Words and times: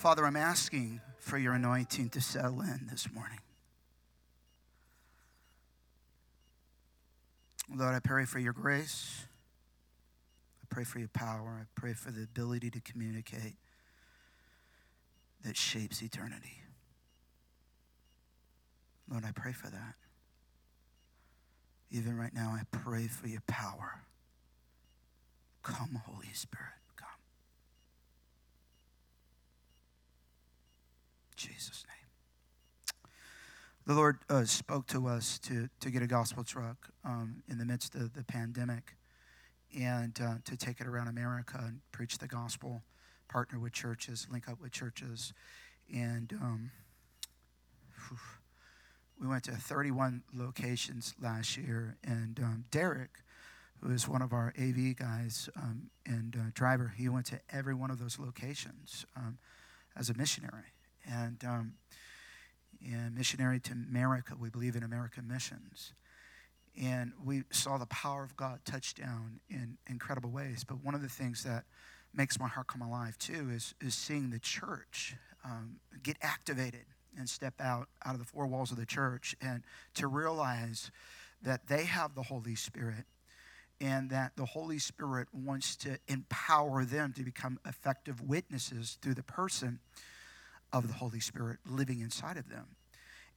Father, 0.00 0.24
I'm 0.24 0.34
asking 0.34 1.02
for 1.18 1.36
your 1.36 1.52
anointing 1.52 2.08
to 2.08 2.22
settle 2.22 2.62
in 2.62 2.88
this 2.90 3.12
morning. 3.12 3.40
Lord, 7.70 7.94
I 7.94 7.98
pray 7.98 8.24
for 8.24 8.38
your 8.38 8.54
grace. 8.54 9.26
I 10.62 10.66
pray 10.70 10.84
for 10.84 11.00
your 11.00 11.08
power. 11.08 11.58
I 11.60 11.66
pray 11.78 11.92
for 11.92 12.10
the 12.10 12.22
ability 12.22 12.70
to 12.70 12.80
communicate 12.80 13.56
that 15.44 15.58
shapes 15.58 16.00
eternity. 16.00 16.62
Lord, 19.06 19.26
I 19.26 19.32
pray 19.32 19.52
for 19.52 19.68
that. 19.68 19.96
Even 21.90 22.16
right 22.16 22.32
now, 22.32 22.56
I 22.58 22.62
pray 22.70 23.06
for 23.06 23.28
your 23.28 23.42
power. 23.46 24.00
Come, 25.62 26.00
Holy 26.06 26.32
Spirit, 26.32 26.79
Jesus' 31.40 31.84
name. 31.88 33.12
The 33.86 33.94
Lord 33.94 34.18
uh, 34.28 34.44
spoke 34.44 34.86
to 34.88 35.08
us 35.08 35.38
to, 35.40 35.70
to 35.80 35.90
get 35.90 36.02
a 36.02 36.06
gospel 36.06 36.44
truck 36.44 36.90
um, 37.02 37.42
in 37.48 37.56
the 37.56 37.64
midst 37.64 37.94
of 37.94 38.12
the 38.12 38.22
pandemic 38.22 38.96
and 39.78 40.18
uh, 40.20 40.34
to 40.44 40.56
take 40.56 40.80
it 40.80 40.86
around 40.86 41.08
America 41.08 41.58
and 41.64 41.80
preach 41.92 42.18
the 42.18 42.28
gospel, 42.28 42.82
partner 43.28 43.58
with 43.58 43.72
churches, 43.72 44.26
link 44.30 44.50
up 44.50 44.60
with 44.60 44.72
churches. 44.72 45.32
And 45.90 46.30
um, 46.42 46.70
we 49.18 49.26
went 49.26 49.44
to 49.44 49.52
31 49.52 50.24
locations 50.34 51.14
last 51.22 51.56
year. 51.56 51.96
And 52.04 52.38
um, 52.40 52.64
Derek, 52.70 53.22
who 53.82 53.90
is 53.92 54.06
one 54.06 54.20
of 54.20 54.34
our 54.34 54.52
AV 54.60 54.94
guys 54.94 55.48
um, 55.56 55.88
and 56.04 56.36
uh, 56.36 56.50
driver, 56.52 56.92
he 56.98 57.08
went 57.08 57.24
to 57.26 57.40
every 57.50 57.74
one 57.74 57.90
of 57.90 57.98
those 57.98 58.18
locations 58.18 59.06
um, 59.16 59.38
as 59.96 60.10
a 60.10 60.14
missionary. 60.14 60.74
And, 61.10 61.42
um, 61.44 61.72
and 62.84 63.14
missionary 63.14 63.60
to 63.60 63.72
America, 63.72 64.34
we 64.38 64.48
believe 64.50 64.76
in 64.76 64.82
American 64.82 65.26
missions. 65.26 65.92
And 66.80 67.12
we 67.22 67.42
saw 67.50 67.78
the 67.78 67.86
power 67.86 68.22
of 68.22 68.36
God 68.36 68.60
touch 68.64 68.94
down 68.94 69.40
in 69.48 69.76
incredible 69.88 70.30
ways. 70.30 70.64
But 70.64 70.84
one 70.84 70.94
of 70.94 71.02
the 71.02 71.08
things 71.08 71.42
that 71.44 71.64
makes 72.14 72.38
my 72.38 72.48
heart 72.48 72.68
come 72.68 72.82
alive 72.82 73.18
too 73.18 73.50
is, 73.50 73.74
is 73.80 73.94
seeing 73.94 74.30
the 74.30 74.38
church 74.38 75.16
um, 75.44 75.76
get 76.02 76.16
activated 76.22 76.84
and 77.16 77.28
step 77.28 77.54
out 77.60 77.88
out 78.04 78.14
of 78.14 78.20
the 78.20 78.24
four 78.24 78.46
walls 78.46 78.70
of 78.70 78.76
the 78.76 78.86
church 78.86 79.34
and 79.40 79.62
to 79.94 80.06
realize 80.06 80.90
that 81.42 81.66
they 81.66 81.84
have 81.84 82.14
the 82.14 82.22
Holy 82.22 82.54
Spirit 82.54 83.04
and 83.80 84.10
that 84.10 84.32
the 84.36 84.44
Holy 84.44 84.78
Spirit 84.78 85.28
wants 85.32 85.74
to 85.76 85.98
empower 86.06 86.84
them 86.84 87.12
to 87.16 87.22
become 87.22 87.58
effective 87.66 88.20
witnesses 88.20 88.98
through 89.00 89.14
the 89.14 89.22
person 89.22 89.80
of 90.72 90.88
the 90.88 90.94
Holy 90.94 91.20
Spirit 91.20 91.58
living 91.66 92.00
inside 92.00 92.36
of 92.36 92.48
them. 92.48 92.76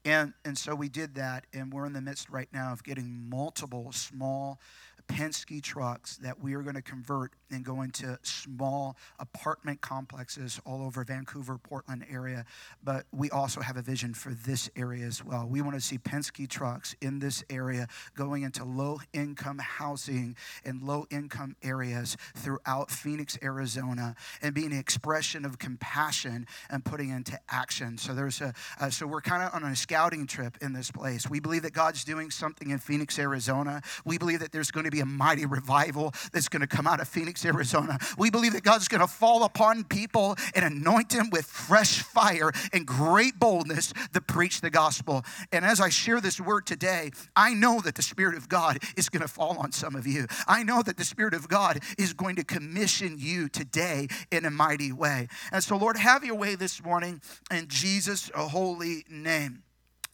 And, 0.06 0.34
and 0.44 0.58
so 0.58 0.76
we 0.76 0.90
did 0.90 1.16
that, 1.16 1.46
and 1.54 1.72
we're 1.72 1.86
in 1.86 1.94
the 1.94 2.02
midst 2.02 2.30
right 2.30 2.50
now 2.52 2.74
of 2.74 2.84
getting 2.84 3.30
multiple 3.30 3.92
small 3.92 4.60
Penske 5.08 5.62
trucks 5.62 6.18
that 6.18 6.42
we 6.42 6.54
are 6.54 6.62
going 6.62 6.76
to 6.76 6.82
convert 6.82 7.34
and 7.52 7.64
go 7.64 7.82
into 7.82 8.18
small 8.24 8.98
apartment 9.20 9.82
complexes 9.82 10.60
all 10.66 10.82
over 10.82 11.04
Vancouver, 11.04 11.58
Portland 11.58 12.06
area. 12.10 12.46
But 12.84 13.06
we 13.12 13.30
also 13.30 13.62
have 13.62 13.78
a 13.78 13.82
vision 13.82 14.14
for 14.14 14.34
this 14.34 14.70
area 14.76 15.06
as 15.06 15.24
well. 15.24 15.48
We 15.48 15.62
want 15.62 15.76
to 15.76 15.82
see 15.82 15.98
Penske 15.98 16.50
trucks 16.50 16.96
in 17.02 17.20
this 17.20 17.44
area 17.50 17.88
going 18.16 18.44
into 18.44 18.64
low 18.64 19.00
income 19.14 19.60
housing 19.60 20.36
and 20.66 20.82
low 20.82 21.06
income 21.12 21.56
areas 21.62 22.18
throughout 22.36 22.90
Phoenix, 22.90 23.38
Arizona, 23.44 24.16
and 24.42 24.56
being 24.56 24.72
an 24.72 24.80
expression 24.80 25.46
of 25.46 25.60
compassion 25.60 26.48
and 26.70 26.84
putting 26.84 27.10
into 27.10 27.40
action. 27.50 27.98
So 27.98 28.14
there's 28.14 28.42
a 28.42 28.54
uh, 28.80 28.90
so 28.90 29.06
we're 29.06 29.22
kind 29.22 29.44
of 29.44 29.54
on 29.54 29.64
a 29.70 29.76
scouting 29.94 30.26
trip 30.26 30.58
in 30.60 30.74
this 30.74 30.90
place. 30.90 31.30
We 31.30 31.40
believe 31.40 31.62
that 31.62 31.74
God's 31.74 32.04
doing 32.04 32.32
something 32.32 32.72
in 32.72 32.80
Phoenix, 32.80 33.20
Arizona. 33.20 33.80
We 34.04 34.18
believe 34.18 34.40
that 34.40 34.52
there's 34.52 34.72
going 34.72 34.86
to 34.86 34.90
be 34.90 35.02
a 35.02 35.06
mighty 35.06 35.46
revival 35.46 36.16
that's 36.32 36.50
going 36.50 36.62
to 36.62 36.68
come 36.68 36.88
out 36.88 37.00
of 37.00 37.08
Phoenix, 37.08 37.46
Arizona. 37.46 38.00
We 38.18 38.32
believe 38.32 38.54
that 38.54 38.64
God's 38.64 38.88
going 38.88 39.02
to 39.02 39.08
fall 39.08 39.44
upon 39.44 39.84
people 39.84 40.36
and 40.56 40.66
anoint 40.66 41.12
them 41.12 41.30
with 41.32 41.46
fresh 41.46 42.00
fire 42.00 42.52
and 42.74 42.88
great 42.88 43.38
boldness 43.38 43.94
to 44.14 44.22
preach 44.22 44.62
the 44.62 44.72
gospel. 44.72 45.24
And 45.52 45.64
as 45.64 45.80
I 45.80 45.90
share 45.90 46.20
this 46.20 46.42
word 46.42 46.66
today, 46.66 47.12
I 47.36 47.54
know 47.54 47.80
that 47.82 47.94
the 47.94 48.02
Spirit 48.02 48.36
of 48.36 48.50
God 48.50 48.80
is 48.98 49.10
going 49.10 49.22
to 49.22 49.28
fall 49.28 49.60
on 49.60 49.72
some 49.72 49.96
of 49.96 50.08
you. 50.08 50.26
I 50.48 50.64
know 50.64 50.82
that 50.82 50.98
the 50.98 51.06
Spirit 51.06 51.36
of 51.36 51.48
God 51.48 51.82
is 52.00 52.14
going 52.14 52.38
to 52.38 52.44
commission 52.44 53.18
you 53.20 53.48
today 53.48 54.08
in 54.32 54.46
a 54.46 54.50
mighty 54.50 54.92
way. 54.92 55.28
And 55.52 55.64
so, 55.64 55.78
Lord, 55.78 55.98
have 55.98 56.24
your 56.24 56.34
way 56.36 56.56
this 56.56 56.84
morning 56.84 57.22
in 57.52 57.68
Jesus' 57.68 58.32
holy 58.34 59.06
name. 59.08 59.62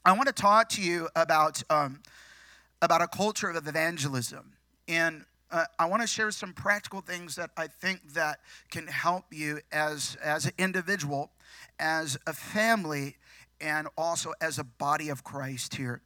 I 0.05 0.13
want 0.13 0.27
to 0.27 0.33
talk 0.33 0.69
to 0.69 0.81
you 0.81 1.09
about, 1.15 1.61
um, 1.69 1.99
about 2.81 3.01
a 3.01 3.07
culture 3.07 3.49
of 3.49 3.67
evangelism. 3.67 4.53
And 4.87 5.25
uh, 5.51 5.65
I 5.77 5.87
want 5.87 6.01
to 6.01 6.07
share 6.07 6.31
some 6.31 6.53
practical 6.53 7.01
things 7.01 7.35
that 7.35 7.49
I 7.57 7.67
think 7.67 8.13
that 8.13 8.39
can 8.71 8.87
help 8.87 9.25
you 9.31 9.59
as, 9.71 10.15
as 10.23 10.45
an 10.45 10.53
individual, 10.57 11.31
as 11.79 12.17
a 12.25 12.33
family, 12.33 13.17
and 13.59 13.87
also 13.97 14.33
as 14.39 14.57
a 14.57 14.63
body 14.63 15.09
of 15.09 15.23
Christ 15.23 15.75
here. 15.75 16.01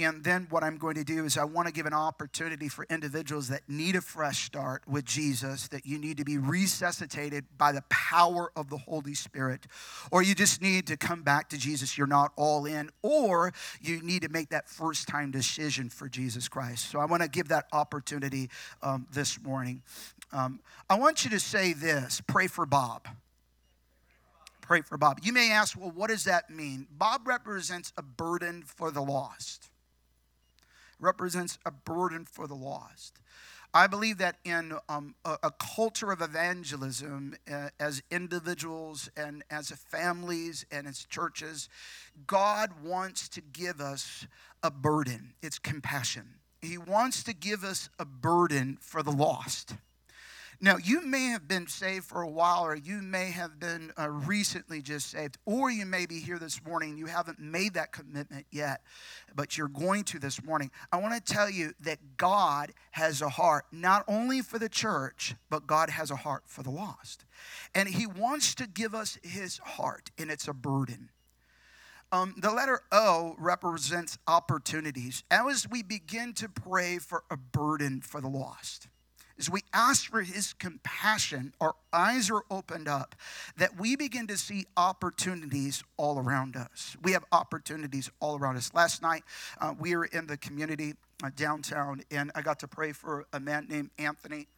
And 0.00 0.22
then 0.22 0.46
what 0.50 0.62
I'm 0.62 0.78
going 0.78 0.94
to 0.94 1.02
do 1.02 1.24
is 1.24 1.36
I 1.36 1.42
want 1.42 1.66
to 1.66 1.74
give 1.74 1.86
an 1.86 1.92
opportunity 1.92 2.68
for 2.68 2.86
individuals 2.88 3.48
that 3.48 3.62
need 3.68 3.96
a 3.96 4.00
fresh 4.00 4.44
start 4.44 4.82
with 4.86 5.04
Jesus, 5.04 5.66
that 5.68 5.84
you 5.86 5.98
need 5.98 6.18
to 6.18 6.24
be 6.24 6.38
resuscitated 6.38 7.44
by 7.56 7.72
the 7.72 7.82
power 7.88 8.52
of 8.54 8.70
the 8.70 8.76
Holy 8.76 9.14
Spirit, 9.14 9.66
or 10.12 10.22
you 10.22 10.36
just 10.36 10.62
need 10.62 10.86
to 10.86 10.96
come 10.96 11.22
back 11.22 11.48
to 11.48 11.58
Jesus, 11.58 11.98
you're 11.98 12.06
not 12.06 12.32
all 12.36 12.64
in, 12.64 12.90
or 13.02 13.52
you 13.80 14.00
need 14.00 14.22
to 14.22 14.28
make 14.28 14.50
that 14.50 14.68
first 14.68 15.08
time 15.08 15.32
decision 15.32 15.88
for 15.88 16.08
Jesus 16.08 16.46
Christ. 16.46 16.90
So 16.90 17.00
I 17.00 17.04
want 17.04 17.24
to 17.24 17.28
give 17.28 17.48
that 17.48 17.66
opportunity 17.72 18.50
um, 18.82 19.08
this 19.12 19.42
morning. 19.42 19.82
Um, 20.32 20.60
I 20.88 20.96
want 20.96 21.24
you 21.24 21.30
to 21.30 21.40
say 21.40 21.72
this 21.72 22.22
pray 22.26 22.46
for 22.46 22.66
Bob 22.66 23.08
pray 24.68 24.82
for 24.82 24.98
Bob. 24.98 25.18
You 25.22 25.32
may 25.32 25.50
ask, 25.50 25.80
well, 25.80 25.90
what 25.90 26.10
does 26.10 26.24
that 26.24 26.50
mean? 26.50 26.86
Bob 26.90 27.26
represents 27.26 27.90
a 27.96 28.02
burden 28.02 28.62
for 28.62 28.90
the 28.90 29.00
lost. 29.00 29.67
Represents 31.00 31.58
a 31.64 31.70
burden 31.70 32.24
for 32.24 32.46
the 32.46 32.54
lost. 32.54 33.18
I 33.74 33.86
believe 33.86 34.18
that 34.18 34.36
in 34.44 34.74
um, 34.88 35.14
a, 35.24 35.36
a, 35.42 35.50
culture 35.50 36.10
of 36.10 36.22
evangelism, 36.22 37.36
uh, 37.52 37.68
as 37.78 38.02
individuals 38.10 39.10
and 39.14 39.44
as 39.50 39.70
families 39.70 40.64
and 40.72 40.86
as 40.86 41.04
churches, 41.04 41.68
God 42.26 42.82
wants 42.82 43.28
to 43.28 43.42
give 43.42 43.80
us 43.80 44.26
a 44.62 44.70
burden. 44.70 45.34
It's 45.42 45.58
compassion. 45.58 46.36
He 46.62 46.78
wants 46.78 47.22
to 47.24 47.34
give 47.34 47.62
us 47.62 47.90
a 47.98 48.06
burden 48.06 48.78
for 48.80 49.02
the 49.02 49.12
lost. 49.12 49.74
Now, 50.60 50.76
you 50.76 51.02
may 51.02 51.26
have 51.26 51.46
been 51.46 51.68
saved 51.68 52.06
for 52.06 52.20
a 52.20 52.28
while, 52.28 52.64
or 52.64 52.74
you 52.74 53.00
may 53.00 53.30
have 53.30 53.60
been 53.60 53.92
uh, 53.96 54.10
recently 54.10 54.82
just 54.82 55.08
saved, 55.08 55.38
or 55.44 55.70
you 55.70 55.86
may 55.86 56.04
be 56.04 56.18
here 56.18 56.40
this 56.40 56.60
morning. 56.64 56.98
You 56.98 57.06
haven't 57.06 57.38
made 57.38 57.74
that 57.74 57.92
commitment 57.92 58.44
yet, 58.50 58.80
but 59.36 59.56
you're 59.56 59.68
going 59.68 60.02
to 60.04 60.18
this 60.18 60.42
morning. 60.42 60.72
I 60.90 60.96
want 60.96 61.14
to 61.14 61.32
tell 61.32 61.48
you 61.48 61.74
that 61.82 62.16
God 62.16 62.72
has 62.90 63.22
a 63.22 63.28
heart, 63.28 63.66
not 63.70 64.04
only 64.08 64.42
for 64.42 64.58
the 64.58 64.68
church, 64.68 65.36
but 65.48 65.68
God 65.68 65.90
has 65.90 66.10
a 66.10 66.16
heart 66.16 66.42
for 66.46 66.64
the 66.64 66.70
lost. 66.70 67.24
And 67.72 67.88
He 67.88 68.08
wants 68.08 68.56
to 68.56 68.66
give 68.66 68.96
us 68.96 69.16
His 69.22 69.58
heart, 69.58 70.10
and 70.18 70.28
it's 70.28 70.48
a 70.48 70.52
burden. 70.52 71.10
Um, 72.10 72.34
the 72.36 72.50
letter 72.50 72.80
O 72.90 73.36
represents 73.38 74.18
opportunities. 74.26 75.22
As 75.30 75.68
we 75.68 75.84
begin 75.84 76.32
to 76.34 76.48
pray 76.48 76.98
for 76.98 77.22
a 77.30 77.36
burden 77.36 78.00
for 78.00 78.20
the 78.20 78.28
lost, 78.28 78.88
as 79.38 79.48
we 79.48 79.60
ask 79.72 80.10
for 80.10 80.22
his 80.22 80.52
compassion, 80.54 81.52
our 81.60 81.74
eyes 81.92 82.30
are 82.30 82.42
opened 82.50 82.88
up 82.88 83.14
that 83.56 83.78
we 83.78 83.94
begin 83.94 84.26
to 84.26 84.36
see 84.36 84.66
opportunities 84.76 85.84
all 85.96 86.18
around 86.18 86.56
us. 86.56 86.96
We 87.02 87.12
have 87.12 87.24
opportunities 87.30 88.10
all 88.20 88.38
around 88.38 88.56
us. 88.56 88.72
Last 88.74 89.00
night, 89.00 89.22
uh, 89.60 89.74
we 89.78 89.94
were 89.94 90.06
in 90.06 90.26
the 90.26 90.36
community 90.36 90.94
uh, 91.22 91.30
downtown, 91.36 92.02
and 92.10 92.32
I 92.34 92.42
got 92.42 92.58
to 92.60 92.68
pray 92.68 92.92
for 92.92 93.26
a 93.32 93.40
man 93.40 93.66
named 93.68 93.90
Anthony. 93.98 94.48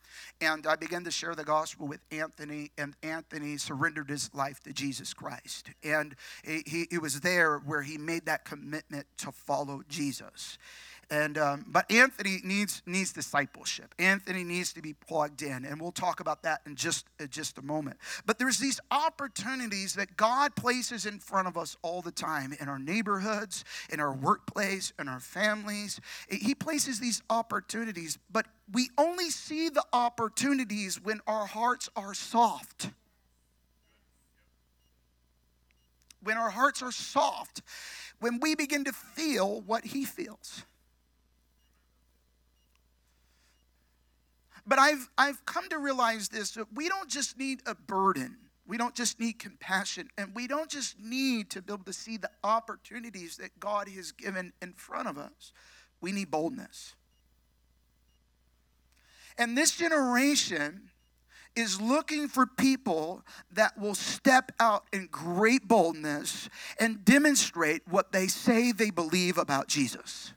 And 0.40 0.66
I 0.66 0.76
began 0.76 1.04
to 1.04 1.10
share 1.10 1.34
the 1.34 1.44
gospel 1.44 1.86
with 1.86 2.00
Anthony, 2.10 2.72
and 2.76 2.94
Anthony 3.02 3.56
surrendered 3.58 4.10
his 4.10 4.30
life 4.34 4.60
to 4.64 4.72
Jesus 4.72 5.14
Christ. 5.14 5.70
And 5.84 6.16
he, 6.42 6.86
he, 6.90 6.98
was 6.98 7.20
there 7.20 7.58
where 7.58 7.82
he 7.82 7.96
made 7.96 8.26
that 8.26 8.44
commitment 8.44 9.06
to 9.18 9.30
follow 9.30 9.82
Jesus. 9.88 10.58
And 11.10 11.38
um, 11.38 11.64
but 11.66 11.90
Anthony 11.90 12.38
needs 12.44 12.82
needs 12.86 13.12
discipleship. 13.12 13.94
Anthony 13.98 14.44
needs 14.44 14.72
to 14.74 14.80
be 14.80 14.92
plugged 14.92 15.42
in, 15.42 15.64
and 15.64 15.80
we'll 15.80 15.90
talk 15.90 16.20
about 16.20 16.44
that 16.44 16.60
in 16.66 16.76
just 16.76 17.06
uh, 17.20 17.26
just 17.26 17.58
a 17.58 17.62
moment. 17.62 17.96
But 18.26 18.38
there's 18.38 18.58
these 18.58 18.78
opportunities 18.92 19.94
that 19.94 20.16
God 20.16 20.54
places 20.54 21.06
in 21.06 21.18
front 21.18 21.48
of 21.48 21.58
us 21.58 21.76
all 21.82 22.00
the 22.00 22.12
time 22.12 22.54
in 22.60 22.68
our 22.68 22.78
neighborhoods, 22.78 23.64
in 23.92 23.98
our 23.98 24.14
workplace, 24.14 24.92
in 25.00 25.08
our 25.08 25.18
families. 25.18 26.00
He 26.28 26.54
places 26.54 27.00
these 27.00 27.22
opportunities, 27.28 28.16
but 28.30 28.46
we 28.72 28.90
only 28.96 29.30
see 29.30 29.68
the 29.68 29.84
opportunities 29.92 31.02
when 31.02 31.20
our 31.26 31.46
hearts 31.46 31.88
are 31.96 32.14
soft. 32.14 32.90
when 36.22 36.36
our 36.36 36.50
hearts 36.50 36.82
are 36.82 36.92
soft, 36.92 37.62
when 38.20 38.40
we 38.40 38.54
begin 38.54 38.84
to 38.84 38.92
feel 38.92 39.62
what 39.62 39.84
He 39.86 40.04
feels. 40.04 40.64
But 44.66 44.78
I've, 44.78 45.08
I've 45.16 45.44
come 45.46 45.68
to 45.70 45.78
realize 45.78 46.28
this 46.28 46.52
that 46.52 46.66
we 46.74 46.88
don't 46.88 47.08
just 47.08 47.38
need 47.38 47.60
a 47.66 47.74
burden. 47.74 48.36
We 48.66 48.76
don't 48.76 48.94
just 48.94 49.18
need 49.18 49.38
compassion. 49.38 50.08
And 50.16 50.34
we 50.34 50.46
don't 50.46 50.70
just 50.70 50.98
need 51.00 51.50
to 51.50 51.62
be 51.62 51.72
able 51.72 51.84
to 51.84 51.92
see 51.92 52.16
the 52.16 52.30
opportunities 52.44 53.36
that 53.38 53.58
God 53.58 53.88
has 53.88 54.12
given 54.12 54.52
in 54.62 54.74
front 54.74 55.08
of 55.08 55.18
us. 55.18 55.52
We 56.00 56.12
need 56.12 56.30
boldness. 56.30 56.94
And 59.36 59.56
this 59.56 59.76
generation 59.76 60.90
is 61.56 61.80
looking 61.80 62.28
for 62.28 62.46
people 62.46 63.24
that 63.52 63.76
will 63.78 63.94
step 63.94 64.52
out 64.60 64.84
in 64.92 65.08
great 65.10 65.66
boldness 65.66 66.48
and 66.78 67.04
demonstrate 67.04 67.82
what 67.88 68.12
they 68.12 68.28
say 68.28 68.70
they 68.70 68.90
believe 68.90 69.36
about 69.36 69.66
Jesus. 69.66 70.32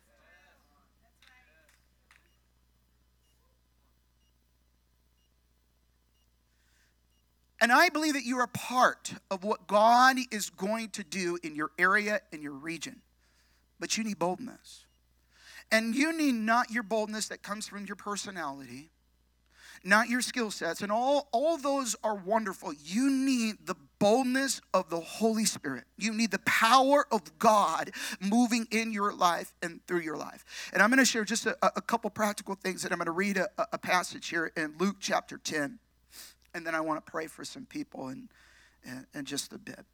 And 7.63 7.71
I 7.71 7.88
believe 7.88 8.15
that 8.15 8.25
you 8.25 8.39
are 8.39 8.48
part 8.48 9.13
of 9.31 9.45
what 9.45 9.68
God 9.68 10.18
is 10.31 10.50
going 10.50 10.89
to 10.89 11.04
do 11.04 11.39
in 11.44 11.56
your 11.56 11.71
area, 11.80 12.19
in 12.33 12.42
your 12.42 12.51
region. 12.51 13.01
But 13.80 13.98
you 13.98 14.04
need 14.04 14.19
boldness. 14.19 14.83
And 15.71 15.95
you 15.95 16.12
need 16.12 16.36
not 16.36 16.71
your 16.71 16.83
boldness 16.83 17.30
that 17.30 17.42
comes 17.42 17.65
from 17.65 17.86
your 17.86 17.95
personality, 17.95 18.89
not 19.81 20.10
your 20.10 20.19
skill 20.19 20.51
sets, 20.51 20.81
and 20.81 20.92
all, 20.92 21.30
all 21.31 21.57
those 21.57 21.95
are 22.04 22.15
wonderful. 22.15 22.74
You 22.74 23.10
need 23.10 23.66
the 23.66 23.75
boldness 23.98 24.59
of 24.74 24.89
the 24.89 25.00
Holy 25.00 25.45
Spirit. 25.45 25.86
You 25.98 26.13
need 26.13 26.31
the 26.31 26.39
power 26.39 27.07
of 27.13 27.39
God 27.39 27.92
moving 28.19 28.68
in 28.71 28.92
your 28.92 29.13
life 29.13 29.54
and 29.62 29.80
through 29.88 30.01
your 30.01 30.18
life. 30.18 30.44
And 30.74 30.81
I'm 30.81 30.89
going 30.89 31.00
to 31.00 31.06
share 31.06 31.24
just 31.24 31.45
a, 31.45 31.56
a 31.62 31.81
couple 31.81 32.09
practical 32.09 32.56
things 32.56 32.83
that 32.83 32.92
I'm 32.92 32.98
going 32.98 33.06
to 33.06 33.12
read 33.13 33.38
a, 33.38 33.48
a 33.71 33.77
passage 33.77 34.27
here 34.27 34.51
in 34.57 34.75
Luke 34.77 34.98
chapter 35.00 35.38
10 35.38 35.80
and 36.53 36.65
then 36.65 36.75
I 36.75 36.81
want 36.81 37.03
to 37.03 37.11
pray 37.11 37.27
for 37.27 37.44
some 37.44 37.65
people 37.65 38.09
in, 38.09 38.29
in, 38.83 39.05
in 39.13 39.25
just 39.25 39.53
a 39.53 39.57
bit. 39.57 39.85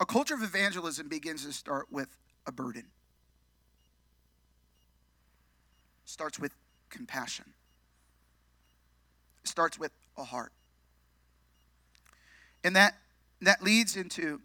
A 0.00 0.06
culture 0.06 0.34
of 0.34 0.42
evangelism 0.42 1.08
begins 1.08 1.44
to 1.46 1.52
start 1.52 1.86
with 1.90 2.08
a 2.46 2.52
burden. 2.52 2.86
Starts 6.04 6.38
with 6.38 6.52
compassion. 6.90 7.46
Starts 9.44 9.78
with 9.78 9.92
a 10.16 10.24
heart. 10.24 10.52
And 12.64 12.76
that 12.76 12.94
that 13.40 13.62
leads 13.62 13.96
into 13.96 14.40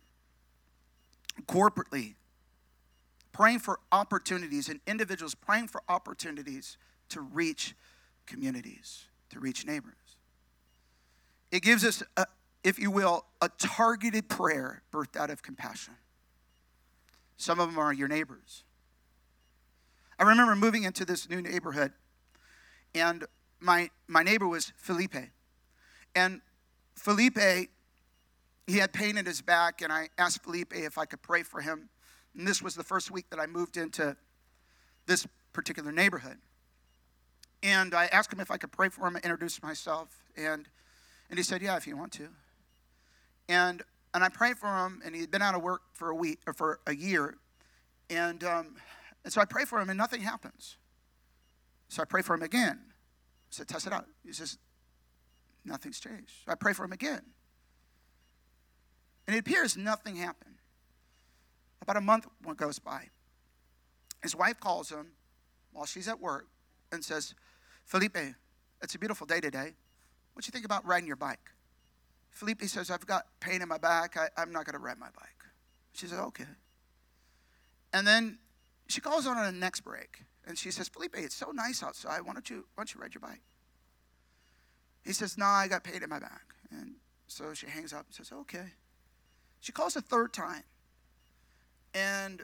corporately 1.46 2.16
praying 3.32 3.60
for 3.60 3.80
opportunities 3.92 4.70
and 4.70 4.80
individuals 4.88 5.36
praying 5.36 5.68
for 5.68 5.84
opportunities 5.88 6.78
to 7.10 7.22
reach 7.22 7.76
communities, 8.28 9.06
to 9.30 9.40
reach 9.40 9.66
neighbors. 9.66 9.94
It 11.52 11.64
gives 11.64 11.84
us, 11.84 12.04
a, 12.16 12.26
if 12.64 12.78
you 12.78 12.92
will, 12.92 13.26
a 13.42 13.50
targeted 13.58 14.30
prayer 14.30 14.84
birthed 14.92 15.16
out 15.16 15.30
of 15.30 15.42
compassion. 15.42 15.96
Some 17.38 17.60
of 17.60 17.70
them 17.70 17.80
are 17.80 17.94
your 17.94 18.08
neighbors. 18.08 18.64
I 20.20 20.24
remember 20.24 20.56
moving 20.56 20.84
into 20.84 21.06
this 21.06 21.30
new 21.30 21.42
neighborhood, 21.42 21.94
and 22.94 23.26
my, 23.60 23.90
my 24.08 24.24
neighbor 24.24 24.48
was 24.48 24.74
Felipe. 24.76 25.16
And 26.16 26.42
Felipe, 26.96 27.70
he 28.66 28.78
had 28.78 28.92
pain 28.92 29.18
in 29.18 29.26
his 29.26 29.42
back, 29.42 29.82
and 29.82 29.94
I 29.94 30.10
asked 30.18 30.44
Felipe 30.44 30.74
if 30.76 30.98
I 30.98 31.06
could 31.06 31.22
pray 31.22 31.44
for 31.44 31.62
him. 31.62 31.90
And 32.36 32.48
this 32.48 32.62
was 32.62 32.76
the 32.76 32.84
first 32.84 33.12
week 33.12 33.30
that 33.30 33.40
I 33.40 33.46
moved 33.46 33.78
into 33.78 34.18
this 35.06 35.28
particular 35.54 35.92
neighborhood. 35.92 36.38
And 37.64 37.94
I 37.94 38.06
asked 38.06 38.32
him 38.32 38.40
if 38.40 38.52
I 38.52 38.58
could 38.58 38.72
pray 38.72 38.90
for 38.90 39.08
him 39.08 39.16
and 39.16 39.26
introduce 39.26 39.62
myself. 39.62 40.24
And, 40.36 40.68
and 41.30 41.40
he 41.40 41.44
said, 41.44 41.62
Yeah, 41.62 41.78
if 41.78 41.88
you 41.88 41.98
want 41.98 42.12
to. 42.14 42.30
And, 43.50 43.82
and 44.14 44.24
I 44.24 44.30
prayed 44.30 44.58
for 44.58 44.68
him, 44.68 45.02
and 45.06 45.16
he'd 45.16 45.32
been 45.32 45.42
out 45.42 45.56
of 45.56 45.62
work 45.62 45.82
for 45.94 46.10
a 46.10 46.16
week 46.16 46.40
or 46.46 46.54
for 46.54 46.80
a 46.86 46.96
year. 46.96 47.38
And, 48.10 48.44
um, 48.44 48.76
and 49.24 49.34
so 49.34 49.42
I 49.42 49.46
pray 49.46 49.66
for 49.66 49.80
him, 49.80 49.90
and 49.90 49.98
nothing 49.98 50.22
happens. 50.22 50.78
So 51.90 52.02
I 52.02 52.06
pray 52.06 52.22
for 52.22 52.36
him 52.36 52.44
again. 52.44 52.80
I 52.88 52.92
said, 53.50 53.68
Test 53.68 53.88
it 53.88 53.94
out. 53.94 54.06
He 54.26 54.34
says, 54.34 54.58
Nothing's 55.66 56.00
changed. 56.00 56.32
So 56.46 56.52
I 56.52 56.56
pray 56.56 56.74
for 56.74 56.86
him 56.86 56.92
again. 56.92 57.22
And 59.28 59.36
it 59.36 59.40
appears 59.40 59.76
nothing 59.76 60.16
happened. 60.16 60.56
About 61.82 61.98
a 61.98 62.02
month 62.02 62.28
goes 62.56 62.80
by. 62.80 63.08
His 64.24 64.36
wife 64.36 64.60
calls 64.60 64.90
him 64.90 65.08
while 65.74 65.86
she's 65.86 66.08
at 66.08 66.20
work 66.20 66.48
and 66.92 67.04
says, 67.04 67.34
Felipe, 67.86 68.18
it's 68.82 68.96
a 68.96 69.00
beautiful 69.00 69.26
day 69.26 69.40
today. 69.40 69.74
What 70.34 70.44
do 70.44 70.48
you 70.48 70.52
think 70.52 70.66
about 70.66 70.86
riding 70.86 71.08
your 71.08 71.16
bike? 71.16 71.52
Felipe 72.30 72.62
says, 72.64 72.92
I've 72.92 73.06
got 73.06 73.26
pain 73.40 73.62
in 73.62 73.68
my 73.68 73.78
back. 73.78 74.16
I, 74.16 74.42
am 74.42 74.52
not 74.52 74.66
going 74.66 74.74
to 74.74 74.80
ride 74.80 75.00
my 75.00 75.08
bike. 75.08 75.46
She 75.94 76.06
says, 76.06 76.20
okay. 76.20 76.46
And 77.94 78.06
then 78.06 78.38
she 78.88 79.02
calls 79.02 79.26
on 79.26 79.44
the 79.44 79.52
next 79.52 79.82
break 79.82 80.24
and 80.46 80.58
she 80.58 80.70
says, 80.70 80.88
Felipe, 80.88 81.16
it's 81.18 81.36
so 81.36 81.52
nice 81.52 81.82
outside. 81.82 82.22
Why 82.24 82.34
don't 82.34 82.50
you, 82.50 82.66
why 82.76 82.82
don't 82.82 82.94
you 82.94 83.02
ride 83.02 83.14
your 83.14 83.22
bike? 83.22 83.42
He 85.04 85.14
says, 85.14 85.38
no, 85.38 85.46
I 85.46 85.68
got 85.68 85.84
pain 85.84 86.04
in 86.04 86.10
my 86.10 86.20
back. 86.20 86.54
And 86.70 86.96
so 87.28 87.54
she 87.54 87.68
hangs 87.68 87.94
up 87.94 88.06
and 88.06 88.14
says, 88.14 88.32
okay. 88.32 88.74
She 89.60 89.72
calls 89.72 89.96
a 89.96 90.02
third 90.02 90.34
time. 90.34 90.64
And 91.94 92.42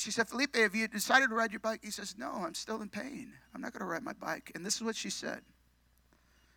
she 0.00 0.10
said, 0.10 0.28
Felipe, 0.28 0.56
have 0.56 0.74
you 0.74 0.86
decided 0.88 1.30
to 1.30 1.34
ride 1.34 1.50
your 1.50 1.60
bike? 1.60 1.80
He 1.82 1.90
says, 1.90 2.14
No, 2.16 2.30
I'm 2.30 2.54
still 2.54 2.80
in 2.80 2.88
pain. 2.88 3.32
I'm 3.54 3.60
not 3.60 3.72
going 3.72 3.80
to 3.80 3.86
ride 3.86 4.02
my 4.02 4.12
bike. 4.12 4.52
And 4.54 4.64
this 4.64 4.76
is 4.76 4.82
what 4.82 4.96
she 4.96 5.10
said. 5.10 5.40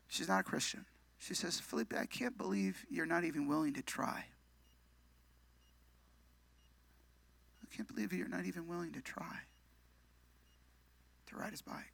She's 0.08 0.28
not 0.28 0.42
a 0.42 0.44
Christian. 0.44 0.86
She 1.18 1.34
says, 1.34 1.60
Felipe, 1.60 1.94
I 1.98 2.06
can't 2.06 2.38
believe 2.38 2.86
you're 2.90 3.06
not 3.06 3.24
even 3.24 3.48
willing 3.48 3.74
to 3.74 3.82
try. 3.82 4.26
I 7.64 7.76
can't 7.76 7.88
believe 7.88 8.14
you're 8.14 8.28
not 8.28 8.46
even 8.46 8.68
willing 8.68 8.92
to 8.92 9.02
try 9.02 9.40
to 11.28 11.36
ride 11.36 11.52
his 11.52 11.62
bike. 11.62 11.94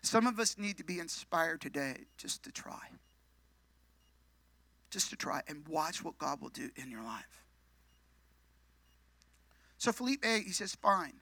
Some 0.00 0.26
of 0.26 0.38
us 0.38 0.56
need 0.56 0.78
to 0.78 0.84
be 0.84 1.00
inspired 1.00 1.60
today 1.60 1.96
just 2.16 2.44
to 2.44 2.52
try. 2.52 2.80
Just 4.90 5.10
to 5.10 5.16
try 5.16 5.42
and 5.48 5.66
watch 5.68 6.02
what 6.02 6.18
God 6.18 6.40
will 6.40 6.48
do 6.48 6.70
in 6.76 6.90
your 6.90 7.02
life. 7.02 7.44
So 9.78 9.92
Felipe, 9.92 10.24
he 10.24 10.50
says, 10.50 10.74
fine. 10.74 11.14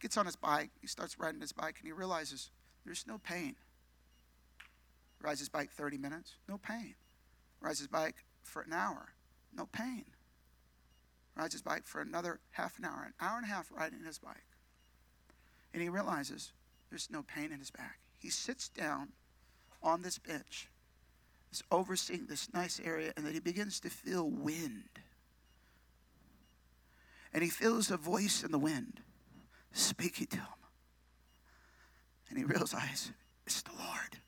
Gets 0.00 0.16
on 0.16 0.26
his 0.26 0.36
bike. 0.36 0.70
He 0.80 0.86
starts 0.86 1.18
riding 1.18 1.40
his 1.40 1.52
bike 1.52 1.76
and 1.78 1.86
he 1.86 1.92
realizes 1.92 2.50
there's 2.84 3.06
no 3.06 3.18
pain. 3.18 3.54
Rides 5.20 5.40
his 5.40 5.48
bike 5.48 5.70
30 5.70 5.98
minutes, 5.98 6.36
no 6.48 6.58
pain. 6.58 6.94
Rides 7.60 7.80
his 7.80 7.88
bike 7.88 8.24
for 8.44 8.62
an 8.62 8.72
hour, 8.72 9.12
no 9.54 9.66
pain. 9.66 10.04
Rides 11.36 11.54
his 11.54 11.62
bike 11.62 11.84
for 11.84 12.00
another 12.00 12.40
half 12.52 12.78
an 12.78 12.84
hour, 12.84 13.04
an 13.04 13.14
hour 13.20 13.36
and 13.36 13.44
a 13.44 13.48
half 13.48 13.70
riding 13.72 14.04
his 14.04 14.18
bike. 14.18 14.46
And 15.74 15.82
he 15.82 15.88
realizes 15.88 16.52
there's 16.88 17.10
no 17.10 17.22
pain 17.22 17.52
in 17.52 17.58
his 17.58 17.70
back. 17.70 17.98
He 18.16 18.30
sits 18.30 18.68
down 18.68 19.08
on 19.82 20.02
this 20.02 20.18
bench, 20.18 20.68
is 21.52 21.62
overseeing 21.70 22.26
this 22.26 22.48
nice 22.54 22.80
area, 22.82 23.12
and 23.16 23.26
then 23.26 23.34
he 23.34 23.40
begins 23.40 23.80
to 23.80 23.90
feel 23.90 24.30
wind 24.30 25.00
and 27.32 27.42
he 27.42 27.50
feels 27.50 27.90
a 27.90 27.96
voice 27.96 28.42
in 28.42 28.50
the 28.50 28.58
wind 28.58 29.00
speaking 29.72 30.26
to 30.28 30.36
him. 30.36 30.46
And 32.28 32.38
he 32.38 32.44
realizes 32.44 33.12
it's 33.46 33.62
the 33.62 33.72
Lord. 33.78 34.18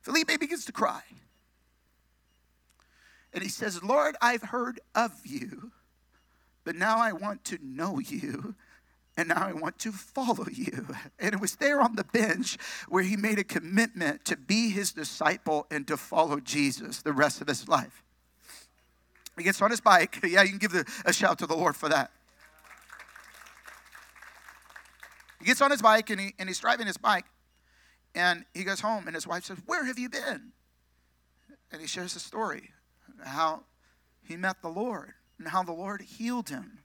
Felipe 0.00 0.40
begins 0.40 0.64
to 0.64 0.72
cry. 0.72 1.02
And 3.32 3.42
he 3.42 3.48
says, 3.48 3.82
Lord, 3.82 4.16
I've 4.20 4.42
heard 4.42 4.80
of 4.94 5.12
you, 5.24 5.72
but 6.64 6.76
now 6.76 6.98
I 6.98 7.12
want 7.12 7.44
to 7.46 7.58
know 7.62 7.98
you, 7.98 8.54
and 9.16 9.28
now 9.28 9.46
I 9.46 9.52
want 9.52 9.78
to 9.80 9.92
follow 9.92 10.46
you. 10.52 10.88
And 11.18 11.34
it 11.34 11.40
was 11.40 11.56
there 11.56 11.80
on 11.80 11.96
the 11.96 12.04
bench 12.04 12.58
where 12.88 13.02
he 13.02 13.16
made 13.16 13.38
a 13.38 13.44
commitment 13.44 14.24
to 14.26 14.36
be 14.36 14.70
his 14.70 14.92
disciple 14.92 15.66
and 15.70 15.86
to 15.86 15.96
follow 15.96 16.40
Jesus 16.40 17.02
the 17.02 17.12
rest 17.12 17.40
of 17.40 17.48
his 17.48 17.68
life. 17.68 18.02
He 19.36 19.44
gets 19.44 19.60
on 19.62 19.70
his 19.70 19.80
bike. 19.80 20.20
Yeah, 20.28 20.42
you 20.42 20.50
can 20.50 20.58
give 20.58 20.72
the, 20.72 20.84
a 21.04 21.12
shout 21.12 21.38
to 21.38 21.46
the 21.46 21.56
Lord 21.56 21.76
for 21.76 21.88
that. 21.88 22.10
He 25.40 25.46
gets 25.46 25.60
on 25.60 25.70
his 25.70 25.82
bike 25.82 26.10
and, 26.10 26.20
he, 26.20 26.34
and 26.38 26.48
he's 26.48 26.60
driving 26.60 26.86
his 26.86 26.96
bike. 26.96 27.24
And 28.14 28.44
he 28.52 28.62
goes 28.62 28.80
home, 28.80 29.06
and 29.06 29.14
his 29.14 29.26
wife 29.26 29.44
says, 29.44 29.58
Where 29.64 29.86
have 29.86 29.98
you 29.98 30.08
been? 30.08 30.52
And 31.70 31.80
he 31.80 31.86
shares 31.86 32.14
the 32.14 32.20
story 32.20 32.70
how 33.24 33.64
he 34.22 34.36
met 34.36 34.60
the 34.60 34.68
Lord 34.68 35.14
and 35.38 35.48
how 35.48 35.62
the 35.62 35.72
Lord 35.72 36.02
healed 36.02 36.48
him. 36.48 36.80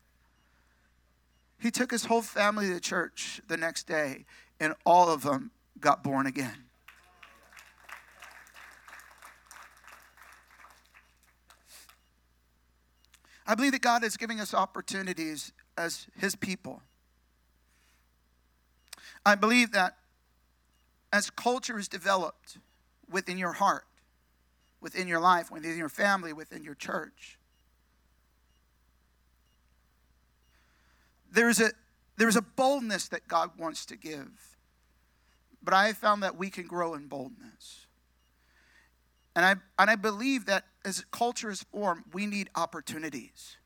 He 1.60 1.72
took 1.72 1.92
his 1.92 2.06
whole 2.06 2.22
family 2.22 2.68
to 2.70 2.80
church 2.80 3.42
the 3.48 3.58
next 3.58 3.88
day, 3.88 4.26
and 4.60 4.74
all 4.86 5.10
of 5.10 5.24
them 5.24 5.52
got 5.80 6.04
born 6.04 6.26
again. 6.28 6.67
I 13.48 13.56
believe 13.56 13.72
that 13.72 13.82
God 13.82 14.04
is 14.04 14.18
giving 14.18 14.42
us 14.42 14.54
opportunities 14.54 15.54
as 15.78 16.08
His 16.18 16.36
people. 16.36 16.82
I 19.26 19.36
believe 19.36 19.72
that 19.72 19.96
as 21.14 21.30
culture 21.30 21.80
is 21.80 21.88
developed 21.88 22.58
within 23.10 23.38
your 23.38 23.54
heart, 23.54 23.86
within 24.82 25.08
your 25.08 25.22
life, 25.22 25.50
within 25.50 25.78
your 25.78 25.90
family, 25.90 26.34
within 26.34 26.64
your 26.64 26.76
church, 26.76 27.40
there's 31.32 31.62
a, 31.62 31.72
there's 32.18 32.36
a 32.36 32.42
boldness 32.42 33.08
that 33.10 33.28
God 33.28 33.52
wants 33.58 33.86
to 33.88 33.96
give. 33.96 34.58
But 35.64 35.74
I 35.74 35.88
have 35.88 35.98
found 35.98 36.24
that 36.24 36.38
we 36.38 36.50
can 36.50 36.68
grow 36.68 36.94
in 36.94 37.08
boldness. 37.08 37.87
And 39.38 39.46
I, 39.46 39.56
and 39.78 39.88
I 39.92 39.96
believe 39.96 40.48
that 40.48 40.66
as 40.84 41.06
culture 41.12 41.52
is 41.52 41.62
formed, 41.62 42.06
we 42.12 42.26
need 42.26 42.50
opportunities. 42.56 43.58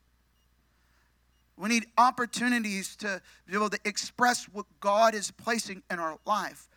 We 1.56 1.70
need 1.70 1.86
opportunities 1.98 2.98
to 2.98 3.22
be 3.48 3.56
able 3.56 3.70
to 3.70 3.80
express 3.86 4.50
what 4.52 4.66
God 4.82 5.16
is 5.16 5.32
placing 5.32 5.84
in 5.90 5.98
our 5.98 6.20
life, 6.26 6.68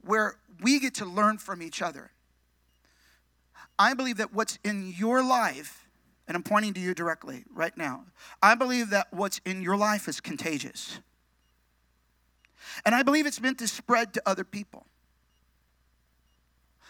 where 0.00 0.38
we 0.60 0.80
get 0.80 0.96
to 0.96 1.04
learn 1.04 1.38
from 1.38 1.62
each 1.62 1.80
other. 1.80 2.10
I 3.78 3.94
believe 3.94 4.16
that 4.16 4.34
what's 4.34 4.58
in 4.64 4.92
your 4.96 5.22
life, 5.22 5.86
and 6.26 6.36
I'm 6.36 6.42
pointing 6.42 6.74
to 6.74 6.80
you 6.80 6.92
directly 6.92 7.44
right 7.54 7.76
now, 7.76 8.02
I 8.42 8.56
believe 8.56 8.90
that 8.90 9.12
what's 9.12 9.40
in 9.44 9.62
your 9.62 9.76
life 9.76 10.08
is 10.08 10.20
contagious. 10.20 10.98
And 12.84 12.96
I 12.96 13.04
believe 13.04 13.26
it's 13.26 13.40
meant 13.40 13.60
to 13.60 13.68
spread 13.68 14.12
to 14.14 14.22
other 14.26 14.42
people. 14.42 14.86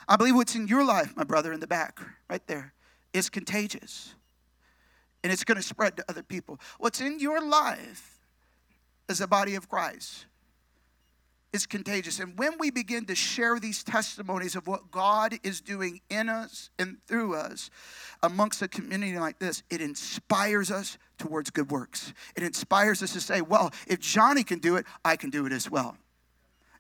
I 0.09 0.17
believe 0.17 0.35
what's 0.35 0.55
in 0.55 0.69
your 0.69 0.85
life, 0.85 1.17
my 1.17 1.25
brother 1.25 1.53
in 1.53 1.61
the 1.61 1.67
back, 1.67 2.01
right 2.29 2.47
there, 2.47 2.73
is 3.13 3.31
contagious. 3.31 4.15
And 5.23 5.33
it's 5.33 5.45
going 5.45 5.57
to 5.57 5.63
spread 5.63 5.97
to 5.97 6.05
other 6.09 6.23
people. 6.23 6.61
What's 6.79 7.01
in 7.01 7.19
your 7.19 7.41
life 7.41 8.21
as 9.09 9.21
a 9.21 9.27
body 9.27 9.55
of 9.55 9.69
Christ 9.69 10.27
is 11.55 11.67
contagious. 11.67 12.19
And 12.19 12.37
when 12.37 12.59
we 12.59 12.71
begin 12.71 13.07
to 13.07 13.15
share 13.15 13.59
these 13.61 13.85
testimonies 13.85 14.57
of 14.57 14.67
what 14.67 14.91
God 14.91 15.39
is 15.45 15.61
doing 15.61 16.01
in 16.11 16.29
us 16.29 16.69
and 16.79 16.99
through 17.07 17.37
us 17.37 17.71
amongst 18.23 18.61
a 18.61 18.69
community 18.69 19.19
like 19.19 19.39
this, 19.39 19.63
it 19.71 19.81
inspires 19.81 20.71
us 20.71 20.99
towards 21.17 21.51
good 21.51 21.71
works. 21.71 22.13
It 22.37 22.43
inspires 22.43 23.03
us 23.03 23.13
to 23.13 23.21
say, 23.21 23.41
well, 23.41 23.73
if 23.87 24.01
Johnny 24.01 24.43
can 24.43 24.59
do 24.59 24.77
it, 24.77 24.85
I 25.05 25.17
can 25.17 25.31
do 25.31 25.47
it 25.47 25.53
as 25.53 25.71
well 25.71 25.97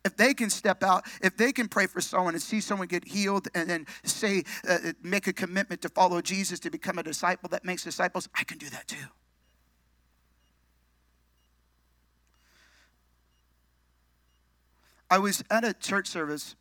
if 0.04 0.16
they 0.16 0.34
can 0.34 0.50
step 0.50 0.82
out, 0.82 1.06
if 1.22 1.36
they 1.36 1.52
can 1.52 1.68
pray 1.68 1.86
for 1.86 2.00
someone 2.00 2.34
and 2.34 2.42
see 2.42 2.60
someone 2.60 2.86
get 2.88 3.06
healed 3.06 3.48
and 3.54 3.68
then 3.68 3.86
say, 4.04 4.44
uh, 4.68 4.78
make 5.02 5.26
a 5.26 5.32
commitment 5.32 5.80
to 5.82 5.88
follow 5.88 6.20
Jesus, 6.20 6.60
to 6.60 6.70
become 6.70 6.98
a 6.98 7.02
disciple 7.02 7.48
that 7.50 7.64
makes 7.64 7.82
disciples, 7.84 8.28
I 8.34 8.44
can 8.44 8.58
do 8.58 8.68
that 8.70 8.86
too. 8.86 9.06
I 15.10 15.18
was 15.18 15.44
at 15.50 15.64
a 15.64 15.72
church 15.72 16.08
service, 16.08 16.56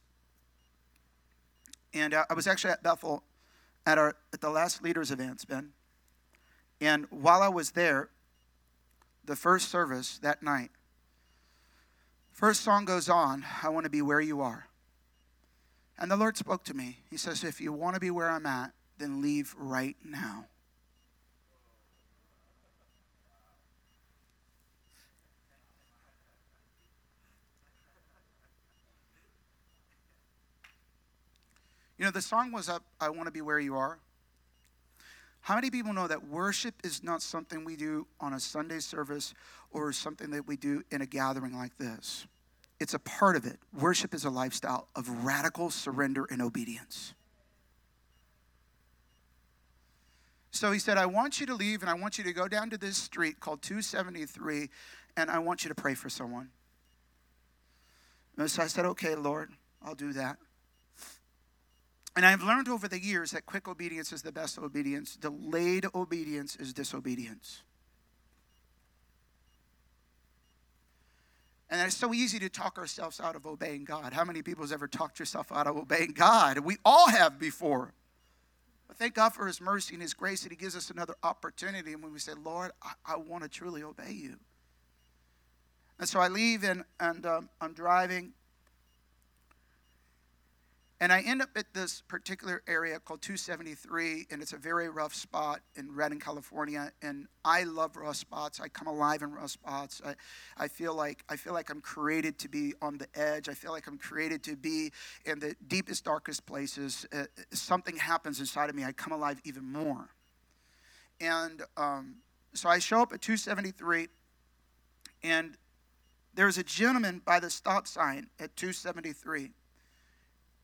and 1.94 2.14
uh, 2.14 2.26
I 2.30 2.34
was 2.34 2.46
actually 2.48 2.72
at 2.72 2.84
Bethel 2.84 3.24
at, 3.86 3.98
our, 3.98 4.16
at 4.32 4.42
the 4.42 4.50
last 4.50 4.84
leaders 4.84 5.12
events, 5.12 5.44
Ben. 5.46 5.70
And 6.80 7.08
while 7.10 7.42
I 7.42 7.48
was 7.48 7.72
there, 7.72 8.10
the 9.26 9.36
first 9.36 9.70
service 9.70 10.20
that 10.20 10.44
night, 10.44 10.72
First 12.34 12.62
song 12.62 12.84
goes 12.84 13.10
on, 13.10 13.46
I 13.62 13.70
want 13.70 13.86
to 13.86 13.92
be 13.92 14.02
where 14.02 14.20
you 14.20 14.42
are. 14.42 14.68
And 16.00 16.10
the 16.10 16.18
Lord 16.18 16.36
spoke 16.36 16.64
to 16.66 16.74
me. 16.74 16.98
He 17.10 17.16
says, 17.16 17.44
If 17.44 17.62
you 17.62 17.72
want 17.72 17.94
to 17.94 18.00
be 18.00 18.10
where 18.10 18.30
I'm 18.30 18.48
at, 18.48 18.74
then 18.98 19.22
leave 19.22 19.56
right 19.58 19.96
now. 20.04 20.48
You 32.00 32.06
know, 32.06 32.12
the 32.12 32.22
song 32.22 32.52
was 32.52 32.68
up, 32.68 32.84
I 33.00 33.10
Want 33.10 33.28
to 33.28 33.32
Be 33.32 33.40
Where 33.40 33.60
You 33.60 33.78
Are. 33.78 34.00
How 35.44 35.56
many 35.56 35.70
people 35.70 35.92
know 35.92 36.08
that 36.08 36.30
worship 36.30 36.74
is 36.86 37.04
not 37.04 37.22
something 37.22 37.66
we 37.66 37.76
do 37.76 38.08
on 38.22 38.32
a 38.32 38.40
Sunday 38.40 38.80
service 38.80 39.34
or 39.72 39.92
something 39.92 40.32
that 40.32 40.48
we 40.48 40.56
do 40.56 40.84
in 40.90 41.02
a 41.02 41.06
gathering 41.06 41.58
like 41.58 41.78
this? 41.78 42.26
It's 42.80 42.94
a 42.94 43.00
part 43.00 43.36
of 43.36 43.46
it. 43.46 43.60
Worship 43.78 44.14
is 44.14 44.24
a 44.24 44.30
lifestyle 44.30 44.88
of 44.96 45.26
radical 45.26 45.70
surrender 45.70 46.26
and 46.32 46.42
obedience. 46.42 47.14
So 50.52 50.72
he 50.72 50.80
said, 50.80 50.98
I 50.98 51.08
want 51.08 51.42
you 51.42 51.46
to 51.48 51.56
leave 51.56 51.82
and 51.82 51.90
I 51.90 51.96
want 51.96 52.18
you 52.18 52.24
to 52.24 52.32
go 52.32 52.48
down 52.48 52.70
to 52.70 52.78
this 52.78 52.96
street 52.96 53.42
called 53.42 53.62
273 53.64 54.70
and 55.18 55.30
I 55.30 55.40
want 55.40 55.66
you 55.66 55.68
to 55.68 55.76
pray 55.76 55.94
for 55.94 56.08
someone. 56.08 56.52
And 58.38 58.50
so 58.50 58.64
I 58.64 58.68
said, 58.68 58.86
Okay, 58.86 59.16
Lord, 59.16 59.52
I'll 59.84 59.94
do 59.94 60.14
that. 60.14 60.38
And 62.16 62.26
I've 62.26 62.44
learned 62.44 62.70
over 62.70 62.88
the 62.88 63.00
years 63.00 63.32
that 63.32 63.46
quick 63.46 63.68
obedience 63.68 64.12
is 64.12 64.22
the 64.22 64.32
best 64.32 64.60
obedience, 64.60 65.16
delayed 65.16 65.88
obedience 65.96 66.56
is 66.56 66.74
disobedience. 66.74 67.64
And 71.70 71.82
it's 71.82 71.98
so 71.98 72.14
easy 72.14 72.38
to 72.38 72.50
talk 72.50 72.78
ourselves 72.78 73.20
out 73.20 73.36
of 73.36 73.48
obeying 73.48 73.84
God. 73.84 74.14
How 74.14 74.24
many 74.24 74.44
people 74.44 74.64
has 74.64 74.72
ever 74.72 74.88
talked 74.88 75.18
yourself 75.18 75.52
out 75.52 75.66
of 75.66 75.76
obeying 75.76 76.12
God? 76.12 76.60
We 76.60 76.78
all 76.86 77.10
have 77.10 77.40
before. 77.40 77.94
But 78.88 78.98
thank 78.98 79.16
God 79.16 79.34
for 79.34 79.48
His 79.48 79.60
mercy 79.60 79.96
and 79.96 80.02
His 80.02 80.14
grace 80.14 80.44
that 80.44 80.52
He 80.52 80.56
gives 80.56 80.76
us 80.76 80.92
another 80.92 81.16
opportunity. 81.24 81.94
And 81.94 82.04
when 82.04 82.14
we 82.14 82.20
say, 82.20 82.34
Lord, 82.34 82.74
I, 82.84 83.14
I 83.14 83.18
want 83.18 83.42
to 83.42 83.50
truly 83.50 83.82
obey 83.82 84.12
you. 84.12 84.36
And 85.98 86.08
so 86.08 86.20
I 86.20 86.28
leave 86.28 86.64
and, 86.64 86.84
and 87.00 87.26
um, 87.26 87.50
I'm 87.60 87.74
driving 87.74 88.34
and 91.04 91.12
I 91.12 91.20
end 91.20 91.42
up 91.42 91.50
at 91.58 91.66
this 91.74 92.00
particular 92.00 92.64
area 92.66 92.98
called 92.98 93.22
273, 93.22 94.28
and 94.32 94.42
it's 94.42 94.54
a 94.54 94.58
very 94.58 94.88
rough 94.88 95.14
spot 95.14 95.60
in 95.76 95.94
Redding, 95.94 96.22
California. 96.22 96.94
And 97.02 97.28
I 97.44 97.64
love 97.64 97.98
rough 97.98 98.16
spots. 98.16 98.62
I 98.62 98.70
come 98.70 98.88
alive 98.88 99.22
in 99.22 99.34
rough 99.34 99.52
spots. 99.52 100.02
I, 100.06 100.16
I 100.56 100.70
feel 100.70 100.96
like 100.96 101.26
I 101.28 101.36
feel 101.36 101.52
like 101.52 101.70
I'm 101.70 101.82
created 101.82 102.40
to 102.40 102.48
be 102.48 102.74
on 102.82 103.00
the 103.00 103.08
edge. 103.16 103.50
I 103.50 103.54
feel 103.54 103.74
like 103.74 103.86
I'm 103.86 103.98
created 103.98 104.44
to 104.44 104.56
be 104.56 104.94
in 105.26 105.40
the 105.40 105.58
deepest, 105.68 106.06
darkest 106.06 106.46
places. 106.46 107.06
Uh, 107.12 107.26
something 107.52 107.98
happens 107.98 108.40
inside 108.40 108.70
of 108.70 108.76
me. 108.78 108.86
I 108.86 108.94
come 108.94 109.12
alive 109.12 109.42
even 109.44 109.66
more. 109.66 110.08
And 111.20 111.64
um, 111.76 112.20
so 112.54 112.70
I 112.70 112.80
show 112.80 113.02
up 113.02 113.12
at 113.12 113.22
273, 113.22 114.08
and 115.22 115.58
there's 116.34 116.58
a 116.58 116.64
gentleman 116.64 117.22
by 117.26 117.42
the 117.42 117.50
stop 117.50 117.88
sign 117.88 118.28
at 118.40 118.56
273 118.56 119.52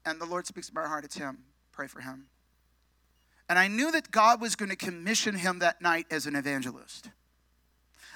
and 0.09 0.19
the 0.19 0.25
Lord 0.25 0.47
speaks 0.47 0.67
to 0.67 0.73
my 0.73 0.87
heart, 0.87 1.05
it's 1.05 1.17
him. 1.17 1.39
Pray 1.71 1.87
for 1.87 2.01
him. 2.01 2.25
And 3.47 3.57
I 3.57 3.67
knew 3.67 3.91
that 3.91 4.11
God 4.11 4.41
was 4.41 4.55
going 4.55 4.69
to 4.69 4.75
commission 4.75 5.35
him 5.35 5.59
that 5.59 5.81
night 5.81 6.05
as 6.11 6.25
an 6.25 6.35
evangelist. 6.35 7.09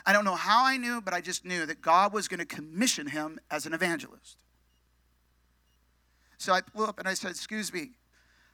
I 0.06 0.14
don't 0.14 0.26
know 0.26 0.36
how 0.36 0.66
I 0.66 0.78
knew, 0.78 1.02
but 1.02 1.14
I 1.14 1.22
just 1.22 1.46
knew 1.46 1.66
that 1.66 1.82
God 1.82 2.14
was 2.14 2.28
going 2.28 2.40
to 2.40 2.46
commission 2.46 3.08
him 3.08 3.40
as 3.50 3.66
an 3.66 3.74
evangelist. 3.74 4.38
So 6.38 6.52
I 6.52 6.62
pulled 6.62 6.90
up 6.90 7.00
and 7.00 7.08
I 7.08 7.14
said, 7.14 7.32
Excuse 7.32 7.74
me, 7.74 7.92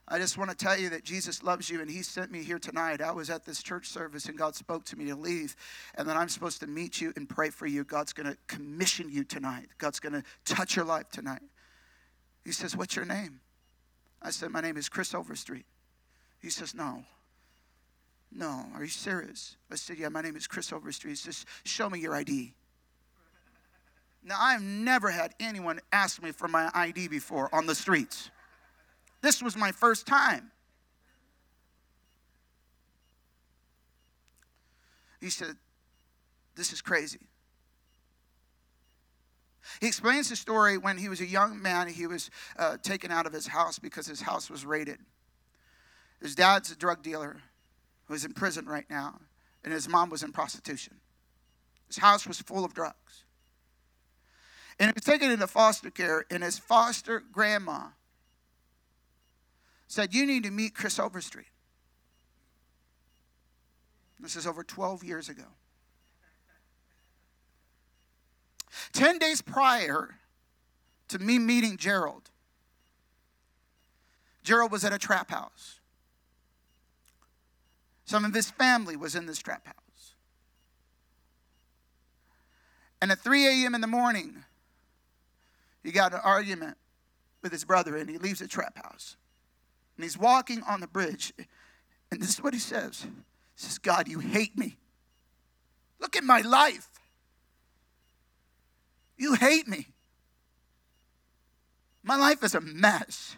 I 0.08 0.19
just 0.19 0.38
want 0.38 0.51
to 0.51 0.55
tell 0.55 0.77
you 0.77 0.89
that 0.89 1.03
Jesus 1.03 1.43
loves 1.43 1.69
you 1.69 1.81
and 1.81 1.89
he 1.89 2.01
sent 2.01 2.31
me 2.31 2.43
here 2.43 2.60
tonight. 2.60 3.01
I 3.01 3.12
was 3.12 3.29
at 3.29 3.46
this 3.46 3.62
church 3.63 3.88
service 3.88 4.25
and 4.25 4.38
God 4.38 4.55
spoke 4.55 4.86
to 4.86 4.96
me 4.96 5.05
to 5.05 5.15
leave 5.15 5.55
and 5.96 6.08
then 6.08 6.17
I'm 6.17 6.29
supposed 6.29 6.60
to 6.62 6.67
meet 6.67 7.01
you 7.01 7.13
and 7.15 7.27
pray 7.27 7.50
for 7.50 7.67
you. 7.67 7.84
God's 7.84 8.13
going 8.13 8.27
to 8.27 8.38
commission 8.48 9.10
you 9.10 9.24
tonight. 9.24 9.69
God's 9.77 10.00
going 10.00 10.13
to 10.13 10.24
touch 10.46 10.75
your 10.75 10.86
life 10.86 11.10
tonight. 11.10 11.41
He 12.50 12.53
says, 12.53 12.75
What's 12.75 12.96
your 12.96 13.06
name? 13.06 13.41
I 14.24 14.32
said, 14.32 14.50
My 14.50 14.60
name 14.60 14.75
is 14.75 14.89
Chris 14.89 15.13
Overstreet. 15.13 15.68
He 16.39 16.50
says, 16.50 16.74
No. 16.74 17.03
No. 18.32 18.65
Are 18.74 18.82
you 18.82 18.89
serious? 18.89 19.56
I 19.72 19.75
said, 19.75 20.00
Yeah, 20.00 20.10
my 20.10 20.24
name 20.24 20.36
is 20.36 20.48
Chris 20.48 20.74
Overstreet. 20.74 21.12
He 21.12 21.15
says, 21.15 21.46
Show 21.63 21.91
me 21.91 22.00
your 22.00 22.15
ID. 22.15 22.56
Now, 24.24 24.38
I've 24.39 24.63
never 24.63 25.12
had 25.12 25.36
anyone 25.39 25.79
ask 25.91 26.24
me 26.24 26.32
for 26.32 26.48
my 26.48 26.72
ID 26.74 27.10
before 27.10 27.53
on 27.53 27.68
the 27.68 27.75
streets. 27.75 28.32
This 29.22 29.44
was 29.44 29.56
my 29.56 29.72
first 29.72 30.08
time. 30.08 30.50
He 35.22 35.29
said, 35.29 35.56
This 36.56 36.74
is 36.74 36.82
crazy. 36.82 37.29
He 39.82 39.88
explains 39.88 40.30
the 40.30 40.36
story 40.36 40.78
when 40.78 40.98
he 40.98 41.10
was 41.10 41.22
a 41.22 41.25
young 41.25 41.62
man, 41.62 41.88
he 41.88 42.08
was 42.08 42.30
uh, 42.58 42.78
taken 42.82 43.12
out 43.12 43.25
of 43.25 43.34
his 43.34 43.48
house 43.48 43.80
because 43.80 44.08
his 44.08 44.22
house 44.22 44.50
was 44.50 44.66
raided. 44.66 45.00
His 46.22 46.36
dad's 46.36 46.72
a 46.72 46.75
drug 46.75 47.01
dealer 47.01 47.38
who 48.06 48.13
is 48.13 48.25
in 48.25 48.34
prison 48.34 48.66
right 48.66 48.89
now, 48.89 49.20
and 49.63 49.74
his 49.74 49.88
mom 49.88 50.10
was 50.10 50.24
in 50.24 50.32
prostitution. 50.32 50.96
His 51.88 51.98
house 51.98 52.28
was 52.28 52.39
full 52.39 52.66
of 52.66 52.74
drugs. 52.74 53.24
And 54.80 54.89
he 54.89 54.94
was 54.94 55.04
taken 55.04 55.32
into 55.32 55.48
foster 55.48 55.92
care, 55.92 56.25
and 56.32 56.44
his 56.44 56.58
foster 56.58 57.22
grandma 57.32 57.89
said, 59.88 60.13
You 60.13 60.25
need 60.25 60.44
to 60.44 60.51
meet 60.51 60.74
Chris 60.74 61.00
Overstreet. 61.00 61.48
This 64.20 64.36
is 64.36 64.46
over 64.46 64.63
12 64.63 65.04
years 65.04 65.30
ago. 65.30 65.46
10 68.94 69.18
days 69.18 69.42
prior 69.42 70.16
to 71.10 71.20
me 71.20 71.40
meeting 71.40 71.78
Gerald, 71.78 72.30
Gerald 74.44 74.72
was 74.72 74.84
at 74.84 74.94
a 74.94 74.98
trap 74.98 75.32
house. 75.32 75.80
Some 78.06 78.26
of 78.26 78.34
his 78.34 78.50
family 78.50 78.96
was 78.96 79.16
in 79.16 79.26
this 79.26 79.38
trap 79.38 79.68
house. 79.68 80.16
And 83.02 83.12
at 83.12 83.20
3 83.20 83.64
a.m. 83.64 83.76
in 83.76 83.82
the 83.82 83.88
morning, 83.88 84.44
he 85.84 85.92
got 85.92 86.14
an 86.14 86.20
argument 86.24 86.78
with 87.42 87.52
his 87.52 87.64
brother 87.64 87.96
and 87.96 88.10
he 88.10 88.18
leaves 88.18 88.40
the 88.40 88.48
trap 88.48 88.78
house. 88.84 89.16
And 89.96 90.04
he's 90.04 90.18
walking 90.18 90.64
on 90.64 90.82
the 90.82 90.88
bridge. 90.88 91.34
And 92.12 92.22
this 92.22 92.30
is 92.30 92.44
what 92.44 92.54
he 92.54 92.60
says. 92.60 93.04
He 93.04 93.10
says, 93.56 93.78
God, 93.78 94.08
you 94.08 94.20
hate 94.20 94.58
me. 94.58 94.78
Look 96.00 96.16
at 96.16 96.24
my 96.24 96.42
life. 96.42 96.99
You 99.20 99.34
hate 99.34 99.68
me. 99.68 99.86
My 102.02 102.16
life 102.16 102.44
is 102.44 102.56
a 102.56 102.62
mess. 102.62 103.36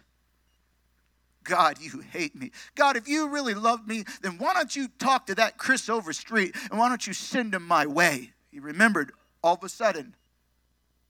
God, 1.42 1.78
you 1.80 2.00
hate 2.12 2.36
me. 2.36 2.52
God, 2.76 2.96
if 2.96 3.08
you 3.08 3.28
really 3.28 3.54
love 3.54 3.86
me, 3.86 4.04
then 4.22 4.38
why 4.38 4.54
don't 4.54 4.74
you 4.74 4.86
talk 5.00 5.26
to 5.26 5.34
that 5.34 5.58
Chris 5.58 5.88
Overstreet 5.88 6.54
and 6.70 6.78
why 6.78 6.88
don't 6.88 7.04
you 7.04 7.12
send 7.12 7.52
him 7.52 7.66
my 7.66 7.84
way? 7.84 8.30
He 8.52 8.60
remembered 8.60 9.10
all 9.42 9.54
of 9.54 9.64
a 9.64 9.68
sudden 9.68 10.14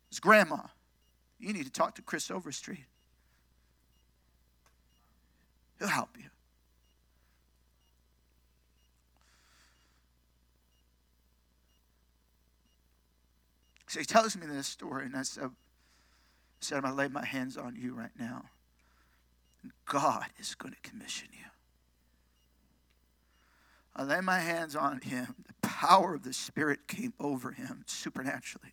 his 0.08 0.20
grandma. 0.20 0.62
You 1.38 1.52
need 1.52 1.66
to 1.66 1.72
talk 1.72 1.96
to 1.96 2.02
Chris 2.02 2.30
Overstreet. 2.30 2.86
He'll 5.78 5.88
help 5.88 6.16
you. 6.16 6.30
So 13.92 13.98
he 13.98 14.06
tells 14.06 14.38
me 14.38 14.46
this 14.46 14.68
story, 14.68 15.04
and 15.04 15.14
I 15.14 15.20
said, 15.20 15.44
I 15.44 15.48
said, 16.60 16.76
I'm 16.76 16.84
going 16.84 16.94
to 16.94 16.98
lay 16.98 17.08
my 17.08 17.26
hands 17.26 17.58
on 17.58 17.76
you 17.76 17.92
right 17.92 18.18
now. 18.18 18.46
God 19.84 20.24
is 20.38 20.54
going 20.54 20.72
to 20.72 20.80
commission 20.80 21.28
you. 21.30 21.44
I 23.94 24.04
lay 24.04 24.22
my 24.22 24.38
hands 24.38 24.74
on 24.74 25.02
him. 25.02 25.34
The 25.46 25.52
power 25.60 26.14
of 26.14 26.22
the 26.22 26.32
Spirit 26.32 26.88
came 26.88 27.12
over 27.20 27.50
him 27.50 27.84
supernaturally. 27.86 28.72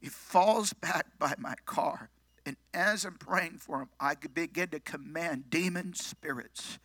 He 0.00 0.08
falls 0.10 0.72
back 0.72 1.18
by 1.18 1.34
my 1.36 1.56
car. 1.66 2.08
And 2.46 2.54
as 2.72 3.04
I'm 3.04 3.14
praying 3.14 3.58
for 3.58 3.80
him, 3.80 3.88
I 3.98 4.14
begin 4.14 4.68
to 4.68 4.78
command 4.78 5.50
demon 5.50 5.92
spirits 5.92 6.78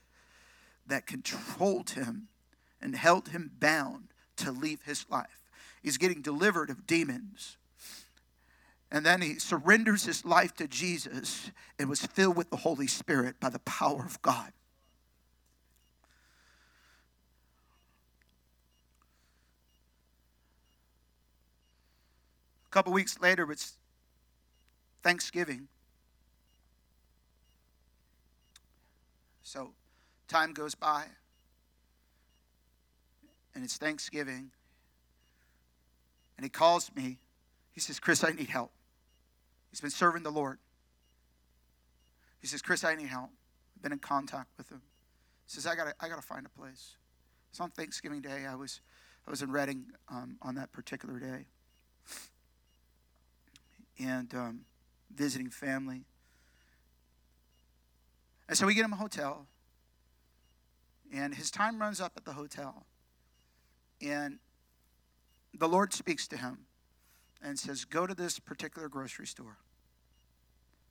that 0.88 1.06
controlled 1.06 1.92
him 1.92 2.30
and 2.82 2.96
held 2.96 3.28
him 3.28 3.52
bound 3.60 4.06
to 4.38 4.52
leave 4.52 4.82
his 4.86 5.06
life. 5.12 5.39
He's 5.82 5.98
getting 5.98 6.22
delivered 6.22 6.70
of 6.70 6.86
demons. 6.86 7.58
And 8.92 9.06
then 9.06 9.22
he 9.22 9.38
surrenders 9.38 10.06
his 10.06 10.26
life 10.26 10.56
to 10.56 10.68
Jesus 10.68 11.52
and 11.78 11.90
was 11.90 12.06
filled 12.06 12.36
with 12.36 12.50
the 12.50 12.58
Holy 12.58 12.88
Spirit 12.88 13.40
by 13.40 13.50
the 13.50 13.60
power 13.60 14.04
of 14.04 14.22
God. 14.22 14.52
A 22.66 22.72
couple 22.72 22.94
weeks 22.94 23.20
later, 23.20 23.52
it's 23.52 23.78
Thanksgiving. 25.02 25.68
So 29.42 29.72
time 30.28 30.54
goes 30.54 30.76
by, 30.76 31.06
and 33.56 33.64
it's 33.64 33.78
Thanksgiving. 33.78 34.52
And 36.40 36.46
he 36.46 36.50
calls 36.50 36.90
me. 36.96 37.20
He 37.74 37.82
says, 37.82 38.00
Chris, 38.00 38.24
I 38.24 38.32
need 38.32 38.48
help. 38.48 38.72
He's 39.72 39.82
been 39.82 39.90
serving 39.90 40.24
the 40.24 40.32
Lord. 40.32 40.58
He 42.40 42.48
says, 42.48 42.62
Chris, 42.62 42.86
I 42.86 42.96
need 42.96 43.08
help. 43.08 43.32
I've 43.76 43.82
been 43.82 43.92
in 43.92 44.00
contact 44.00 44.48
with 44.58 44.70
him. 44.70 44.82
He 45.46 45.52
says, 45.52 45.68
I 45.68 45.76
gotta, 45.76 45.94
I 46.00 46.08
gotta 46.08 46.22
find 46.22 46.46
a 46.46 46.50
place. 46.58 46.96
It's 47.50 47.60
on 47.60 47.72
Thanksgiving 47.72 48.22
Day. 48.22 48.46
I 48.50 48.56
was, 48.56 48.80
I 49.28 49.32
was 49.32 49.42
in 49.42 49.52
Redding 49.52 49.88
um, 50.08 50.38
on 50.42 50.56
that 50.56 50.72
particular 50.72 51.20
day 51.20 51.48
and 54.00 54.34
um, 54.34 54.62
visiting 55.14 55.50
family. 55.50 56.06
And 58.48 58.58
so 58.58 58.66
we 58.66 58.76
get 58.76 58.86
him 58.86 58.94
a 58.94 58.96
hotel, 58.96 59.46
and 61.14 61.36
his 61.36 61.52
time 61.52 61.80
runs 61.82 62.00
up 62.00 62.14
at 62.16 62.24
the 62.24 62.32
hotel. 62.32 62.86
And 64.02 64.40
the 65.58 65.68
Lord 65.68 65.94
speaks 65.94 66.28
to 66.30 66.38
him 66.38 66.60
and 67.42 67.58
says, 67.58 67.86
Go 67.86 68.06
to 68.08 68.14
this 68.14 68.40
particular 68.40 68.90
grocery 68.90 69.28
store. 69.28 69.58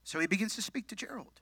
So 0.04 0.20
he 0.20 0.26
begins 0.26 0.54
to 0.56 0.62
speak 0.62 0.88
to 0.88 0.96
Gerald. 0.96 1.40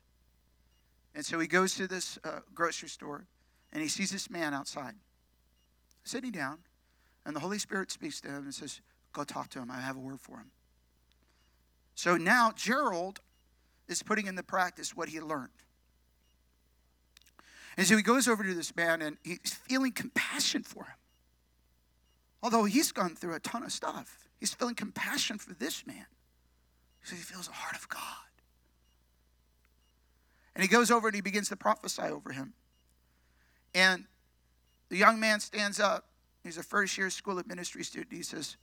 And 1.15 1.25
so 1.25 1.39
he 1.39 1.47
goes 1.47 1.75
to 1.77 1.87
this 1.87 2.19
uh, 2.25 2.41
grocery 2.55 2.89
store 2.89 3.27
and 3.73 3.83
he 3.83 3.89
sees 3.89 4.11
this 4.11 4.29
man 4.29 4.53
outside 4.53 4.95
sitting 6.05 6.31
down. 6.31 6.59
And 7.25 7.35
the 7.35 7.41
Holy 7.41 7.59
Spirit 7.59 7.91
speaks 7.91 8.21
to 8.21 8.29
him 8.29 8.45
and 8.45 8.55
says, 8.55 8.81
Go 9.13 9.25
talk 9.25 9.49
to 9.51 9.59
him. 9.59 9.71
I 9.71 9.81
have 9.81 9.97
a 9.97 10.01
word 10.01 10.21
for 10.21 10.37
him. 10.37 10.51
So 11.95 12.17
now 12.17 12.53
Gerald 12.55 13.21
is 13.89 14.03
putting 14.03 14.27
into 14.27 14.43
practice 14.43 14.95
what 14.95 15.09
he 15.09 15.21
learned. 15.21 15.49
And 17.77 17.87
so 17.87 17.97
he 17.97 18.03
goes 18.03 18.29
over 18.29 18.43
to 18.45 18.55
this 18.55 18.75
man 18.77 19.03
and 19.03 19.17
he's 19.23 19.55
feeling 19.67 19.93
compassion 19.93 20.63
for 20.63 20.85
him. 20.85 20.95
Although 22.47 22.63
he's 22.63 22.93
gone 22.93 23.17
through 23.17 23.35
a 23.35 23.41
ton 23.41 23.65
of 23.65 23.73
stuff, 23.73 24.29
he's 24.39 24.55
feeling 24.55 24.77
compassion 24.77 25.37
for 25.37 25.53
this 25.53 25.85
man. 25.85 26.07
So 27.03 27.17
he 27.17 27.21
feels 27.21 27.49
the 27.49 27.53
heart 27.53 27.75
of 27.75 27.89
God. 27.89 28.01
And 30.55 30.63
he 30.63 30.69
goes 30.69 30.93
over 30.93 31.09
and 31.09 31.15
he 31.17 31.21
begins 31.21 31.49
to 31.49 31.57
prophesy 31.57 32.03
over 32.03 32.31
him. 32.31 32.53
And 33.75 34.05
the 34.91 34.97
young 34.97 35.19
man 35.19 35.41
stands 35.41 35.81
up. 35.81 36.07
He's 36.45 36.57
a 36.57 36.63
first 36.63 36.97
year 36.97 37.11
school 37.11 37.37
of 37.37 37.49
ministry 37.49 37.83
student. 37.83 38.13
He 38.13 38.23
says, 38.23 38.57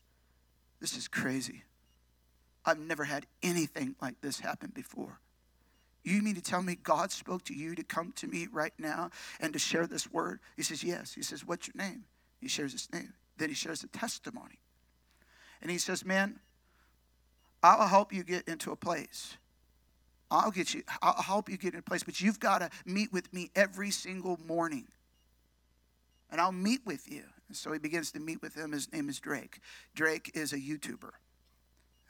This 0.80 0.96
is 0.96 1.10
crazy. 1.10 1.64
I've 2.66 2.80
never 2.80 3.04
had 3.04 3.26
anything 3.44 3.98
like 4.02 4.22
this 4.22 4.40
happen 4.40 4.72
before. 4.74 5.20
You 6.06 6.22
mean 6.22 6.36
to 6.36 6.42
tell 6.42 6.62
me 6.62 6.76
God 6.76 7.12
spoke 7.12 7.44
to 7.44 7.54
you 7.54 7.76
to 7.76 7.84
come 7.84 8.14
to 8.14 8.28
me 8.28 8.48
right 8.50 8.74
now 8.80 9.10
and 9.42 9.52
to 9.52 9.60
share 9.60 9.88
this 9.88 10.10
word? 10.10 10.40
He 10.56 10.64
says, 10.64 10.86
Yes. 10.86 11.14
He 11.14 11.22
says, 11.22 11.46
What's 11.46 11.68
your 11.68 11.76
name? 11.76 12.06
He 12.40 12.48
shares 12.48 12.72
his 12.72 12.88
name. 12.94 13.12
Then 13.38 13.50
he 13.50 13.56
shares 13.56 13.84
a 13.84 13.88
testimony. 13.88 14.60
And 15.62 15.72
he 15.72 15.78
says, 15.78 16.06
Man, 16.06 16.40
I'll 17.62 17.88
help 17.88 18.14
you 18.14 18.24
get 18.24 18.48
into 18.48 18.72
a 18.72 18.76
place. 18.76 19.38
I'll 20.30 20.52
get 20.52 20.74
you, 20.74 20.84
I'll 21.02 21.22
help 21.22 21.50
you 21.50 21.58
get 21.58 21.74
in 21.74 21.80
a 21.80 21.84
place, 21.84 22.04
but 22.04 22.20
you've 22.20 22.40
got 22.40 22.60
to 22.60 22.70
meet 22.86 23.14
with 23.14 23.32
me 23.34 23.52
every 23.56 23.92
single 23.92 24.40
morning. 24.46 24.88
And 26.32 26.42
I'll 26.42 26.52
meet 26.52 26.82
with 26.86 27.10
you. 27.12 27.24
And 27.48 27.56
so 27.56 27.72
he 27.72 27.78
begins 27.78 28.12
to 28.14 28.20
meet 28.20 28.42
with 28.42 28.56
him. 28.56 28.72
His 28.72 28.92
name 28.92 29.10
is 29.10 29.20
Drake. 29.20 29.60
Drake 29.94 30.32
is 30.34 30.52
a 30.52 30.58
YouTuber 30.58 31.12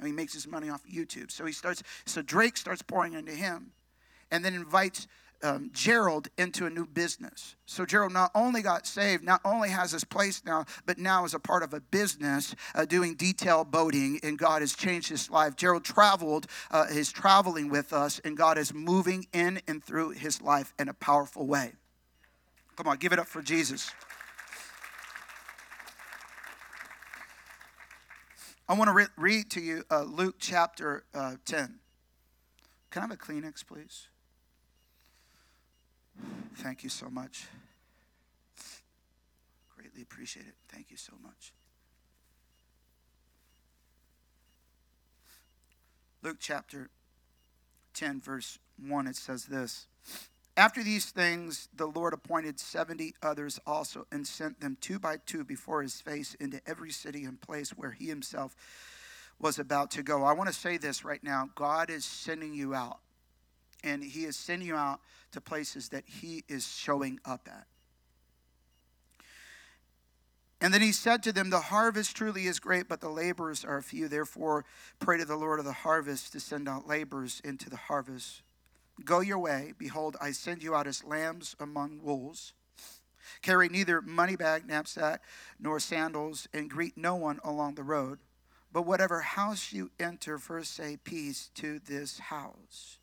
and 0.04 0.08
he 0.08 0.14
makes 0.14 0.34
his 0.34 0.48
money 0.48 0.70
off 0.70 0.82
YouTube. 0.86 1.32
So 1.32 1.46
he 1.46 1.54
starts. 1.54 1.82
So 2.06 2.22
Drake 2.22 2.58
starts 2.58 2.82
pouring 2.82 3.14
into 3.14 3.32
him, 3.32 3.72
and 4.32 4.44
then 4.44 4.54
invites 4.54 5.08
um, 5.44 5.70
Gerald 5.74 6.30
into 6.38 6.66
a 6.66 6.70
new 6.70 6.86
business. 6.86 7.56
So 7.66 7.86
Gerald 7.86 8.14
not 8.14 8.32
only 8.34 8.62
got 8.62 8.88
saved, 8.88 9.24
not 9.24 9.42
only 9.44 9.70
has 9.70 9.92
his 9.92 10.04
place 10.04 10.42
now, 10.46 10.66
but 10.86 10.98
now 10.98 11.26
is 11.26 11.34
a 11.34 11.40
part 11.40 11.62
of 11.62 11.74
a 11.74 11.82
business 11.82 12.56
uh, 12.74 12.86
doing 12.86 13.16
detail 13.16 13.64
boating, 13.64 14.20
and 14.24 14.38
God 14.40 14.62
has 14.62 14.74
changed 14.74 15.10
his 15.10 15.30
life. 15.30 15.56
Gerald 15.56 15.84
traveled, 15.84 16.48
uh, 16.72 16.86
is 16.90 17.12
traveling 17.12 17.70
with 17.70 17.94
us, 17.94 18.20
and 18.24 18.38
God 18.38 18.58
is 18.58 18.74
moving 18.74 19.28
in 19.34 19.62
and 19.68 19.84
through 19.84 20.12
his 20.12 20.42
life 20.42 20.74
in 20.80 20.88
a 20.88 20.94
powerful 20.94 21.46
way. 21.46 21.74
Come 22.76 22.88
on, 22.88 22.98
give 22.98 23.14
it 23.14 23.20
up 23.20 23.28
for 23.28 23.42
Jesus. 23.42 23.92
I 28.68 28.74
want 28.76 28.88
to 28.88 28.94
re- 28.94 29.08
read 29.18 29.52
to 29.52 29.62
you 29.62 29.84
uh, 29.92 30.04
Luke 30.04 30.36
chapter 30.40 31.04
uh, 31.14 31.36
10. 31.46 31.80
Can 32.90 33.00
I 33.02 33.06
have 33.06 33.12
a 33.12 33.18
Kleenex, 33.18 33.66
please? 33.66 34.08
Thank 36.56 36.84
you 36.84 36.90
so 36.90 37.10
much. 37.10 37.48
Greatly 39.76 40.02
appreciate 40.02 40.48
it. 40.48 40.56
Thank 40.70 40.92
you 40.92 40.98
so 40.98 41.14
much. 41.22 41.54
Luke 46.22 46.38
chapter 46.40 46.90
10, 47.94 48.22
verse 48.22 48.60
1, 48.78 49.08
it 49.08 49.16
says 49.16 49.46
this 49.46 49.88
after 50.56 50.84
these 50.84 51.10
things, 51.10 51.68
the 51.76 51.88
Lord 51.88 52.14
appointed 52.14 52.60
70 52.60 53.16
others 53.24 53.60
also 53.66 54.06
and 54.12 54.28
sent 54.28 54.60
them 54.62 54.78
two 54.80 55.00
by 55.00 55.18
two 55.18 55.44
before 55.44 55.82
his 55.82 56.00
face 56.00 56.36
into 56.36 56.62
every 56.68 56.92
city 56.92 57.24
and 57.24 57.42
place 57.42 57.72
where 57.72 57.92
he 57.92 58.06
himself 58.06 58.56
was 59.40 59.58
about 59.58 59.90
to 59.92 60.04
go. 60.04 60.24
I 60.24 60.34
want 60.34 60.50
to 60.50 60.56
say 60.56 60.78
this 60.78 61.04
right 61.04 61.24
now 61.24 61.50
God 61.56 61.90
is 61.90 62.06
sending 62.06 62.54
you 62.54 62.76
out, 62.76 63.00
and 63.84 64.04
he 64.04 64.26
is 64.26 64.36
sending 64.36 64.68
you 64.68 64.76
out 64.76 65.00
to 65.32 65.42
places 65.42 65.90
that 65.90 66.04
he 66.06 66.44
is 66.48 66.68
showing 66.68 67.20
up 67.26 67.48
at. 67.52 67.68
And 70.64 70.74
then 70.74 70.82
he 70.82 70.94
said 70.94 71.22
to 71.24 71.34
them, 71.34 71.50
The 71.50 71.60
harvest 71.60 72.16
truly 72.16 72.46
is 72.46 72.60
great, 72.60 72.88
but 72.88 73.02
the 73.02 73.10
laborers 73.10 73.66
are 73.66 73.82
few. 73.82 74.08
Therefore, 74.08 74.64
pray 74.98 75.18
to 75.18 75.26
the 75.26 75.36
Lord 75.36 75.60
of 75.60 75.66
the 75.66 75.74
harvest 75.74 76.32
to 76.32 76.40
send 76.40 76.70
out 76.70 76.88
laborers 76.88 77.42
into 77.44 77.70
the 77.70 77.76
harvest. 77.76 78.44
Go 79.04 79.20
your 79.20 79.40
way. 79.40 79.74
Behold, 79.78 80.16
I 80.22 80.32
send 80.32 80.64
you 80.64 80.74
out 80.74 80.88
as 80.88 81.04
lambs 81.04 81.56
among 81.60 82.02
wolves. 82.02 82.54
Carry 83.42 83.68
neither 83.68 84.02
money 84.02 84.38
bag, 84.38 84.66
knapsack, 84.66 85.22
nor 85.60 85.82
sandals, 85.82 86.48
and 86.54 86.70
greet 86.70 86.98
no 86.98 87.16
one 87.16 87.42
along 87.44 87.76
the 87.76 87.84
road. 87.84 88.20
But 88.72 88.86
whatever 88.86 89.20
house 89.20 89.74
you 89.74 89.92
enter, 90.00 90.38
first 90.38 90.74
say 90.74 90.98
peace 91.04 91.52
to 91.56 91.80
this 91.80 92.20
house. 92.20 93.00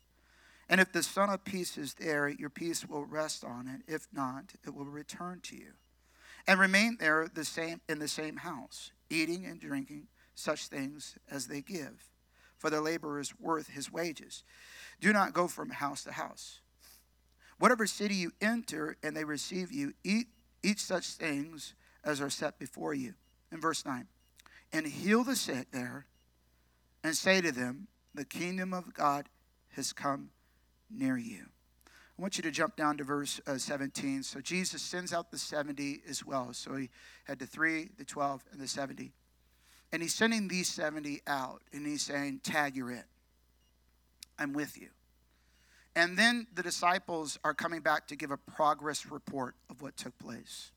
And 0.71 0.79
if 0.79 0.93
the 0.93 1.03
Son 1.03 1.29
of 1.29 1.43
Peace 1.43 1.77
is 1.77 1.95
there, 1.95 2.29
your 2.29 2.49
peace 2.49 2.87
will 2.87 3.03
rest 3.03 3.43
on 3.43 3.67
it. 3.67 3.93
If 3.93 4.07
not, 4.13 4.53
it 4.65 4.73
will 4.73 4.85
return 4.85 5.41
to 5.43 5.55
you 5.57 5.73
and 6.47 6.61
remain 6.61 6.95
there 6.97 7.27
the 7.31 7.43
same 7.43 7.81
in 7.89 7.99
the 7.99 8.07
same 8.07 8.37
house, 8.37 8.91
eating 9.09 9.45
and 9.45 9.59
drinking 9.59 10.07
such 10.33 10.67
things 10.67 11.15
as 11.29 11.47
they 11.47 11.61
give, 11.61 12.09
for 12.57 12.69
the 12.69 12.79
laborer 12.79 13.19
is 13.19 13.37
worth 13.37 13.67
his 13.67 13.91
wages. 13.91 14.43
Do 15.01 15.11
not 15.11 15.33
go 15.33 15.49
from 15.49 15.71
house 15.71 16.05
to 16.05 16.13
house. 16.13 16.61
Whatever 17.59 17.85
city 17.85 18.15
you 18.15 18.31
enter 18.39 18.95
and 19.03 19.15
they 19.15 19.25
receive 19.25 19.73
you, 19.73 19.93
eat 20.05 20.27
eat 20.63 20.79
such 20.79 21.07
things 21.07 21.73
as 22.03 22.21
are 22.21 22.29
set 22.29 22.57
before 22.59 22.93
you. 22.93 23.15
In 23.51 23.59
verse 23.59 23.85
9, 23.85 24.07
and 24.71 24.87
heal 24.87 25.25
the 25.25 25.35
sick 25.35 25.71
there, 25.71 26.05
and 27.03 27.13
say 27.13 27.41
to 27.41 27.51
them, 27.51 27.87
The 28.15 28.23
kingdom 28.23 28.73
of 28.73 28.93
God 28.93 29.27
has 29.71 29.91
come 29.91 30.29
near 30.93 31.17
you. 31.17 31.45
I 31.87 32.21
want 32.21 32.37
you 32.37 32.43
to 32.43 32.51
jump 32.51 32.75
down 32.75 32.97
to 32.97 33.03
verse 33.03 33.41
uh, 33.47 33.57
17. 33.57 34.23
So 34.23 34.41
Jesus 34.41 34.81
sends 34.81 35.13
out 35.13 35.31
the 35.31 35.37
70 35.37 36.01
as 36.07 36.25
well. 36.25 36.53
So 36.53 36.75
he 36.75 36.89
had 37.23 37.39
the 37.39 37.47
3, 37.47 37.89
the 37.97 38.05
12, 38.05 38.43
and 38.51 38.61
the 38.61 38.67
70. 38.67 39.11
And 39.91 40.01
he's 40.01 40.13
sending 40.13 40.47
these 40.47 40.69
70 40.69 41.21
out, 41.27 41.63
and 41.73 41.85
he's 41.85 42.03
saying, 42.03 42.41
Tag, 42.43 42.75
you're 42.75 42.91
it. 42.91 43.05
I'm 44.37 44.53
with 44.53 44.79
you. 44.79 44.89
And 45.95 46.17
then 46.17 46.47
the 46.53 46.63
disciples 46.63 47.37
are 47.43 47.53
coming 47.53 47.81
back 47.81 48.07
to 48.07 48.15
give 48.15 48.31
a 48.31 48.37
progress 48.37 49.05
report 49.05 49.55
of 49.69 49.81
what 49.81 49.97
took 49.97 50.17
place. 50.19 50.71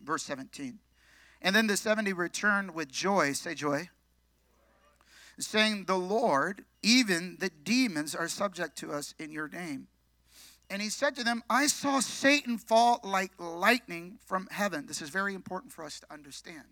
Verse 0.00 0.24
17. 0.24 0.78
And 1.42 1.54
then 1.54 1.66
the 1.66 1.76
70 1.76 2.12
returned 2.12 2.74
with 2.74 2.90
joy. 2.90 3.32
Say 3.32 3.54
joy. 3.54 3.88
Saying, 5.40 5.84
The 5.84 5.98
Lord, 5.98 6.64
even 6.82 7.36
the 7.40 7.50
demons 7.50 8.14
are 8.14 8.28
subject 8.28 8.76
to 8.78 8.92
us 8.92 9.14
in 9.18 9.32
your 9.32 9.48
name. 9.48 9.88
And 10.68 10.80
he 10.80 10.88
said 10.88 11.16
to 11.16 11.24
them, 11.24 11.42
I 11.50 11.66
saw 11.66 11.98
Satan 11.98 12.56
fall 12.56 13.00
like 13.02 13.32
lightning 13.38 14.18
from 14.24 14.46
heaven. 14.50 14.86
This 14.86 15.02
is 15.02 15.10
very 15.10 15.34
important 15.34 15.72
for 15.72 15.84
us 15.84 15.98
to 16.00 16.12
understand. 16.12 16.64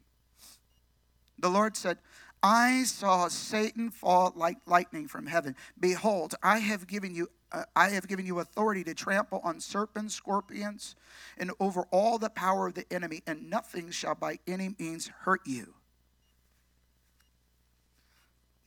The 1.38 1.48
Lord 1.48 1.76
said, 1.76 1.98
I 2.42 2.84
saw 2.84 3.26
Satan 3.26 3.90
fall 3.90 4.32
like 4.36 4.58
lightning 4.66 5.08
from 5.08 5.26
heaven. 5.26 5.56
Behold, 5.78 6.36
I 6.42 6.58
have 6.58 6.86
given 6.86 7.14
you 7.14 7.28
uh, 7.50 7.64
I 7.74 7.88
have 7.88 8.06
given 8.06 8.26
you 8.26 8.40
authority 8.40 8.84
to 8.84 8.92
trample 8.92 9.40
on 9.42 9.58
serpents, 9.58 10.14
scorpions, 10.14 10.94
and 11.38 11.50
over 11.60 11.86
all 11.90 12.18
the 12.18 12.28
power 12.28 12.66
of 12.66 12.74
the 12.74 12.84
enemy, 12.92 13.22
and 13.26 13.48
nothing 13.48 13.90
shall 13.90 14.14
by 14.14 14.38
any 14.46 14.74
means 14.78 15.10
hurt 15.20 15.40
you. 15.46 15.72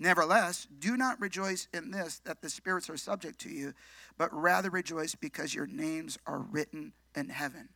Nevertheless, 0.02 0.68
do 0.80 0.98
not 0.98 1.22
rejoice 1.22 1.68
in 1.76 1.92
this 1.92 2.22
that 2.26 2.42
the 2.42 2.50
spirits 2.50 2.90
are 2.90 2.98
subject 2.98 3.38
to 3.42 3.50
you, 3.50 3.76
but 4.18 4.34
rather 4.34 4.72
rejoice 4.72 5.14
because 5.14 5.54
your 5.54 5.68
names 5.68 6.18
are 6.26 6.40
written 6.40 6.94
in 7.16 7.30
heaven. 7.30 7.70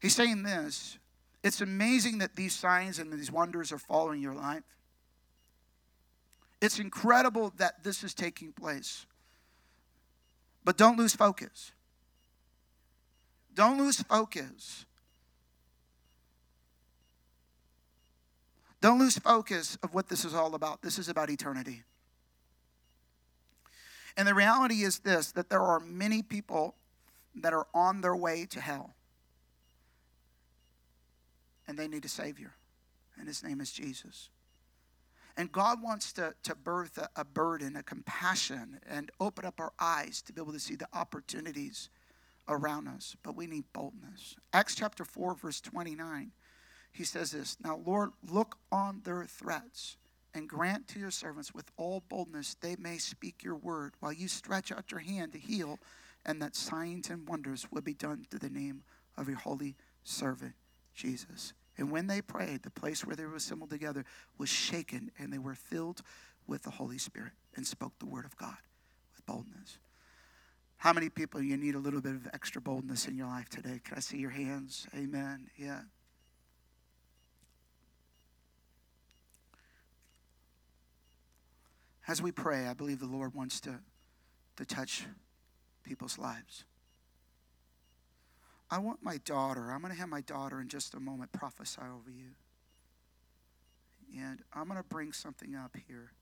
He's 0.00 0.14
saying 0.14 0.44
this 0.44 0.96
it's 1.42 1.60
amazing 1.60 2.18
that 2.18 2.36
these 2.36 2.54
signs 2.54 3.00
and 3.00 3.12
these 3.12 3.32
wonders 3.32 3.72
are 3.72 3.78
following 3.78 4.22
your 4.22 4.32
life. 4.32 4.62
It's 6.62 6.78
incredible 6.78 7.52
that 7.56 7.82
this 7.82 8.04
is 8.04 8.14
taking 8.14 8.52
place. 8.52 9.04
But 10.64 10.78
don't 10.78 10.96
lose 10.96 11.16
focus. 11.16 11.72
Don't 13.52 13.76
lose 13.78 14.00
focus 14.02 14.86
Don't 18.84 18.98
lose 18.98 19.16
focus 19.16 19.78
of 19.82 19.94
what 19.94 20.10
this 20.10 20.26
is 20.26 20.34
all 20.34 20.54
about. 20.54 20.82
This 20.82 20.98
is 20.98 21.08
about 21.08 21.30
eternity. 21.30 21.84
And 24.14 24.28
the 24.28 24.34
reality 24.34 24.82
is 24.82 24.98
this 24.98 25.32
that 25.32 25.48
there 25.48 25.62
are 25.62 25.80
many 25.80 26.20
people 26.20 26.74
that 27.36 27.54
are 27.54 27.66
on 27.72 28.02
their 28.02 28.14
way 28.14 28.44
to 28.50 28.60
hell. 28.60 28.94
And 31.66 31.78
they 31.78 31.88
need 31.88 32.04
a 32.04 32.10
Savior. 32.10 32.52
And 33.18 33.26
his 33.26 33.42
name 33.42 33.62
is 33.62 33.72
Jesus. 33.72 34.28
And 35.38 35.50
God 35.50 35.82
wants 35.82 36.12
to, 36.12 36.34
to 36.42 36.54
birth 36.54 36.98
a, 36.98 37.08
a 37.18 37.24
burden, 37.24 37.76
a 37.76 37.82
compassion, 37.82 38.80
and 38.86 39.10
open 39.18 39.46
up 39.46 39.60
our 39.60 39.72
eyes 39.80 40.20
to 40.26 40.34
be 40.34 40.42
able 40.42 40.52
to 40.52 40.60
see 40.60 40.76
the 40.76 40.88
opportunities 40.92 41.88
around 42.48 42.88
us. 42.88 43.16
But 43.22 43.34
we 43.34 43.46
need 43.46 43.64
boldness. 43.72 44.36
Acts 44.52 44.74
chapter 44.74 45.06
4, 45.06 45.36
verse 45.36 45.62
29 45.62 46.32
he 46.94 47.04
says 47.04 47.32
this 47.32 47.56
Now, 47.62 47.80
Lord, 47.84 48.12
look 48.30 48.56
on 48.70 49.02
their 49.04 49.24
threats 49.24 49.96
and 50.32 50.48
grant 50.48 50.88
to 50.88 51.00
your 51.00 51.10
servants 51.10 51.52
with 51.52 51.70
all 51.76 52.04
boldness 52.08 52.56
they 52.60 52.76
may 52.76 52.98
speak 52.98 53.42
your 53.42 53.56
word 53.56 53.94
while 54.00 54.12
you 54.12 54.28
stretch 54.28 54.72
out 54.72 54.90
your 54.90 55.00
hand 55.00 55.32
to 55.32 55.38
heal, 55.38 55.78
and 56.24 56.40
that 56.40 56.56
signs 56.56 57.10
and 57.10 57.28
wonders 57.28 57.66
will 57.70 57.82
be 57.82 57.94
done 57.94 58.24
through 58.30 58.38
the 58.38 58.48
name 58.48 58.82
of 59.16 59.28
your 59.28 59.38
holy 59.38 59.74
servant, 60.04 60.54
Jesus. 60.94 61.52
And 61.76 61.90
when 61.90 62.06
they 62.06 62.22
prayed, 62.22 62.62
the 62.62 62.70
place 62.70 63.04
where 63.04 63.16
they 63.16 63.26
were 63.26 63.34
assembled 63.34 63.70
together 63.70 64.04
was 64.38 64.48
shaken, 64.48 65.10
and 65.18 65.32
they 65.32 65.38
were 65.38 65.56
filled 65.56 66.02
with 66.46 66.62
the 66.62 66.70
Holy 66.70 66.98
Spirit 66.98 67.32
and 67.56 67.66
spoke 67.66 67.98
the 67.98 68.06
word 68.06 68.24
of 68.24 68.36
God 68.36 68.56
with 69.12 69.26
boldness. 69.26 69.78
How 70.76 70.92
many 70.92 71.08
people 71.08 71.42
you 71.42 71.56
need 71.56 71.74
a 71.74 71.78
little 71.78 72.00
bit 72.00 72.14
of 72.14 72.28
extra 72.32 72.60
boldness 72.60 73.08
in 73.08 73.16
your 73.16 73.26
life 73.26 73.48
today? 73.48 73.80
Can 73.82 73.96
I 73.96 74.00
see 74.00 74.18
your 74.18 74.30
hands? 74.30 74.86
Amen. 74.94 75.48
Yeah. 75.56 75.80
As 82.06 82.20
we 82.20 82.32
pray, 82.32 82.66
I 82.66 82.74
believe 82.74 83.00
the 83.00 83.06
Lord 83.06 83.34
wants 83.34 83.60
to, 83.60 83.80
to 84.56 84.64
touch 84.66 85.06
people's 85.84 86.18
lives. 86.18 86.64
I 88.70 88.78
want 88.78 89.02
my 89.02 89.18
daughter, 89.18 89.70
I'm 89.70 89.80
going 89.80 89.92
to 89.92 89.98
have 89.98 90.08
my 90.08 90.20
daughter 90.20 90.60
in 90.60 90.68
just 90.68 90.94
a 90.94 91.00
moment 91.00 91.32
prophesy 91.32 91.80
over 91.80 92.10
you. 92.10 92.32
And 94.18 94.40
I'm 94.52 94.68
going 94.68 94.78
to 94.78 94.88
bring 94.88 95.12
something 95.12 95.54
up 95.54 95.76
here. 95.88 96.12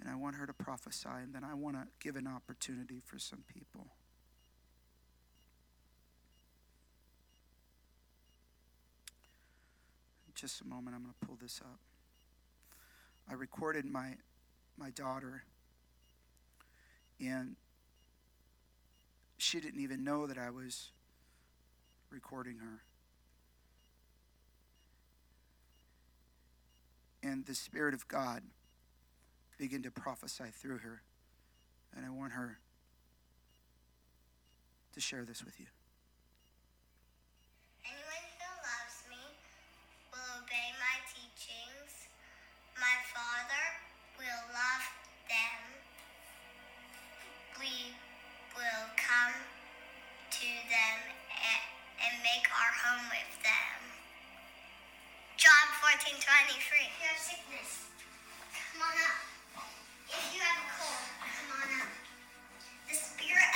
And 0.00 0.08
I 0.08 0.14
want 0.14 0.36
her 0.36 0.46
to 0.46 0.52
prophesy. 0.52 1.08
And 1.08 1.34
then 1.34 1.44
I 1.44 1.54
want 1.54 1.76
to 1.76 1.86
give 2.00 2.16
an 2.16 2.26
opportunity 2.26 3.00
for 3.04 3.18
some 3.18 3.44
people. 3.46 3.88
In 10.26 10.32
just 10.34 10.60
a 10.60 10.66
moment, 10.66 10.96
I'm 10.96 11.02
going 11.02 11.14
to 11.20 11.26
pull 11.26 11.38
this 11.40 11.60
up. 11.62 11.80
I 13.28 13.34
recorded 13.34 13.84
my 13.84 14.14
my 14.80 14.90
daughter. 14.90 15.44
And 17.20 17.56
she 19.36 19.60
didn't 19.60 19.80
even 19.80 20.02
know 20.02 20.26
that 20.26 20.38
I 20.38 20.50
was 20.50 20.90
recording 22.10 22.58
her. 22.58 22.82
And 27.22 27.44
the 27.44 27.54
Spirit 27.54 27.92
of 27.92 28.08
God 28.08 28.42
began 29.58 29.82
to 29.82 29.90
prophesy 29.90 30.44
through 30.52 30.78
her. 30.78 31.02
And 31.94 32.06
I 32.06 32.10
want 32.10 32.32
her 32.32 32.58
to 34.94 35.00
share 35.00 35.24
this 35.24 35.44
with 35.44 35.60
you. 35.60 35.66
Anyone 37.84 38.24
who 38.40 38.50
loves 38.64 39.04
me 39.10 39.22
will 40.10 40.42
obey 40.42 40.72
my 40.80 40.96
teachings. 41.12 42.08
My 42.76 42.96
Father 43.12 43.69
love 44.60 44.84
them, 45.24 45.60
we 47.56 47.96
will 48.52 48.86
come 49.00 49.32
to 50.28 50.50
them 50.68 50.98
and, 51.32 51.64
and 52.04 52.12
make 52.20 52.44
our 52.52 52.72
home 52.84 53.08
with 53.08 53.32
them. 53.40 53.78
John 55.40 55.66
14 55.80 56.12
23. 56.12 56.60
If 56.60 56.92
you 57.00 57.08
have 57.08 57.16
sickness, 57.16 57.88
come 58.52 58.84
on 58.84 58.96
up. 59.00 59.16
If 60.12 60.24
you 60.36 60.44
have 60.44 60.60
a 60.60 60.68
cold, 60.76 61.08
come 61.24 61.48
on 61.56 61.68
up. 61.80 61.92
The 62.84 62.96
Spirit 63.00 63.48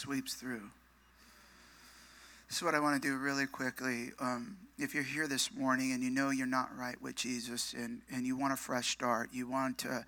sweeps 0.00 0.32
through. 0.32 0.62
This 2.48 2.56
is 2.56 2.62
what 2.62 2.74
I 2.74 2.80
want 2.80 3.00
to 3.00 3.06
do 3.06 3.18
really 3.18 3.46
quickly. 3.46 4.12
Um, 4.18 4.56
if 4.78 4.94
you're 4.94 5.02
here 5.02 5.28
this 5.28 5.52
morning 5.54 5.92
and 5.92 6.02
you 6.02 6.08
know 6.08 6.30
you're 6.30 6.46
not 6.46 6.70
right 6.74 7.00
with 7.02 7.16
Jesus 7.16 7.74
and, 7.74 8.00
and 8.10 8.24
you 8.26 8.34
want 8.34 8.54
a 8.54 8.56
fresh 8.56 8.88
start, 8.88 9.28
you 9.30 9.46
want 9.46 9.76
to 9.78 10.06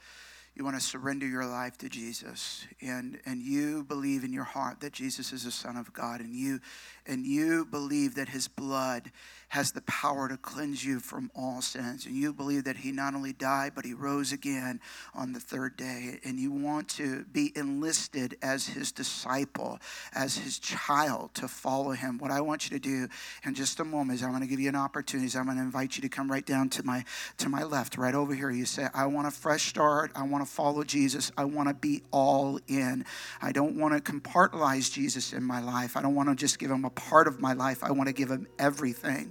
you 0.54 0.64
want 0.64 0.76
to 0.76 0.82
surrender 0.82 1.26
your 1.26 1.44
life 1.44 1.76
to 1.78 1.90
Jesus 1.90 2.66
and 2.80 3.18
and 3.26 3.42
you 3.42 3.84
believe 3.84 4.24
in 4.24 4.32
your 4.32 4.44
heart 4.44 4.80
that 4.80 4.94
Jesus 4.94 5.32
is 5.32 5.44
the 5.44 5.50
son 5.50 5.76
of 5.76 5.92
God 5.92 6.20
and 6.20 6.34
you 6.34 6.60
and 7.06 7.26
you 7.26 7.66
believe 7.66 8.14
that 8.14 8.30
his 8.30 8.48
blood 8.48 9.10
has 9.52 9.72
the 9.72 9.82
power 9.82 10.30
to 10.30 10.36
cleanse 10.38 10.82
you 10.82 10.98
from 10.98 11.30
all 11.34 11.60
sins. 11.60 12.06
And 12.06 12.16
you 12.16 12.32
believe 12.32 12.64
that 12.64 12.78
he 12.78 12.90
not 12.90 13.14
only 13.14 13.34
died, 13.34 13.72
but 13.74 13.84
he 13.84 13.92
rose 13.92 14.32
again 14.32 14.80
on 15.14 15.34
the 15.34 15.40
third 15.40 15.76
day. 15.76 16.20
And 16.24 16.40
you 16.40 16.50
want 16.50 16.88
to 16.90 17.26
be 17.30 17.52
enlisted 17.54 18.38
as 18.40 18.66
his 18.66 18.92
disciple, 18.92 19.78
as 20.14 20.38
his 20.38 20.58
child 20.58 21.34
to 21.34 21.48
follow 21.48 21.90
him. 21.90 22.16
What 22.16 22.30
I 22.30 22.40
want 22.40 22.70
you 22.70 22.78
to 22.78 22.82
do 22.82 23.08
in 23.44 23.54
just 23.54 23.78
a 23.78 23.84
moment 23.84 24.20
is 24.20 24.24
I'm 24.24 24.30
going 24.30 24.40
to 24.40 24.48
give 24.48 24.58
you 24.58 24.70
an 24.70 24.74
opportunity. 24.74 25.36
I'm 25.36 25.44
going 25.44 25.58
to 25.58 25.62
invite 25.62 25.96
you 25.96 26.02
to 26.02 26.08
come 26.08 26.32
right 26.32 26.46
down 26.46 26.70
to 26.70 26.82
my 26.82 27.04
to 27.36 27.50
my 27.50 27.62
left, 27.62 27.98
right 27.98 28.14
over 28.14 28.34
here. 28.34 28.50
You 28.50 28.64
say, 28.64 28.88
I 28.94 29.04
want 29.04 29.28
a 29.28 29.30
fresh 29.30 29.68
start. 29.68 30.12
I 30.14 30.22
want 30.22 30.46
to 30.46 30.50
follow 30.50 30.82
Jesus. 30.82 31.30
I 31.36 31.44
want 31.44 31.68
to 31.68 31.74
be 31.74 32.02
all 32.10 32.58
in. 32.68 33.04
I 33.42 33.52
don't 33.52 33.76
want 33.76 34.02
to 34.02 34.12
compartmentalize 34.12 34.90
Jesus 34.90 35.34
in 35.34 35.42
my 35.42 35.60
life. 35.60 35.94
I 35.94 36.00
don't 36.00 36.14
want 36.14 36.30
to 36.30 36.34
just 36.34 36.58
give 36.58 36.70
him 36.70 36.86
a 36.86 36.90
part 36.90 37.26
of 37.26 37.38
my 37.38 37.52
life. 37.52 37.84
I 37.84 37.90
want 37.90 38.06
to 38.06 38.14
give 38.14 38.30
him 38.30 38.46
everything. 38.58 39.30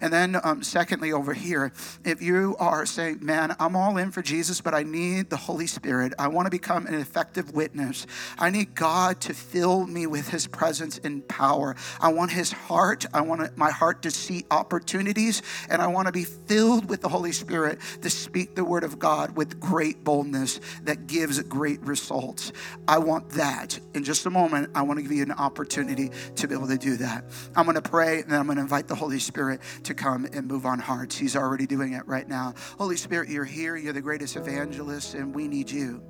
And 0.00 0.12
then, 0.12 0.38
um, 0.42 0.62
secondly, 0.62 1.12
over 1.12 1.34
here, 1.34 1.72
if 2.04 2.22
you 2.22 2.56
are 2.58 2.86
saying, 2.86 3.18
man, 3.22 3.54
I'm 3.58 3.76
all 3.76 3.96
in 3.96 4.10
for 4.10 4.22
Jesus, 4.22 4.60
but 4.60 4.74
I 4.74 4.82
need 4.82 5.30
the 5.30 5.36
Holy 5.36 5.66
Spirit, 5.66 6.14
I 6.18 6.28
want 6.28 6.46
to 6.46 6.50
become 6.50 6.86
an 6.86 6.94
effective 6.94 7.52
witness. 7.52 8.06
I 8.38 8.50
need 8.50 8.74
God 8.74 9.20
to 9.22 9.34
fill 9.34 9.86
me 9.86 10.06
with 10.06 10.28
his 10.28 10.46
presence 10.46 10.98
and 11.02 11.26
power. 11.28 11.76
I 12.00 12.12
want 12.12 12.32
his 12.32 12.52
heart. 12.52 13.06
I 13.12 13.20
want 13.20 13.56
my 13.56 13.70
heart 13.70 14.02
to 14.02 14.10
see 14.10 14.44
opportunities, 14.50 15.42
and 15.68 15.80
I 15.80 15.86
want 15.86 16.06
to 16.06 16.12
be 16.12 16.24
filled 16.24 16.88
with 16.88 17.00
the 17.00 17.08
Holy 17.08 17.32
Spirit 17.32 17.78
to 18.02 18.10
speak 18.10 18.54
the 18.54 18.64
word 18.64 18.84
of 18.84 18.98
God 18.98 19.36
with 19.36 19.60
great 19.60 20.04
boldness 20.04 20.60
that 20.82 21.06
gives 21.06 21.40
great 21.42 21.80
results. 21.82 22.52
I 22.88 22.98
want 22.98 23.30
that. 23.30 23.78
In 23.94 24.04
just 24.04 24.26
a 24.26 24.30
moment, 24.30 24.70
I 24.74 24.82
want 24.82 24.98
to 24.98 25.02
give 25.02 25.12
you 25.12 25.22
an 25.22 25.32
opportunity 25.32 26.10
to 26.36 26.48
be 26.48 26.54
able 26.54 26.68
to 26.68 26.78
do 26.78 26.96
that. 26.96 27.24
I'm 27.56 27.64
going 27.64 27.76
to 27.76 27.82
pray, 27.82 28.20
and 28.20 28.30
then 28.30 28.40
I'm 28.40 28.46
going 28.46 28.56
to 28.56 28.62
invite 28.62 28.88
the 28.88 28.94
Holy 28.94 29.18
Spirit 29.18 29.60
to 29.84 29.94
come 29.94 30.26
and 30.32 30.46
move 30.46 30.66
on 30.66 30.78
hearts. 30.78 31.16
He's 31.16 31.36
already 31.36 31.66
doing 31.66 31.92
it 31.92 32.06
right 32.06 32.28
now. 32.28 32.54
Holy 32.78 32.96
Spirit, 32.96 33.28
you're 33.28 33.44
here. 33.44 33.76
You're 33.76 33.92
the 33.92 34.00
greatest 34.00 34.36
evangelist, 34.36 35.14
and 35.14 35.34
we 35.34 35.48
need 35.48 35.70
you. 35.70 36.02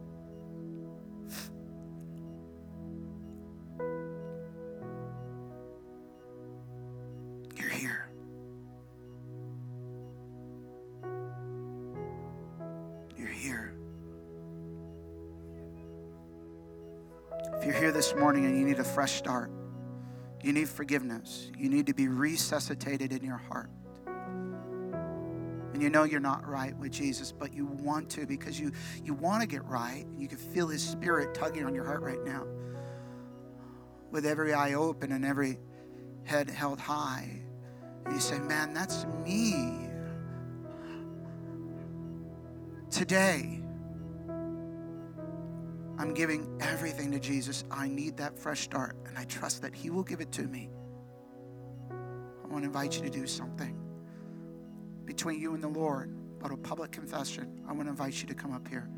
You're 7.56 7.68
here. 7.68 8.08
You're 13.16 13.28
here. 13.28 13.74
If 17.56 17.64
you're 17.64 17.74
here 17.74 17.92
this 17.92 18.14
morning 18.14 18.44
and 18.46 18.58
you 18.58 18.64
need 18.64 18.78
a 18.78 18.84
fresh 18.84 19.12
start, 19.12 19.50
you 20.44 20.52
need 20.52 20.68
forgiveness. 20.68 21.50
You 21.56 21.70
need 21.70 21.86
to 21.86 21.94
be 21.94 22.06
resuscitated 22.08 23.12
in 23.12 23.24
your 23.24 23.38
heart. 23.38 23.70
And 25.72 25.82
you 25.82 25.88
know 25.88 26.04
you're 26.04 26.20
not 26.20 26.46
right 26.46 26.76
with 26.76 26.92
Jesus, 26.92 27.32
but 27.32 27.54
you 27.54 27.64
want 27.64 28.10
to 28.10 28.26
because 28.26 28.60
you, 28.60 28.70
you 29.02 29.14
want 29.14 29.40
to 29.40 29.48
get 29.48 29.64
right. 29.64 30.04
You 30.18 30.28
can 30.28 30.36
feel 30.36 30.68
His 30.68 30.86
Spirit 30.86 31.34
tugging 31.34 31.64
on 31.64 31.74
your 31.74 31.86
heart 31.86 32.02
right 32.02 32.22
now. 32.24 32.46
With 34.10 34.26
every 34.26 34.52
eye 34.52 34.74
open 34.74 35.12
and 35.12 35.24
every 35.24 35.58
head 36.24 36.50
held 36.50 36.78
high. 36.78 37.40
And 38.04 38.14
you 38.14 38.20
say, 38.20 38.38
Man, 38.38 38.74
that's 38.74 39.06
me. 39.24 39.88
Today, 42.90 43.63
I'm 45.98 46.12
giving 46.14 46.58
everything 46.60 47.12
to 47.12 47.20
Jesus. 47.20 47.64
I 47.70 47.88
need 47.88 48.16
that 48.16 48.38
fresh 48.38 48.62
start, 48.62 48.96
and 49.06 49.16
I 49.16 49.24
trust 49.24 49.62
that 49.62 49.74
He 49.74 49.90
will 49.90 50.02
give 50.02 50.20
it 50.20 50.32
to 50.32 50.42
me. 50.42 50.70
I 51.90 52.46
want 52.48 52.62
to 52.62 52.66
invite 52.66 52.96
you 52.96 53.02
to 53.02 53.10
do 53.10 53.26
something 53.26 53.78
between 55.04 55.40
you 55.40 55.54
and 55.54 55.62
the 55.62 55.68
Lord 55.68 56.14
about 56.38 56.52
a 56.52 56.56
public 56.56 56.90
confession. 56.90 57.60
I 57.68 57.72
want 57.72 57.84
to 57.84 57.90
invite 57.90 58.20
you 58.20 58.26
to 58.28 58.34
come 58.34 58.52
up 58.52 58.66
here. 58.66 58.88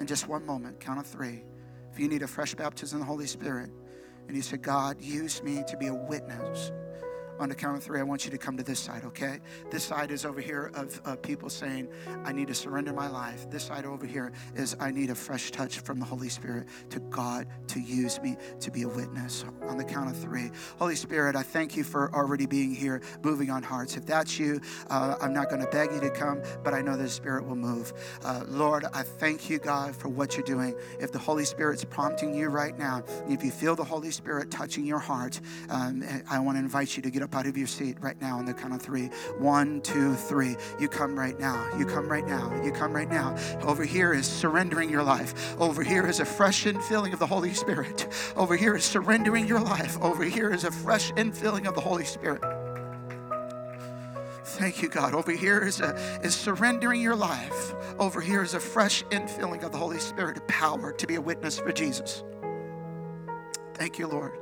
In 0.00 0.06
just 0.06 0.28
one 0.28 0.44
moment, 0.44 0.80
count 0.80 0.98
of 0.98 1.06
three. 1.06 1.44
If 1.92 1.98
you 1.98 2.08
need 2.08 2.22
a 2.22 2.26
fresh 2.26 2.54
baptism 2.54 3.00
of 3.00 3.06
the 3.06 3.10
Holy 3.10 3.26
Spirit, 3.26 3.70
and 4.26 4.36
you 4.36 4.42
say, 4.42 4.56
God, 4.56 5.00
use 5.00 5.42
me 5.42 5.62
to 5.68 5.76
be 5.76 5.88
a 5.88 5.94
witness 5.94 6.70
on 7.42 7.48
the 7.48 7.54
count 7.54 7.76
of 7.76 7.82
three, 7.82 7.98
I 7.98 8.04
want 8.04 8.24
you 8.24 8.30
to 8.30 8.38
come 8.38 8.56
to 8.56 8.62
this 8.62 8.78
side, 8.78 9.04
okay? 9.04 9.40
This 9.70 9.84
side 9.84 10.10
is 10.10 10.24
over 10.24 10.40
here 10.40 10.70
of, 10.74 11.00
people 11.22 11.50
saying, 11.50 11.88
I 12.24 12.32
need 12.32 12.48
to 12.48 12.54
surrender 12.54 12.92
my 12.92 13.08
life. 13.08 13.50
This 13.50 13.64
side 13.64 13.84
over 13.84 14.06
here 14.06 14.32
is, 14.54 14.76
I 14.80 14.90
need 14.90 15.10
a 15.10 15.14
fresh 15.14 15.50
touch 15.50 15.80
from 15.80 15.98
the 15.98 16.06
Holy 16.06 16.28
Spirit 16.28 16.68
to 16.90 17.00
God 17.00 17.46
to 17.68 17.80
use 17.80 18.20
me 18.20 18.36
to 18.60 18.70
be 18.70 18.82
a 18.82 18.88
witness. 18.88 19.44
On 19.68 19.76
the 19.76 19.84
count 19.84 20.10
of 20.10 20.16
three, 20.16 20.50
Holy 20.78 20.96
Spirit, 20.96 21.36
I 21.36 21.42
thank 21.42 21.76
you 21.76 21.84
for 21.84 22.14
already 22.14 22.46
being 22.46 22.74
here, 22.74 23.02
moving 23.22 23.50
on 23.50 23.62
hearts. 23.62 23.96
If 23.96 24.06
that's 24.06 24.38
you, 24.38 24.60
uh, 24.88 25.16
I'm 25.20 25.32
not 25.32 25.48
going 25.48 25.60
to 25.60 25.68
beg 25.68 25.92
you 25.92 26.00
to 26.00 26.10
come, 26.10 26.42
but 26.62 26.74
I 26.74 26.80
know 26.80 26.96
the 26.96 27.08
Spirit 27.08 27.46
will 27.46 27.56
move. 27.56 27.92
Uh, 28.24 28.44
Lord, 28.46 28.84
I 28.94 29.02
thank 29.02 29.50
you, 29.50 29.58
God, 29.58 29.94
for 29.96 30.08
what 30.08 30.36
you're 30.36 30.46
doing. 30.46 30.74
If 31.00 31.12
the 31.12 31.18
Holy 31.18 31.44
Spirit's 31.44 31.84
prompting 31.84 32.34
you 32.34 32.48
right 32.48 32.78
now, 32.78 33.02
if 33.28 33.44
you 33.44 33.50
feel 33.50 33.74
the 33.74 33.84
Holy 33.84 34.10
Spirit 34.10 34.50
touching 34.50 34.84
your 34.84 35.00
heart, 35.00 35.40
um, 35.68 36.04
I 36.30 36.38
want 36.38 36.56
to 36.56 36.60
invite 36.60 36.96
you 36.96 37.02
to 37.02 37.10
get 37.10 37.22
up 37.22 37.31
out 37.34 37.46
of 37.46 37.56
your 37.56 37.66
seat 37.66 37.96
right 38.00 38.20
now 38.20 38.38
on 38.38 38.44
the 38.44 38.54
count 38.54 38.74
of 38.74 38.82
three. 38.82 39.06
One, 39.38 39.80
two, 39.80 40.14
three. 40.14 40.56
You 40.78 40.88
come 40.88 41.18
right 41.18 41.38
now. 41.38 41.68
You 41.78 41.86
come 41.86 42.08
right 42.08 42.26
now. 42.26 42.52
You 42.62 42.72
come 42.72 42.92
right 42.92 43.08
now. 43.08 43.36
Over 43.62 43.84
here 43.84 44.12
is 44.12 44.26
surrendering 44.26 44.90
your 44.90 45.02
life. 45.02 45.56
Over 45.60 45.82
here 45.82 46.06
is 46.06 46.20
a 46.20 46.24
fresh 46.24 46.64
infilling 46.64 47.12
of 47.12 47.18
the 47.18 47.26
Holy 47.26 47.54
Spirit. 47.54 48.08
Over 48.36 48.56
here 48.56 48.76
is 48.76 48.84
surrendering 48.84 49.46
your 49.46 49.60
life. 49.60 49.98
Over 50.00 50.24
here 50.24 50.50
is 50.52 50.64
a 50.64 50.70
fresh 50.70 51.12
infilling 51.12 51.66
of 51.66 51.74
the 51.74 51.80
Holy 51.80 52.04
Spirit. 52.04 52.42
Thank 54.44 54.82
you, 54.82 54.88
God. 54.88 55.14
Over 55.14 55.32
here 55.32 55.60
is, 55.64 55.80
a, 55.80 55.94
is 56.22 56.34
surrendering 56.34 57.00
your 57.00 57.16
life. 57.16 57.74
Over 57.98 58.20
here 58.20 58.42
is 58.42 58.54
a 58.54 58.60
fresh 58.60 59.02
infilling 59.04 59.62
of 59.62 59.72
the 59.72 59.78
Holy 59.78 59.98
Spirit, 59.98 60.46
power 60.46 60.92
to 60.92 61.06
be 61.06 61.14
a 61.14 61.20
witness 61.20 61.58
for 61.58 61.72
Jesus. 61.72 62.22
Thank 63.74 63.98
you, 63.98 64.06
Lord. 64.08 64.32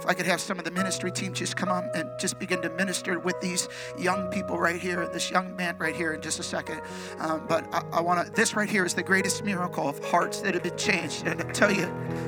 If 0.00 0.06
I 0.06 0.14
could 0.14 0.24
have 0.24 0.40
some 0.40 0.58
of 0.58 0.64
the 0.64 0.70
ministry 0.70 1.12
team 1.12 1.34
just 1.34 1.56
come 1.56 1.68
on 1.68 1.90
and 1.94 2.08
just 2.18 2.38
begin 2.38 2.62
to 2.62 2.70
minister 2.70 3.18
with 3.18 3.38
these 3.42 3.68
young 3.98 4.28
people 4.28 4.56
right 4.58 4.80
here, 4.80 5.06
this 5.12 5.30
young 5.30 5.54
man 5.56 5.76
right 5.76 5.94
here 5.94 6.14
in 6.14 6.22
just 6.22 6.40
a 6.40 6.42
second. 6.42 6.80
Um, 7.18 7.44
but 7.46 7.66
I, 7.74 7.82
I 7.92 8.00
want 8.00 8.26
to, 8.26 8.32
this 8.32 8.54
right 8.54 8.68
here 8.68 8.86
is 8.86 8.94
the 8.94 9.02
greatest 9.02 9.44
miracle 9.44 9.86
of 9.86 10.02
hearts 10.06 10.40
that 10.40 10.54
have 10.54 10.62
been 10.62 10.78
changed. 10.78 11.26
And 11.26 11.38
I 11.38 11.44
tell 11.52 11.70
you, 11.70 11.84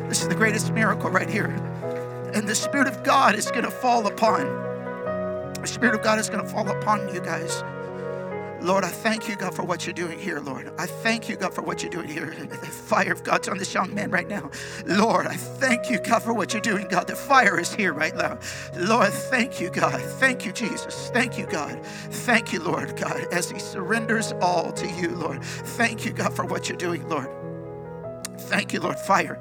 this 0.07 0.21
is 0.21 0.29
the 0.29 0.35
greatest 0.35 0.71
miracle 0.75 1.09
right 1.09 1.31
here. 1.31 1.47
And 2.35 2.47
the 2.47 2.55
Spirit 2.55 2.89
of 2.89 3.03
God 3.05 3.35
is 3.37 3.51
going 3.51 3.65
to 3.65 3.71
fall 3.71 4.07
upon, 4.07 4.43
the 5.55 5.67
Spirit 5.67 5.95
of 5.95 6.03
God 6.03 6.19
is 6.19 6.29
going 6.29 6.45
to 6.45 6.51
fall 6.51 6.69
upon 6.69 7.09
you 7.15 7.23
guys. 7.23 7.63
Lord, 8.63 8.85
I 8.85 8.89
thank 8.89 9.29
you, 9.29 9.35
God, 9.35 9.55
for 9.55 9.65
what 9.65 9.87
you're 9.87 9.93
doing 9.93 10.19
here, 10.19 10.39
Lord. 10.39 10.73
I 10.79 10.87
thank 10.87 11.29
you, 11.29 11.37
God, 11.37 11.53
for 11.53 11.63
what 11.63 11.83
you're 11.83 11.91
doing 11.91 12.09
here. 12.09 12.27
The 12.27 12.57
fire 12.57 13.13
of 13.13 13.25
God's 13.25 13.49
on 13.49 13.59
this 13.59 13.75
young 13.75 13.93
man 13.93 14.11
right 14.11 14.29
now. 14.29 14.51
Lord, 14.87 15.27
I 15.27 15.35
thank 15.35 15.91
you, 15.91 15.99
God, 15.99 16.23
for 16.23 16.33
what 16.33 16.53
you're 16.53 16.63
doing, 16.63 16.87
God. 16.89 17.09
The 17.09 17.17
fire 17.17 17.59
is 17.59 17.75
here 17.75 17.93
right 17.93 18.15
now. 18.15 18.39
Lord, 18.77 19.13
thank 19.13 19.61
you, 19.61 19.69
God. 19.69 20.01
Thank 20.01 20.47
you, 20.47 20.53
Jesus. 20.53 21.11
Thank 21.11 21.37
you, 21.37 21.47
God. 21.47 21.85
Thank 21.85 22.53
you, 22.53 22.63
Lord, 22.63 22.97
God, 22.97 23.27
as 23.33 23.51
he 23.51 23.59
surrenders 23.59 24.33
all 24.41 24.73
to 24.73 24.89
you, 24.89 25.09
Lord. 25.09 25.43
Thank 25.43 26.05
you, 26.05 26.13
God, 26.13 26.33
for 26.33 26.45
what 26.45 26.69
you're 26.69 26.79
doing, 26.79 27.09
Lord. 27.09 27.29
Thank 28.43 28.73
you, 28.73 28.81
Lord. 28.81 28.99
Fire. 28.99 29.39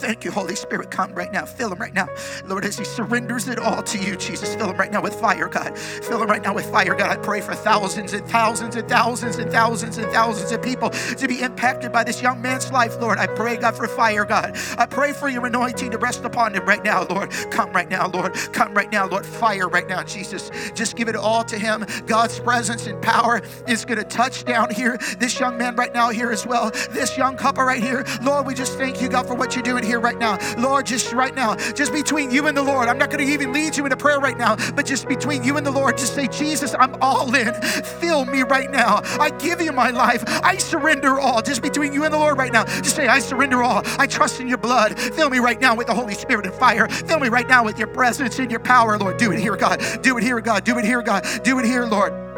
Thank 0.00 0.24
you, 0.24 0.30
Holy 0.30 0.54
Spirit. 0.54 0.90
Come 0.90 1.12
right 1.12 1.30
now. 1.30 1.44
Fill 1.44 1.70
him 1.70 1.78
right 1.78 1.92
now. 1.92 2.08
Lord, 2.46 2.64
as 2.64 2.78
he 2.78 2.86
surrenders 2.86 3.48
it 3.48 3.58
all 3.58 3.82
to 3.82 3.98
you, 3.98 4.16
Jesus, 4.16 4.54
fill 4.54 4.70
him 4.70 4.78
right 4.78 4.90
now 4.90 5.02
with 5.02 5.14
fire, 5.14 5.46
God. 5.46 5.76
Fill 5.78 6.22
him 6.22 6.30
right 6.30 6.42
now 6.42 6.54
with 6.54 6.64
fire, 6.70 6.94
God. 6.94 7.10
I 7.10 7.16
pray 7.16 7.42
for 7.42 7.54
thousands 7.54 8.14
and 8.14 8.26
thousands 8.26 8.76
and 8.76 8.88
thousands 8.88 9.36
and 9.36 9.52
thousands 9.52 9.98
and 9.98 10.10
thousands 10.10 10.52
of 10.52 10.62
people 10.62 10.88
to 10.88 11.28
be 11.28 11.42
impacted 11.42 11.92
by 11.92 12.02
this 12.02 12.22
young 12.22 12.40
man's 12.40 12.72
life, 12.72 12.98
Lord. 12.98 13.18
I 13.18 13.26
pray, 13.26 13.58
God, 13.58 13.76
for 13.76 13.86
fire, 13.86 14.24
God. 14.24 14.56
I 14.78 14.86
pray 14.86 15.12
for 15.12 15.28
your 15.28 15.44
anointing 15.44 15.90
to 15.90 15.98
rest 15.98 16.24
upon 16.24 16.54
him 16.54 16.64
right 16.64 16.82
now, 16.82 17.04
Lord. 17.04 17.30
Come 17.50 17.70
right 17.72 17.90
now, 17.90 18.08
Lord. 18.08 18.32
Come 18.54 18.72
right 18.72 18.90
now, 18.90 19.06
Lord. 19.06 19.26
Fire 19.26 19.68
right 19.68 19.86
now, 19.86 20.02
Jesus. 20.02 20.50
Just 20.74 20.96
give 20.96 21.08
it 21.08 21.16
all 21.16 21.44
to 21.44 21.58
him. 21.58 21.84
God's 22.06 22.40
presence 22.40 22.86
and 22.86 23.02
power 23.02 23.42
is 23.68 23.84
going 23.84 23.98
to 23.98 24.04
touch 24.04 24.46
down 24.46 24.70
here. 24.74 24.96
This 25.18 25.38
young 25.38 25.58
man 25.58 25.76
right 25.76 25.92
now 25.92 26.08
here 26.08 26.30
as 26.30 26.46
well. 26.46 26.70
This 26.90 27.18
young 27.18 27.36
couple 27.36 27.64
right 27.64 27.82
here. 27.82 28.06
Lord, 28.22 28.46
we 28.46 28.54
just 28.54 28.78
thank 28.78 29.02
you, 29.02 29.10
God, 29.10 29.26
for 29.26 29.34
what 29.34 29.54
you're 29.54 29.62
doing 29.62 29.84
here 29.84 29.89
right 29.98 30.18
now. 30.18 30.38
Lord, 30.56 30.86
just 30.86 31.12
right 31.12 31.34
now, 31.34 31.56
just 31.56 31.92
between 31.92 32.30
you 32.30 32.46
and 32.46 32.56
the 32.56 32.62
Lord. 32.62 32.88
I'm 32.88 32.98
not 32.98 33.10
going 33.10 33.26
to 33.26 33.32
even 33.32 33.52
lead 33.52 33.76
you 33.76 33.84
into 33.84 33.96
prayer 33.96 34.20
right 34.20 34.38
now, 34.38 34.56
but 34.72 34.86
just 34.86 35.08
between 35.08 35.42
you 35.42 35.56
and 35.56 35.66
the 35.66 35.70
Lord, 35.70 35.98
just 35.98 36.14
say, 36.14 36.28
Jesus, 36.28 36.74
I'm 36.78 36.94
all 37.00 37.34
in. 37.34 37.52
Fill 38.00 38.24
me 38.26 38.42
right 38.42 38.70
now. 38.70 39.00
I 39.18 39.30
give 39.30 39.60
you 39.60 39.72
my 39.72 39.90
life. 39.90 40.22
I 40.26 40.56
surrender 40.58 41.18
all. 41.18 41.42
Just 41.42 41.62
between 41.62 41.92
you 41.92 42.04
and 42.04 42.14
the 42.14 42.18
Lord 42.18 42.38
right 42.38 42.52
now, 42.52 42.64
just 42.64 42.94
say, 42.94 43.08
I 43.08 43.18
surrender 43.18 43.62
all. 43.62 43.82
I 43.98 44.06
trust 44.06 44.40
in 44.40 44.48
your 44.48 44.58
blood. 44.58 44.98
Fill 44.98 45.30
me 45.30 45.38
right 45.38 45.60
now 45.60 45.74
with 45.74 45.86
the 45.86 45.94
Holy 45.94 46.14
Spirit 46.14 46.46
and 46.46 46.54
fire. 46.54 46.88
Fill 46.88 47.18
me 47.20 47.28
right 47.28 47.48
now 47.48 47.64
with 47.64 47.78
your 47.78 47.88
presence 47.88 48.38
and 48.38 48.50
your 48.50 48.60
power, 48.60 48.98
Lord. 48.98 49.16
Do 49.16 49.32
it 49.32 49.38
here, 49.40 49.56
God. 49.56 49.82
Do 50.02 50.18
it 50.18 50.22
here, 50.22 50.40
God. 50.40 50.64
Do 50.64 50.78
it 50.78 50.84
here, 50.84 51.02
God. 51.02 51.24
Do 51.42 51.58
it 51.58 51.64
here, 51.64 51.86
Lord. 51.86 52.29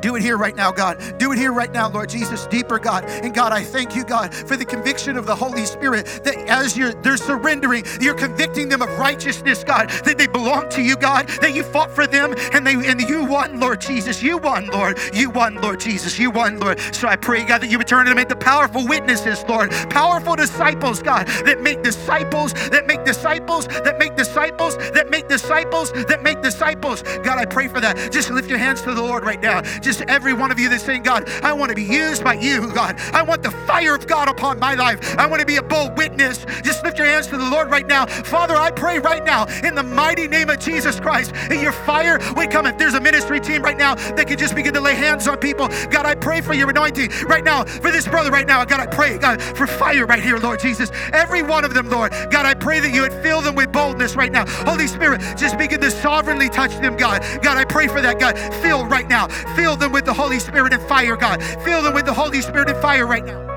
Do 0.00 0.16
it 0.16 0.22
here 0.22 0.36
right 0.36 0.56
now, 0.56 0.72
God. 0.72 1.18
Do 1.18 1.32
it 1.32 1.38
here 1.38 1.52
right 1.52 1.72
now, 1.72 1.88
Lord 1.88 2.08
Jesus. 2.08 2.46
Deeper, 2.46 2.78
God. 2.78 3.04
And 3.04 3.34
God, 3.34 3.52
I 3.52 3.62
thank 3.62 3.94
you, 3.94 4.04
God, 4.04 4.34
for 4.34 4.56
the 4.56 4.64
conviction 4.64 5.16
of 5.16 5.26
the 5.26 5.34
Holy 5.34 5.66
Spirit 5.66 6.06
that 6.24 6.36
as 6.48 6.76
you're 6.76 6.92
they're 6.92 7.16
surrendering, 7.16 7.84
you're 8.00 8.14
convicting 8.14 8.68
them 8.68 8.82
of 8.82 8.88
righteousness, 8.98 9.64
God, 9.64 9.90
that 10.04 10.18
they 10.18 10.26
belong 10.26 10.68
to 10.70 10.82
you, 10.82 10.96
God, 10.96 11.28
that 11.40 11.54
you 11.54 11.62
fought 11.62 11.90
for 11.90 12.06
them 12.06 12.34
and 12.52 12.66
they 12.66 12.74
and 12.74 13.00
you 13.00 13.24
won, 13.24 13.60
Lord 13.60 13.80
Jesus. 13.80 14.22
You 14.22 14.38
won, 14.38 14.66
Lord. 14.68 14.98
You 15.12 15.30
won, 15.30 15.56
Lord 15.56 15.80
Jesus. 15.80 16.18
You 16.18 16.30
won, 16.30 16.58
Lord. 16.58 16.80
So 16.94 17.08
I 17.08 17.16
pray, 17.16 17.44
God, 17.44 17.60
that 17.62 17.70
you 17.70 17.78
would 17.78 17.88
turn 17.88 18.06
them 18.06 18.18
into 18.18 18.36
powerful 18.36 18.86
witnesses, 18.86 19.44
Lord. 19.48 19.70
Powerful 19.90 20.36
disciples, 20.36 21.02
God, 21.02 21.26
that 21.44 21.60
make 21.60 21.82
disciples, 21.82 22.52
that 22.70 22.86
make 22.86 23.04
disciples, 23.04 23.66
that 23.68 23.98
make 23.98 24.16
disciples, 24.16 24.76
that 24.76 25.10
make 25.10 25.28
disciples, 25.28 25.92
that 25.92 26.22
make 26.22 26.40
disciples. 26.42 27.02
God, 27.02 27.38
I 27.38 27.44
pray 27.44 27.68
for 27.68 27.80
that. 27.80 28.12
Just 28.12 28.30
lift 28.30 28.48
your 28.48 28.58
hands 28.58 28.82
to 28.82 28.94
the 28.94 29.02
Lord 29.02 29.24
right 29.24 29.40
now. 29.40 29.60
Just 29.80 29.89
every 30.08 30.32
one 30.32 30.50
of 30.50 30.58
you 30.58 30.68
that's 30.68 30.84
saying, 30.84 31.02
God, 31.02 31.28
I 31.42 31.52
want 31.52 31.70
to 31.70 31.74
be 31.74 31.82
used 31.82 32.22
by 32.22 32.34
you, 32.34 32.72
God. 32.72 32.98
I 33.12 33.22
want 33.22 33.42
the 33.42 33.50
fire 33.50 33.94
of 33.94 34.06
God 34.06 34.28
upon 34.28 34.58
my 34.58 34.74
life. 34.74 35.18
I 35.18 35.26
want 35.26 35.40
to 35.40 35.46
be 35.46 35.56
a 35.56 35.62
bold 35.62 35.96
witness. 35.96 36.44
Just 36.62 36.84
lift 36.84 36.98
your 36.98 37.06
hands 37.06 37.26
to 37.28 37.36
the 37.36 37.48
Lord 37.48 37.70
right 37.70 37.86
now. 37.86 38.06
Father, 38.06 38.54
I 38.54 38.70
pray 38.70 38.98
right 38.98 39.24
now 39.24 39.46
in 39.64 39.74
the 39.74 39.82
mighty 39.82 40.28
name 40.28 40.50
of 40.50 40.58
Jesus 40.58 41.00
Christ 41.00 41.32
that 41.32 41.60
your 41.60 41.72
fire 41.72 42.18
would 42.36 42.50
come. 42.50 42.66
If 42.66 42.78
there's 42.78 42.94
a 42.94 43.00
ministry 43.00 43.40
team 43.40 43.62
right 43.62 43.76
now 43.76 43.94
that 43.94 44.26
could 44.28 44.38
just 44.38 44.54
begin 44.54 44.74
to 44.74 44.80
lay 44.80 44.94
hands 44.94 45.26
on 45.26 45.38
people, 45.38 45.68
God, 45.90 46.06
I 46.06 46.14
pray 46.14 46.40
for 46.40 46.54
your 46.54 46.70
anointing 46.70 47.10
right 47.26 47.44
now 47.44 47.64
for 47.64 47.90
this 47.90 48.06
brother 48.06 48.30
right 48.30 48.46
now. 48.46 48.64
God, 48.64 48.80
I 48.80 48.86
pray, 48.86 49.18
God, 49.18 49.42
for 49.42 49.66
fire 49.66 50.06
right 50.06 50.22
here, 50.22 50.38
Lord 50.38 50.60
Jesus. 50.60 50.90
Every 51.12 51.42
one 51.42 51.64
of 51.64 51.74
them, 51.74 51.88
Lord. 51.88 52.12
God, 52.30 52.46
I 52.46 52.54
pray 52.54 52.80
that 52.80 52.94
you 52.94 53.02
would 53.02 53.12
fill 53.14 53.40
them 53.40 53.54
with 53.54 53.72
boldness 53.72 54.16
right 54.16 54.30
now. 54.30 54.46
Holy 54.46 54.86
Spirit, 54.86 55.20
just 55.36 55.58
begin 55.58 55.80
to 55.80 55.90
sovereignly 55.90 56.48
touch 56.48 56.72
them, 56.80 56.96
God. 56.96 57.22
God, 57.42 57.56
I 57.56 57.64
pray 57.64 57.88
for 57.88 58.00
that, 58.00 58.18
God. 58.18 58.38
Fill 58.62 58.86
right 58.86 59.08
now. 59.08 59.28
Fill 59.56 59.76
them 59.80 59.90
with 59.90 60.04
the 60.04 60.14
Holy 60.14 60.38
Spirit 60.38 60.72
and 60.72 60.82
fire, 60.82 61.16
God. 61.16 61.42
Fill 61.64 61.82
them 61.82 61.94
with 61.94 62.06
the 62.06 62.14
Holy 62.14 62.40
Spirit 62.40 62.70
and 62.70 62.80
fire 62.80 63.06
right 63.06 63.24
now 63.24 63.50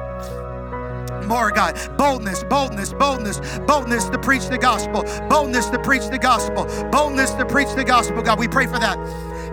more, 1.34 1.52
God. 1.52 1.80
Boldness, 1.98 2.44
boldness, 2.44 2.94
boldness, 2.94 3.40
boldness 3.60 4.10
to 4.10 4.20
preach 4.20 4.48
the 4.48 4.58
gospel, 4.58 5.04
boldness 5.28 5.68
to 5.70 5.80
preach 5.80 6.08
the 6.08 6.20
gospel, 6.20 6.66
boldness 6.92 7.32
to 7.32 7.46
preach 7.46 7.74
the 7.76 7.84
gospel, 7.84 8.22
God. 8.22 8.38
We 8.40 8.48
pray 8.48 8.68
for 8.68 8.80
that. 8.80 8.98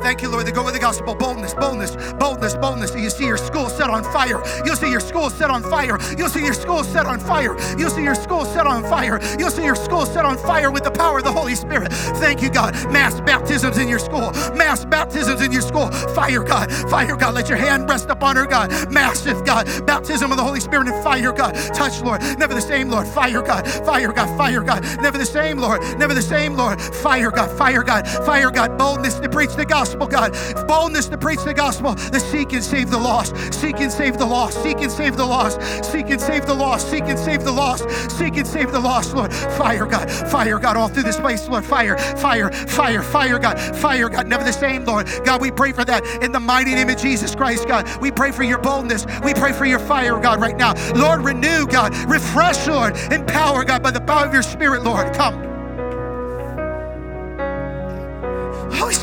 Thank 0.02 0.22
you, 0.22 0.30
Lord, 0.30 0.46
to 0.46 0.52
go 0.52 0.64
with 0.64 0.72
the 0.72 0.80
gospel. 0.80 1.14
Boldness, 1.14 1.52
boldness, 1.54 1.94
boldness, 2.14 2.54
boldness. 2.56 2.94
You 2.96 3.10
see 3.10 3.26
your 3.26 3.36
school 3.36 3.68
set 3.68 3.90
on 3.90 4.02
fire. 4.04 4.42
You'll 4.64 4.76
see 4.76 4.90
your 4.90 5.00
school 5.00 5.28
set 5.28 5.50
on 5.50 5.62
fire. 5.62 5.98
You'll 6.16 6.30
see 6.30 6.42
your 6.42 6.54
school 6.54 6.82
set 6.84 7.06
on 7.06 7.20
fire. 7.20 7.54
You'll 7.78 7.90
see 7.90 8.02
your 8.02 8.14
school 8.14 8.46
set 8.46 8.66
on 8.66 8.82
fire. 8.82 9.20
You'll 9.38 9.50
see 9.50 9.64
your 9.64 9.76
school 9.76 10.06
set 10.06 10.24
on 10.24 10.38
fire 10.38 10.70
with 10.70 10.84
the 10.84 10.90
power 10.90 11.18
of 11.18 11.24
the 11.24 11.32
Holy 11.32 11.54
Spirit. 11.54 11.92
Thank 11.92 12.40
you, 12.40 12.50
God. 12.50 12.74
Mass 12.90 13.20
baptisms 13.20 13.76
in 13.76 13.88
your 13.88 13.98
school. 13.98 14.32
Mass 14.56 14.86
baptisms 14.86 15.42
in 15.42 15.52
your 15.52 15.60
school. 15.60 15.90
Fire, 16.14 16.42
God. 16.44 16.72
Fire, 16.72 17.16
God. 17.16 17.34
Let 17.34 17.50
your 17.50 17.58
hand 17.58 17.88
rest 17.88 18.08
upon 18.08 18.36
her, 18.36 18.46
God. 18.46 18.70
Massive, 18.90 19.44
God. 19.44 19.66
Baptism 19.86 20.30
of 20.30 20.38
the 20.38 20.44
Holy 20.44 20.60
Spirit 20.60 20.88
and 20.88 21.04
fire, 21.04 21.32
God. 21.32 21.54
Touch, 21.74 22.00
Lord. 22.00 22.22
Never 22.38 22.54
the 22.54 22.62
same, 22.62 22.88
Lord. 22.88 23.06
Fire, 23.06 23.42
God. 23.42 23.68
Fire, 23.68 24.12
God. 24.12 24.34
Fire, 24.38 24.62
God. 24.62 24.82
Never 25.02 25.18
the 25.18 25.26
same, 25.26 25.58
Lord. 25.58 25.82
Never 25.98 26.14
the 26.14 26.22
same, 26.22 26.54
Lord. 26.54 26.80
Fire, 26.80 27.30
God. 27.30 27.50
Fire, 27.58 27.82
God. 27.82 28.08
Fire, 28.24 28.50
God. 28.50 28.78
Boldness 28.78 29.20
to 29.20 29.28
preach 29.28 29.54
the 29.54 29.66
gospel 29.66 29.89
gospel, 29.90 30.06
God. 30.06 30.66
Boldness 30.68 31.08
to 31.08 31.18
preach 31.18 31.42
the 31.44 31.54
gospel, 31.54 31.94
to 31.94 32.20
seek 32.20 32.52
and 32.52 32.62
save 32.62 32.90
the 32.90 32.98
lost. 32.98 33.34
Seek 33.52 33.80
and 33.80 33.90
save 33.90 34.18
the 34.18 34.26
lost. 34.26 34.62
Seek 34.62 34.78
and 34.78 34.90
save 34.90 35.16
the 35.16 35.24
lost. 35.24 35.60
Seek 35.84 36.10
and 36.10 36.20
save 36.20 36.46
the 36.46 36.54
lost. 36.54 36.90
Seek 36.90 37.04
and 37.04 37.18
save 37.18 37.44
the 37.44 37.52
lost. 37.52 37.90
Seek 38.10 38.36
and 38.36 38.46
save 38.46 38.72
the 38.72 38.80
lost, 38.80 39.14
Lord. 39.14 39.32
Fire, 39.32 39.86
God. 39.86 40.10
Fire, 40.10 40.58
God, 40.58 40.76
all 40.76 40.88
through 40.88 41.02
this 41.02 41.18
place, 41.18 41.48
Lord. 41.48 41.64
Fire, 41.64 41.96
fire, 41.98 42.50
fire, 42.50 43.02
fire, 43.02 43.38
God. 43.38 43.58
Fire, 43.76 44.08
God. 44.08 44.26
Never 44.26 44.44
the 44.44 44.52
same, 44.52 44.84
Lord. 44.84 45.08
God, 45.24 45.40
we 45.40 45.50
pray 45.50 45.72
for 45.72 45.84
that 45.84 46.04
in 46.22 46.32
the 46.32 46.40
mighty 46.40 46.74
name 46.74 46.88
of 46.88 46.96
Jesus 46.96 47.34
Christ, 47.34 47.66
God. 47.66 47.88
We 48.00 48.10
pray 48.10 48.32
for 48.32 48.44
your 48.44 48.58
boldness. 48.58 49.06
We 49.24 49.34
pray 49.34 49.52
for 49.52 49.64
your 49.64 49.80
fire, 49.80 50.18
God, 50.20 50.40
right 50.40 50.56
now. 50.56 50.74
Lord, 50.94 51.22
renew, 51.22 51.66
God. 51.66 51.94
Refresh, 52.08 52.66
Lord. 52.66 52.96
Empower, 53.10 53.64
God, 53.64 53.82
by 53.82 53.90
the 53.90 54.00
power 54.00 54.26
of 54.26 54.32
your 54.32 54.42
spirit, 54.42 54.84
Lord. 54.84 55.12
Come. 55.14 55.49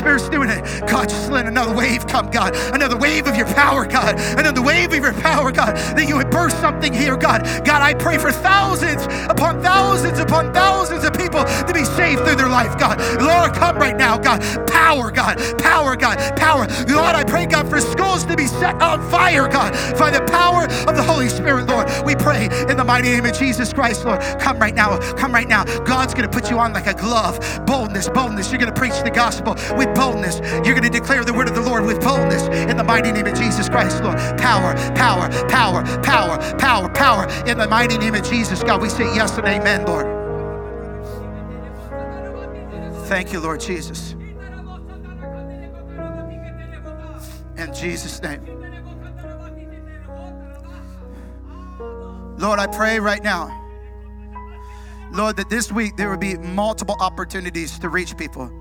Spirit's 0.08 0.30
doing 0.30 0.48
it. 0.48 0.64
God, 0.88 1.10
just 1.10 1.30
let 1.30 1.44
another 1.44 1.74
wave 1.74 2.06
come, 2.06 2.30
God. 2.30 2.56
Another 2.72 2.96
wave 2.96 3.26
of 3.26 3.36
your 3.36 3.44
power, 3.44 3.84
God. 3.84 4.18
Another 4.38 4.62
wave 4.62 4.94
of 4.94 5.02
your 5.02 5.12
power, 5.12 5.52
God. 5.52 5.76
That 5.76 6.08
you 6.08 6.16
would 6.16 6.30
burst 6.30 6.58
something 6.62 6.94
here, 6.94 7.14
God. 7.14 7.44
God, 7.62 7.82
I 7.82 7.92
pray 7.92 8.16
for 8.16 8.32
thousands 8.32 9.04
upon 9.28 9.60
thousands 9.60 10.18
upon 10.18 10.54
thousands 10.54 11.04
of 11.04 11.12
people 11.12 11.44
to 11.44 11.72
be 11.74 11.84
saved 11.84 12.24
through 12.24 12.36
their 12.36 12.48
life, 12.48 12.78
God. 12.78 12.98
Lord, 13.20 13.52
come 13.52 13.76
right 13.76 13.98
now, 13.98 14.16
God. 14.16 14.40
Power, 14.78 15.10
God. 15.10 15.58
Power, 15.58 15.96
God. 15.96 16.18
Power. 16.36 16.66
Lord, 16.86 17.16
I 17.16 17.24
pray, 17.24 17.46
God, 17.46 17.68
for 17.68 17.80
schools 17.80 18.24
to 18.26 18.36
be 18.36 18.46
set 18.46 18.80
on 18.80 19.02
fire, 19.10 19.48
God, 19.48 19.72
by 19.98 20.10
the 20.10 20.24
power 20.30 20.64
of 20.88 20.94
the 20.94 21.02
Holy 21.02 21.28
Spirit, 21.28 21.66
Lord. 21.66 21.90
We 22.06 22.14
pray 22.14 22.44
in 22.44 22.76
the 22.76 22.84
mighty 22.84 23.08
name 23.08 23.26
of 23.26 23.36
Jesus 23.36 23.72
Christ, 23.72 24.04
Lord. 24.04 24.20
Come 24.40 24.60
right 24.60 24.74
now. 24.74 24.96
Come 25.14 25.34
right 25.34 25.48
now. 25.48 25.64
God's 25.84 26.14
going 26.14 26.30
to 26.30 26.32
put 26.32 26.48
you 26.48 26.60
on 26.60 26.72
like 26.72 26.86
a 26.86 26.94
glove. 26.94 27.40
Boldness, 27.66 28.08
boldness. 28.08 28.52
You're 28.52 28.60
going 28.60 28.72
to 28.72 28.80
preach 28.80 29.02
the 29.02 29.10
gospel 29.10 29.54
with 29.76 29.92
boldness. 29.96 30.38
You're 30.64 30.78
going 30.78 30.90
to 30.90 30.90
declare 30.90 31.24
the 31.24 31.34
word 31.34 31.48
of 31.48 31.56
the 31.56 31.62
Lord 31.62 31.84
with 31.84 32.00
boldness 32.00 32.44
in 32.70 32.76
the 32.76 32.84
mighty 32.84 33.10
name 33.10 33.26
of 33.26 33.34
Jesus 33.34 33.68
Christ, 33.68 34.02
Lord. 34.04 34.16
Power, 34.38 34.74
power, 34.94 35.28
power, 35.48 35.82
power, 36.02 36.38
power, 36.56 36.88
power. 36.90 37.26
In 37.48 37.58
the 37.58 37.66
mighty 37.68 37.98
name 37.98 38.14
of 38.14 38.22
Jesus, 38.22 38.62
God, 38.62 38.80
we 38.80 38.88
say 38.88 39.12
yes 39.12 39.36
and 39.38 39.46
amen, 39.48 39.86
Lord. 39.86 40.06
Thank 43.08 43.32
you, 43.32 43.40
Lord 43.40 43.58
Jesus. 43.58 44.14
In 47.58 47.74
Jesus' 47.74 48.22
name. 48.22 48.40
Lord, 52.38 52.60
I 52.60 52.68
pray 52.68 53.00
right 53.00 53.22
now, 53.22 53.54
Lord, 55.10 55.36
that 55.38 55.50
this 55.50 55.72
week 55.72 55.96
there 55.96 56.08
will 56.08 56.18
be 56.18 56.36
multiple 56.36 56.94
opportunities 57.00 57.76
to 57.80 57.88
reach 57.88 58.16
people. 58.16 58.52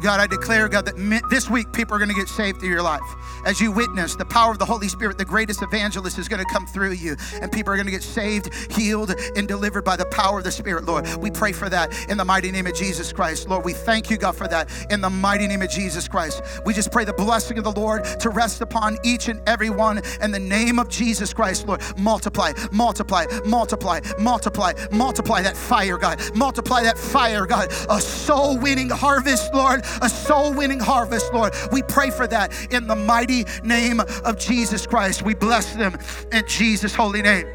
God, 0.00 0.20
I 0.20 0.26
declare, 0.26 0.68
God, 0.68 0.86
that 0.86 0.96
this 1.28 1.50
week 1.50 1.72
people 1.72 1.96
are 1.96 1.98
going 1.98 2.08
to 2.08 2.14
get 2.14 2.28
saved 2.28 2.60
through 2.60 2.68
your 2.68 2.82
life. 2.82 3.00
As 3.44 3.60
you 3.60 3.72
witness 3.72 4.14
the 4.14 4.24
power 4.24 4.52
of 4.52 4.58
the 4.58 4.64
Holy 4.64 4.88
Spirit, 4.88 5.18
the 5.18 5.24
greatest 5.24 5.62
evangelist 5.62 6.18
is 6.18 6.28
going 6.28 6.44
to 6.44 6.52
come 6.52 6.66
through 6.66 6.92
you, 6.92 7.16
and 7.40 7.50
people 7.50 7.72
are 7.72 7.76
going 7.76 7.86
to 7.86 7.92
get 7.92 8.02
saved, 8.02 8.54
healed, 8.72 9.14
and 9.36 9.48
delivered 9.48 9.84
by 9.84 9.96
the 9.96 10.04
power 10.06 10.38
of 10.38 10.44
the 10.44 10.52
Spirit, 10.52 10.84
Lord. 10.84 11.06
We 11.16 11.30
pray 11.30 11.52
for 11.52 11.68
that 11.68 12.08
in 12.08 12.16
the 12.16 12.24
mighty 12.24 12.52
name 12.52 12.66
of 12.66 12.74
Jesus 12.74 13.12
Christ. 13.12 13.48
Lord, 13.48 13.64
we 13.64 13.72
thank 13.72 14.08
you, 14.10 14.16
God, 14.16 14.36
for 14.36 14.46
that 14.48 14.70
in 14.90 15.00
the 15.00 15.10
mighty 15.10 15.46
name 15.48 15.62
of 15.62 15.70
Jesus 15.70 16.06
Christ. 16.06 16.42
We 16.64 16.74
just 16.74 16.92
pray 16.92 17.04
the 17.04 17.12
blessing 17.12 17.58
of 17.58 17.64
the 17.64 17.72
Lord 17.72 18.04
to 18.20 18.30
rest 18.30 18.60
upon 18.60 18.98
each 19.04 19.28
and 19.28 19.40
every 19.48 19.70
one 19.70 20.00
in 20.22 20.30
the 20.30 20.38
name 20.38 20.78
of 20.78 20.88
Jesus 20.88 21.32
Christ, 21.34 21.66
Lord. 21.66 21.82
Multiply, 21.98 22.52
multiply, 22.70 23.26
multiply, 23.44 24.00
multiply, 24.18 24.72
multiply 24.92 25.42
that 25.42 25.56
fire, 25.56 25.98
God. 25.98 26.20
Multiply 26.36 26.84
that 26.84 26.98
fire, 26.98 27.46
God. 27.46 27.72
A 27.90 28.00
soul 28.00 28.58
winning 28.58 28.90
harvest, 28.90 29.52
Lord 29.52 29.84
a 30.02 30.08
soul 30.08 30.52
winning 30.52 30.80
harvest, 30.80 31.32
Lord. 31.32 31.54
We 31.72 31.82
pray 31.82 32.10
for 32.10 32.26
that 32.26 32.72
in 32.72 32.86
the 32.86 32.96
mighty 32.96 33.44
name 33.62 34.00
of 34.00 34.38
Jesus 34.38 34.86
Christ. 34.86 35.22
We 35.22 35.34
bless 35.34 35.74
them 35.74 35.96
in 36.32 36.46
Jesus' 36.46 36.94
holy 36.94 37.22
name. 37.22 37.46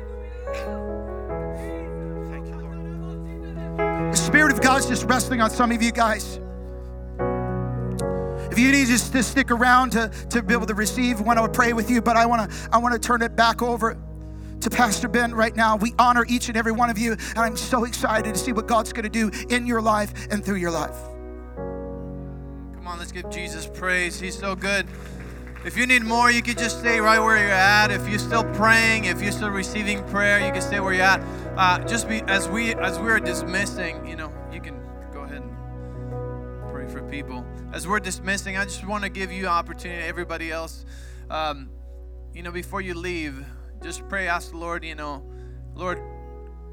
The 4.12 4.18
Spirit 4.18 4.54
of 4.54 4.62
God's 4.62 4.88
just 4.88 5.06
resting 5.06 5.42
on 5.42 5.50
some 5.50 5.72
of 5.72 5.82
you 5.82 5.92
guys. 5.92 6.40
If 8.52 8.60
you 8.60 8.72
need 8.72 8.86
just 8.86 9.12
to 9.14 9.24
stick 9.24 9.50
around 9.50 9.94
to, 9.94 10.10
to 10.30 10.44
be 10.44 10.54
able 10.54 10.68
to 10.68 10.76
receive, 10.76 11.20
I 11.20 11.24
want 11.24 11.40
to 11.40 11.50
pray 11.50 11.74
with 11.74 11.90
you, 11.90 12.04
but 12.04 12.16
I 12.16 12.28
want 12.28 12.52
to 12.52 12.70
I 12.72 12.78
want 12.78 12.94
to 12.94 13.00
turn 13.00 13.24
it 13.24 13.36
back 13.36 13.64
over 13.64 13.98
to 14.62 14.70
Pastor 14.70 15.08
Ben 15.08 15.34
right 15.34 15.56
now. 15.56 15.76
We 15.76 15.96
honor 15.98 16.26
each 16.30 16.50
and 16.50 16.58
every 16.58 16.72
one 16.72 16.92
of 16.92 16.98
you, 17.00 17.14
and 17.14 17.40
I'm 17.40 17.58
so 17.58 17.86
excited 17.86 18.36
to 18.36 18.40
see 18.40 18.54
what 18.54 18.68
God's 18.68 18.94
going 18.94 19.10
to 19.10 19.10
do 19.10 19.32
in 19.50 19.66
your 19.66 19.82
life 19.82 20.28
and 20.30 20.46
through 20.46 20.58
your 20.58 20.70
life. 20.70 20.96
Come 22.84 22.92
on, 22.92 23.00
let's 23.00 23.14
give 23.14 23.30
Jesus 23.30 23.66
praise. 23.66 24.20
He's 24.20 24.38
so 24.38 24.58
good. 24.58 24.86
If 25.64 25.78
you 25.78 25.88
need 25.88 26.04
more, 26.04 26.30
you 26.30 26.42
can 26.42 26.58
just 26.58 26.80
stay 26.80 27.00
right 27.00 27.18
where 27.18 27.38
you're 27.38 27.50
at. 27.50 27.92
If 27.92 28.10
you're 28.10 28.20
still 28.20 28.44
praying, 28.56 29.06
if 29.06 29.22
you're 29.22 29.32
still 29.32 29.52
receiving 29.52 30.04
prayer, 30.10 30.46
you 30.46 30.52
can 30.52 30.62
stay 30.62 30.82
where 30.82 30.94
you're 30.94 31.04
at. 31.04 31.22
Uh, 31.56 31.80
just 31.88 32.10
be 32.10 32.22
as 32.24 32.50
we 32.50 32.76
as 32.76 33.00
we're 33.00 33.22
dismissing, 33.22 34.06
you 34.06 34.18
know, 34.18 34.34
you 34.52 34.60
can 34.60 34.82
go 35.14 35.22
ahead 35.22 35.44
and 35.44 36.72
pray 36.74 36.86
for 36.92 37.02
people. 37.04 37.46
As 37.72 37.88
we're 37.88 38.02
dismissing, 38.02 38.58
I 38.58 38.66
just 38.66 38.86
want 38.86 39.06
to 39.06 39.10
give 39.10 39.32
you 39.32 39.48
opportunity, 39.48 40.02
everybody 40.02 40.52
else. 40.52 40.84
Um, 41.30 41.70
you 42.34 42.44
know, 42.44 42.52
before 42.52 42.82
you 42.82 42.96
leave, 42.96 43.46
just 43.82 44.10
pray, 44.10 44.28
ask 44.28 44.52
the 44.52 44.58
Lord, 44.58 44.84
you 44.84 44.96
know, 44.96 45.24
Lord, 45.74 46.02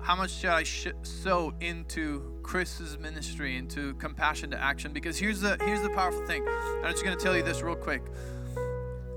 how 0.02 0.16
much 0.16 0.30
should 0.30 0.50
I 0.50 0.62
sh- 0.62 0.88
sow 1.02 1.52
into 1.60 2.38
Chris's 2.42 2.98
ministry, 2.98 3.56
into 3.56 3.94
compassion 3.94 4.50
to 4.50 4.60
action? 4.60 4.92
Because 4.92 5.18
here's 5.18 5.40
the 5.40 5.56
here's 5.60 5.82
the 5.82 5.90
powerful 5.90 6.24
thing. 6.26 6.46
I'm 6.48 6.90
just 6.90 7.04
going 7.04 7.16
to 7.16 7.22
tell 7.22 7.36
you 7.36 7.42
this 7.42 7.62
real 7.62 7.76
quick. 7.76 8.02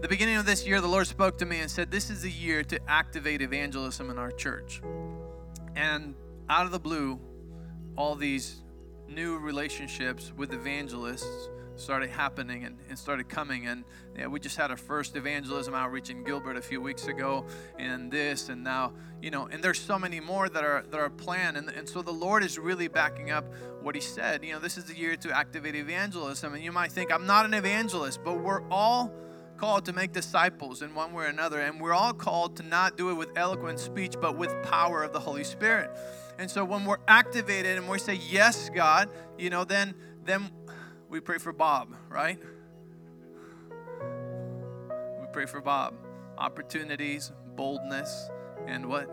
The 0.01 0.07
beginning 0.07 0.36
of 0.36 0.45
this 0.45 0.67
year, 0.67 0.81
the 0.81 0.88
Lord 0.88 1.07
spoke 1.07 1.38
to 1.38 1.45
me 1.45 1.59
and 1.59 1.71
said, 1.71 1.89
"This 1.89 2.09
is 2.09 2.21
the 2.21 2.31
year 2.31 2.63
to 2.65 2.79
activate 2.89 3.41
evangelism 3.41 4.09
in 4.09 4.17
our 4.17 4.31
church." 4.31 4.81
And 5.75 6.15
out 6.49 6.65
of 6.65 6.71
the 6.71 6.79
blue, 6.79 7.19
all 7.95 8.15
these 8.15 8.61
new 9.07 9.38
relationships 9.38 10.34
with 10.36 10.53
evangelists 10.53 11.49
started 11.76 12.09
happening 12.09 12.63
and, 12.65 12.78
and 12.89 12.97
started 12.97 13.30
coming. 13.30 13.67
And 13.67 13.84
yeah, 14.17 14.28
we 14.28 14.39
just 14.39 14.57
had 14.57 14.71
our 14.71 14.78
first 14.78 15.15
evangelism 15.15 15.74
outreach 15.74 16.09
in 16.09 16.24
Gilbert 16.24 16.57
a 16.57 16.61
few 16.61 16.82
weeks 16.82 17.07
ago, 17.07 17.45
and 17.78 18.11
this, 18.11 18.49
and 18.49 18.63
now, 18.63 18.93
you 19.21 19.32
know, 19.32 19.47
and 19.47 19.63
there's 19.63 19.80
so 19.80 19.97
many 19.97 20.19
more 20.19 20.49
that 20.49 20.63
are 20.63 20.84
that 20.89 20.99
are 20.99 21.09
planned. 21.09 21.57
And, 21.57 21.69
and 21.69 21.88
so 21.88 22.01
the 22.01 22.11
Lord 22.11 22.43
is 22.43 22.59
really 22.59 22.88
backing 22.88 23.32
up 23.32 23.45
what 23.82 23.95
He 23.95 24.01
said. 24.01 24.43
You 24.43 24.53
know, 24.53 24.59
this 24.59 24.78
is 24.78 24.86
the 24.86 24.95
year 24.95 25.15
to 25.17 25.36
activate 25.36 25.76
evangelism. 25.76 26.53
And 26.53 26.63
you 26.63 26.71
might 26.71 26.91
think, 26.91 27.11
I'm 27.11 27.26
not 27.26 27.45
an 27.45 27.53
evangelist, 27.53 28.24
but 28.24 28.39
we're 28.41 28.67
all 28.69 29.13
called 29.57 29.86
to 29.86 29.93
make 29.93 30.11
disciples 30.11 30.82
in 30.82 30.93
one 30.93 31.13
way 31.13 31.26
or 31.26 31.28
another. 31.28 31.59
And 31.59 31.80
we're 31.80 31.93
all 31.93 32.13
called 32.13 32.57
to 32.57 32.63
not 32.63 32.97
do 32.97 33.09
it 33.11 33.13
with 33.13 33.30
eloquent 33.36 33.80
speech, 33.80 34.15
but 34.19 34.38
with 34.38 34.53
power 34.63 35.03
of 35.03 35.13
the 35.13 35.19
Holy 35.19 35.43
Spirit. 35.43 35.89
And 36.39 36.49
so 36.49 36.65
when 36.65 36.86
we're 36.86 36.97
activated 37.07 37.78
and 37.78 37.88
we 37.88 37.99
say, 37.99 38.19
Yes, 38.30 38.69
God, 38.69 39.09
you 39.38 39.49
know, 39.49 39.63
then 39.63 39.93
then 40.26 40.49
we 41.14 41.20
pray 41.20 41.38
for 41.38 41.53
Bob, 41.53 41.93
right? 42.09 42.39
We 45.22 45.28
pray 45.32 45.45
for 45.45 45.61
Bob. 45.61 45.93
Opportunities, 46.39 47.32
boldness, 47.55 48.32
and 48.66 48.89
what? 48.89 49.07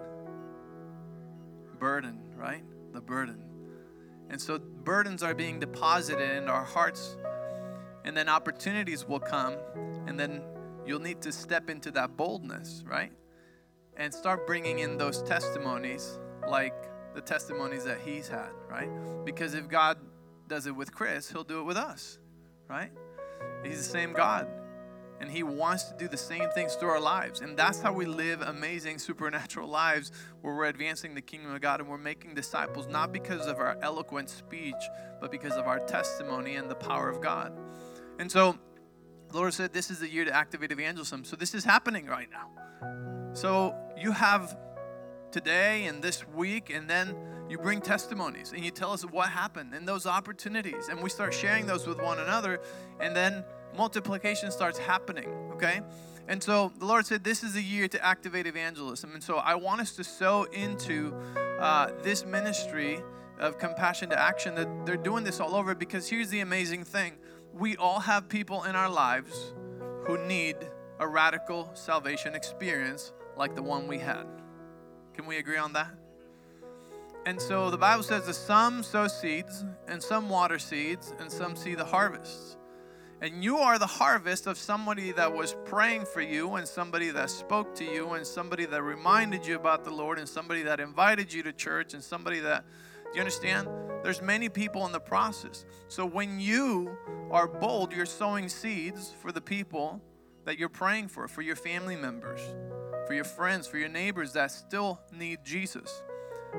Burden, 1.78 2.22
right? 2.34 2.64
The 2.94 3.02
burden. 3.02 3.44
And 4.30 4.40
so 4.40 4.58
burdens 4.58 5.22
are 5.22 5.34
being 5.34 5.60
deposited 5.60 6.38
in 6.38 6.48
our 6.48 6.64
hearts, 6.64 7.18
and 8.06 8.16
then 8.16 8.30
opportunities 8.30 9.06
will 9.06 9.20
come, 9.20 9.56
and 10.06 10.18
then 10.18 10.40
you'll 10.86 11.00
need 11.00 11.20
to 11.20 11.32
step 11.32 11.68
into 11.68 11.90
that 11.90 12.16
boldness, 12.16 12.82
right? 12.86 13.12
And 13.98 14.14
start 14.14 14.46
bringing 14.46 14.78
in 14.78 14.96
those 14.96 15.22
testimonies 15.22 16.18
like 16.48 16.72
the 17.14 17.20
testimonies 17.20 17.84
that 17.84 18.00
he's 18.00 18.26
had, 18.26 18.52
right? 18.70 18.88
Because 19.26 19.52
if 19.52 19.68
God 19.68 19.98
does 20.50 20.66
it 20.66 20.76
with 20.76 20.92
Chris, 20.92 21.30
he'll 21.30 21.44
do 21.44 21.60
it 21.60 21.62
with 21.62 21.78
us, 21.78 22.18
right? 22.68 22.90
He's 23.64 23.78
the 23.78 23.90
same 23.90 24.12
God. 24.12 24.48
And 25.20 25.30
he 25.30 25.42
wants 25.42 25.84
to 25.84 25.96
do 25.96 26.08
the 26.08 26.16
same 26.16 26.48
things 26.54 26.74
through 26.74 26.88
our 26.88 27.00
lives. 27.00 27.40
And 27.40 27.56
that's 27.56 27.80
how 27.80 27.92
we 27.92 28.06
live 28.06 28.40
amazing 28.40 28.98
supernatural 28.98 29.68
lives 29.68 30.12
where 30.40 30.54
we're 30.54 30.64
advancing 30.64 31.14
the 31.14 31.20
kingdom 31.20 31.54
of 31.54 31.60
God 31.60 31.80
and 31.80 31.88
we're 31.88 31.98
making 31.98 32.34
disciples, 32.34 32.86
not 32.86 33.12
because 33.12 33.46
of 33.46 33.58
our 33.58 33.78
eloquent 33.82 34.30
speech, 34.30 34.82
but 35.20 35.30
because 35.30 35.52
of 35.52 35.66
our 35.66 35.78
testimony 35.80 36.56
and 36.56 36.70
the 36.70 36.74
power 36.74 37.08
of 37.10 37.20
God. 37.20 37.52
And 38.18 38.32
so 38.32 38.58
the 39.28 39.36
Lord 39.36 39.52
said, 39.52 39.74
This 39.74 39.90
is 39.90 40.00
the 40.00 40.08
year 40.08 40.24
to 40.24 40.34
activate 40.34 40.72
evangelism. 40.72 41.24
So 41.24 41.36
this 41.36 41.54
is 41.54 41.64
happening 41.64 42.06
right 42.06 42.28
now. 42.30 43.32
So 43.34 43.74
you 43.98 44.12
have 44.12 44.56
today 45.30 45.84
and 45.84 46.02
this 46.02 46.26
week, 46.26 46.70
and 46.70 46.88
then 46.88 47.14
you 47.50 47.58
bring 47.58 47.80
testimonies 47.80 48.52
and 48.52 48.64
you 48.64 48.70
tell 48.70 48.92
us 48.92 49.02
what 49.02 49.28
happened 49.28 49.74
and 49.74 49.86
those 49.86 50.06
opportunities, 50.06 50.88
and 50.88 51.02
we 51.02 51.10
start 51.10 51.34
sharing 51.34 51.66
those 51.66 51.86
with 51.86 52.00
one 52.00 52.20
another, 52.20 52.60
and 53.00 53.14
then 53.14 53.44
multiplication 53.76 54.52
starts 54.52 54.78
happening, 54.78 55.28
okay? 55.52 55.80
And 56.28 56.40
so 56.40 56.72
the 56.78 56.84
Lord 56.84 57.06
said, 57.06 57.24
This 57.24 57.42
is 57.42 57.56
a 57.56 57.62
year 57.62 57.88
to 57.88 58.04
activate 58.04 58.46
evangelism. 58.46 59.14
And 59.14 59.22
so 59.22 59.38
I 59.38 59.56
want 59.56 59.80
us 59.80 59.96
to 59.96 60.04
sow 60.04 60.44
into 60.44 61.12
uh, 61.58 61.90
this 62.02 62.24
ministry 62.24 63.00
of 63.40 63.58
compassion 63.58 64.10
to 64.10 64.18
action 64.18 64.54
that 64.54 64.86
they're 64.86 64.96
doing 64.96 65.24
this 65.24 65.40
all 65.40 65.56
over 65.56 65.74
because 65.74 66.08
here's 66.08 66.28
the 66.28 66.40
amazing 66.40 66.84
thing 66.84 67.14
we 67.52 67.76
all 67.76 67.98
have 67.98 68.28
people 68.28 68.62
in 68.62 68.76
our 68.76 68.88
lives 68.88 69.54
who 70.06 70.24
need 70.24 70.56
a 71.00 71.08
radical 71.08 71.68
salvation 71.74 72.36
experience 72.36 73.12
like 73.36 73.56
the 73.56 73.62
one 73.62 73.88
we 73.88 73.98
had. 73.98 74.24
Can 75.14 75.26
we 75.26 75.38
agree 75.38 75.56
on 75.56 75.72
that? 75.72 75.99
And 77.26 77.40
so 77.40 77.70
the 77.70 77.76
Bible 77.76 78.02
says 78.02 78.26
that 78.26 78.34
some 78.34 78.82
sow 78.82 79.06
seeds, 79.06 79.64
and 79.86 80.02
some 80.02 80.28
water 80.28 80.58
seeds, 80.58 81.14
and 81.18 81.30
some 81.30 81.54
see 81.54 81.74
the 81.74 81.84
harvests. 81.84 82.56
And 83.20 83.44
you 83.44 83.58
are 83.58 83.78
the 83.78 83.86
harvest 83.86 84.46
of 84.46 84.56
somebody 84.56 85.12
that 85.12 85.30
was 85.30 85.54
praying 85.66 86.06
for 86.06 86.22
you, 86.22 86.54
and 86.54 86.66
somebody 86.66 87.10
that 87.10 87.28
spoke 87.28 87.74
to 87.74 87.84
you, 87.84 88.12
and 88.12 88.26
somebody 88.26 88.64
that 88.64 88.82
reminded 88.82 89.46
you 89.46 89.56
about 89.56 89.84
the 89.84 89.90
Lord, 89.90 90.18
and 90.18 90.26
somebody 90.26 90.62
that 90.62 90.80
invited 90.80 91.30
you 91.30 91.42
to 91.42 91.52
church, 91.52 91.92
and 91.92 92.02
somebody 92.02 92.40
that, 92.40 92.64
do 93.04 93.10
you 93.16 93.20
understand? 93.20 93.68
There's 94.02 94.22
many 94.22 94.48
people 94.48 94.86
in 94.86 94.92
the 94.92 95.00
process. 95.00 95.66
So 95.88 96.06
when 96.06 96.40
you 96.40 96.96
are 97.30 97.46
bold, 97.46 97.92
you're 97.92 98.06
sowing 98.06 98.48
seeds 98.48 99.12
for 99.20 99.30
the 99.30 99.42
people 99.42 100.00
that 100.46 100.58
you're 100.58 100.70
praying 100.70 101.08
for, 101.08 101.28
for 101.28 101.42
your 101.42 101.56
family 101.56 101.96
members, 101.96 102.40
for 103.06 103.12
your 103.12 103.24
friends, 103.24 103.66
for 103.66 103.76
your 103.76 103.90
neighbors 103.90 104.32
that 104.32 104.50
still 104.50 105.02
need 105.12 105.40
Jesus. 105.44 106.02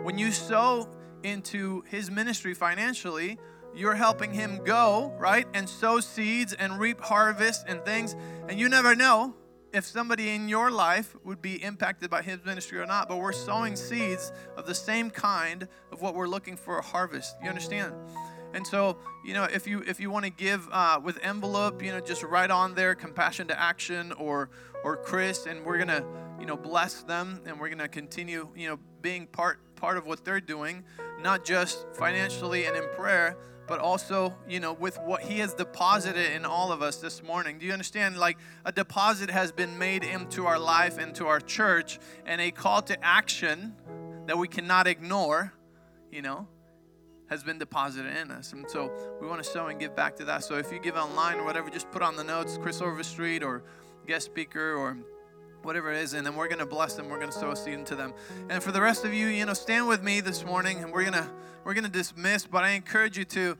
When 0.03 0.17
you 0.17 0.31
sow 0.31 0.89
into 1.23 1.83
his 1.87 2.09
ministry 2.09 2.53
financially, 2.53 3.37
you're 3.75 3.95
helping 3.95 4.33
him 4.33 4.63
go, 4.63 5.13
right? 5.17 5.47
And 5.53 5.69
sow 5.69 5.99
seeds 5.99 6.53
and 6.53 6.79
reap 6.79 6.99
harvest 6.99 7.65
and 7.67 7.83
things. 7.85 8.15
And 8.49 8.59
you 8.59 8.67
never 8.67 8.95
know 8.95 9.35
if 9.73 9.85
somebody 9.85 10.29
in 10.31 10.49
your 10.49 10.71
life 10.71 11.15
would 11.23 11.41
be 11.41 11.63
impacted 11.63 12.09
by 12.09 12.21
his 12.21 12.43
ministry 12.43 12.79
or 12.79 12.85
not. 12.85 13.07
But 13.07 13.17
we're 13.17 13.31
sowing 13.31 13.75
seeds 13.75 14.31
of 14.57 14.65
the 14.65 14.75
same 14.75 15.09
kind 15.09 15.67
of 15.91 16.01
what 16.01 16.15
we're 16.15 16.27
looking 16.27 16.57
for 16.57 16.79
a 16.79 16.81
harvest. 16.81 17.35
You 17.41 17.49
understand? 17.49 17.93
And 18.53 18.67
so, 18.67 18.97
you 19.23 19.33
know, 19.33 19.45
if 19.45 19.65
you 19.65 19.81
if 19.87 19.99
you 19.99 20.11
want 20.11 20.25
to 20.25 20.31
give 20.31 20.67
uh, 20.71 20.99
with 21.01 21.19
envelope, 21.23 21.81
you 21.81 21.91
know, 21.91 22.01
just 22.01 22.23
write 22.23 22.51
on 22.51 22.75
there 22.75 22.95
"Compassion 22.95 23.47
to 23.47 23.57
Action" 23.57 24.11
or 24.13 24.49
or 24.83 24.97
Chris, 24.97 25.45
and 25.45 25.63
we're 25.63 25.77
gonna, 25.77 26.03
you 26.39 26.45
know, 26.45 26.57
bless 26.57 27.03
them, 27.03 27.41
and 27.45 27.59
we're 27.59 27.69
gonna 27.69 27.87
continue, 27.87 28.49
you 28.53 28.67
know, 28.67 28.79
being 29.01 29.25
part 29.27 29.59
part 29.81 29.97
of 29.97 30.05
what 30.05 30.23
they're 30.23 30.39
doing, 30.39 30.83
not 31.21 31.43
just 31.43 31.85
financially 31.93 32.65
and 32.65 32.77
in 32.77 32.87
prayer, 32.95 33.35
but 33.67 33.79
also, 33.79 34.35
you 34.47 34.59
know, 34.59 34.73
with 34.73 34.97
what 35.05 35.21
He 35.23 35.39
has 35.39 35.55
deposited 35.55 36.35
in 36.35 36.45
all 36.45 36.71
of 36.71 36.83
us 36.83 36.97
this 36.97 37.23
morning. 37.23 37.57
Do 37.57 37.65
you 37.65 37.73
understand? 37.73 38.17
Like 38.17 38.37
a 38.63 38.71
deposit 38.71 39.31
has 39.31 39.51
been 39.51 39.77
made 39.79 40.03
into 40.03 40.45
our 40.45 40.59
life, 40.59 40.99
into 40.99 41.25
our 41.25 41.39
church, 41.39 41.99
and 42.27 42.39
a 42.39 42.51
call 42.51 42.83
to 42.83 43.03
action 43.03 43.73
that 44.27 44.37
we 44.37 44.47
cannot 44.47 44.85
ignore, 44.85 45.51
you 46.11 46.21
know, 46.21 46.47
has 47.29 47.43
been 47.43 47.57
deposited 47.57 48.15
in 48.17 48.29
us. 48.29 48.53
And 48.53 48.69
so 48.69 48.91
we 49.19 49.27
want 49.27 49.43
to 49.43 49.49
sow 49.49 49.67
and 49.67 49.79
give 49.79 49.95
back 49.95 50.15
to 50.17 50.25
that. 50.25 50.43
So 50.43 50.57
if 50.57 50.71
you 50.71 50.79
give 50.79 50.95
online 50.95 51.39
or 51.39 51.43
whatever, 51.43 51.71
just 51.71 51.89
put 51.89 52.03
on 52.03 52.15
the 52.15 52.23
notes 52.23 52.59
Chris 52.61 52.81
Overstreet 52.81 53.41
or 53.41 53.63
guest 54.05 54.27
speaker 54.27 54.75
or 54.75 54.97
whatever 55.63 55.91
it 55.91 55.97
is, 55.97 56.13
and 56.13 56.25
then 56.25 56.35
we're 56.35 56.47
going 56.47 56.59
to 56.59 56.65
bless 56.65 56.95
them. 56.95 57.09
We're 57.09 57.19
going 57.19 57.31
to 57.31 57.37
sow 57.37 57.51
a 57.51 57.55
seed 57.55 57.73
into 57.73 57.95
them. 57.95 58.13
And 58.49 58.61
for 58.61 58.71
the 58.71 58.81
rest 58.81 59.05
of 59.05 59.13
you, 59.13 59.27
you 59.27 59.45
know, 59.45 59.53
stand 59.53 59.87
with 59.87 60.03
me 60.03 60.21
this 60.21 60.45
morning, 60.45 60.83
and 60.83 60.91
we're 60.91 61.05
gonna 61.05 61.29
we're 61.63 61.73
gonna 61.73 61.89
dismiss. 61.89 62.45
But 62.45 62.63
I 62.63 62.71
encourage 62.71 63.17
you 63.17 63.25
to, 63.25 63.57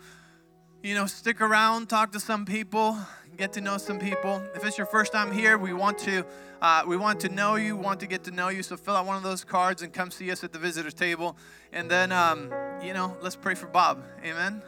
you 0.84 0.96
know, 0.96 1.06
stick 1.06 1.42
around, 1.42 1.90
talk 1.90 2.12
to 2.14 2.20
some 2.20 2.46
people, 2.46 2.98
get 3.38 3.54
to 3.54 3.62
know 3.62 3.78
some 3.78 4.00
people. 4.00 4.42
If 4.56 4.66
it's 4.66 4.78
your 4.78 4.88
first 4.88 5.12
time 5.12 5.32
here, 5.32 5.58
we 5.58 5.74
want 5.74 5.98
to 6.00 6.26
uh, 6.62 6.84
we 6.86 6.96
want 6.96 7.20
to 7.22 7.30
know 7.30 7.56
you, 7.56 7.76
want 7.76 8.00
to 8.02 8.08
get 8.08 8.24
to 8.26 8.32
know 8.32 8.50
you. 8.50 8.62
So 8.62 8.78
fill 8.78 8.96
out 8.96 9.06
one 9.06 9.18
of 9.18 9.24
those 9.24 9.44
cards 9.44 9.82
and 9.82 9.92
come 9.92 10.12
see 10.12 10.32
us 10.32 10.44
at 10.44 10.54
the 10.54 10.60
visitors 10.60 10.94
table. 10.94 11.36
And 11.74 11.90
then, 11.90 12.12
um, 12.12 12.54
you 12.84 12.94
know, 12.94 13.18
let's 13.22 13.36
pray 13.36 13.56
for 13.56 13.68
Bob. 13.68 14.04
Amen. 14.24 14.62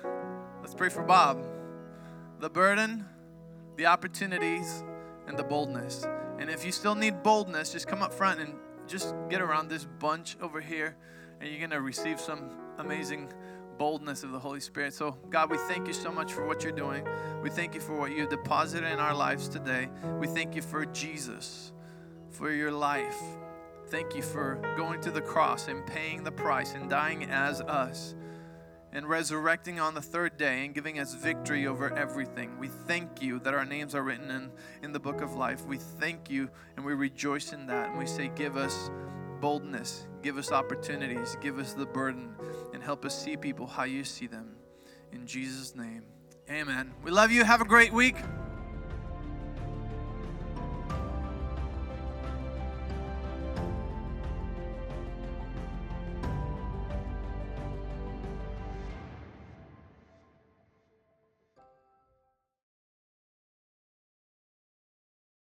Let's 0.61 0.73
pray 0.73 0.89
for 0.89 1.03
Bob. 1.03 1.45
The 2.39 2.49
burden, 2.49 3.05
the 3.75 3.85
opportunities, 3.85 4.83
and 5.27 5.37
the 5.37 5.43
boldness. 5.43 6.05
And 6.39 6.49
if 6.49 6.65
you 6.65 6.71
still 6.71 6.95
need 6.95 7.23
boldness, 7.23 7.71
just 7.71 7.87
come 7.87 8.01
up 8.01 8.13
front 8.13 8.39
and 8.39 8.55
just 8.87 9.15
get 9.29 9.41
around 9.41 9.69
this 9.69 9.85
bunch 9.85 10.37
over 10.41 10.59
here, 10.59 10.95
and 11.39 11.49
you're 11.49 11.59
going 11.59 11.69
to 11.71 11.81
receive 11.81 12.19
some 12.19 12.51
amazing 12.77 13.31
boldness 13.77 14.23
of 14.23 14.31
the 14.31 14.39
Holy 14.39 14.59
Spirit. 14.59 14.93
So, 14.93 15.17
God, 15.29 15.49
we 15.49 15.57
thank 15.57 15.87
you 15.87 15.93
so 15.93 16.11
much 16.11 16.33
for 16.33 16.45
what 16.45 16.63
you're 16.63 16.71
doing. 16.71 17.07
We 17.41 17.49
thank 17.49 17.73
you 17.75 17.81
for 17.81 17.97
what 17.97 18.11
you've 18.11 18.29
deposited 18.29 18.91
in 18.91 18.99
our 18.99 19.15
lives 19.15 19.47
today. 19.47 19.89
We 20.19 20.27
thank 20.27 20.55
you 20.55 20.61
for 20.61 20.85
Jesus, 20.85 21.71
for 22.29 22.51
your 22.51 22.71
life. 22.71 23.17
Thank 23.87 24.15
you 24.15 24.21
for 24.21 24.59
going 24.77 25.01
to 25.01 25.11
the 25.11 25.21
cross 25.21 25.67
and 25.67 25.85
paying 25.85 26.23
the 26.23 26.31
price 26.31 26.73
and 26.73 26.89
dying 26.89 27.25
as 27.25 27.61
us 27.61 28.15
and 28.93 29.09
resurrecting 29.09 29.79
on 29.79 29.95
the 29.95 30.01
third 30.01 30.37
day 30.37 30.65
and 30.65 30.73
giving 30.73 30.99
us 30.99 31.15
victory 31.15 31.67
over 31.67 31.91
everything. 31.97 32.57
We 32.59 32.67
thank 32.67 33.21
you 33.21 33.39
that 33.39 33.53
our 33.53 33.65
names 33.65 33.95
are 33.95 34.03
written 34.03 34.29
in, 34.29 34.51
in 34.83 34.91
the 34.91 34.99
book 34.99 35.21
of 35.21 35.33
life. 35.33 35.65
We 35.65 35.77
thank 35.77 36.29
you 36.29 36.49
and 36.77 36.85
we 36.85 36.93
rejoice 36.93 37.53
in 37.53 37.65
that. 37.67 37.89
And 37.89 37.97
we 37.97 38.05
say, 38.05 38.31
Give 38.35 38.55
us 38.55 38.91
boldness, 39.41 40.07
give 40.21 40.37
us 40.37 40.51
opportunities, 40.51 41.35
give 41.41 41.59
us 41.59 41.73
the 41.73 41.85
burden, 41.85 42.33
and 42.73 42.81
help 42.81 43.03
us 43.03 43.19
see 43.19 43.35
people 43.35 43.67
how 43.67 43.83
you 43.83 44.03
see 44.03 44.27
them. 44.27 44.55
In 45.11 45.27
Jesus' 45.27 45.75
name, 45.75 46.03
amen. 46.49 46.93
We 47.03 47.11
love 47.11 47.31
you. 47.31 47.43
Have 47.43 47.61
a 47.61 47.65
great 47.65 47.91
week. 47.91 48.15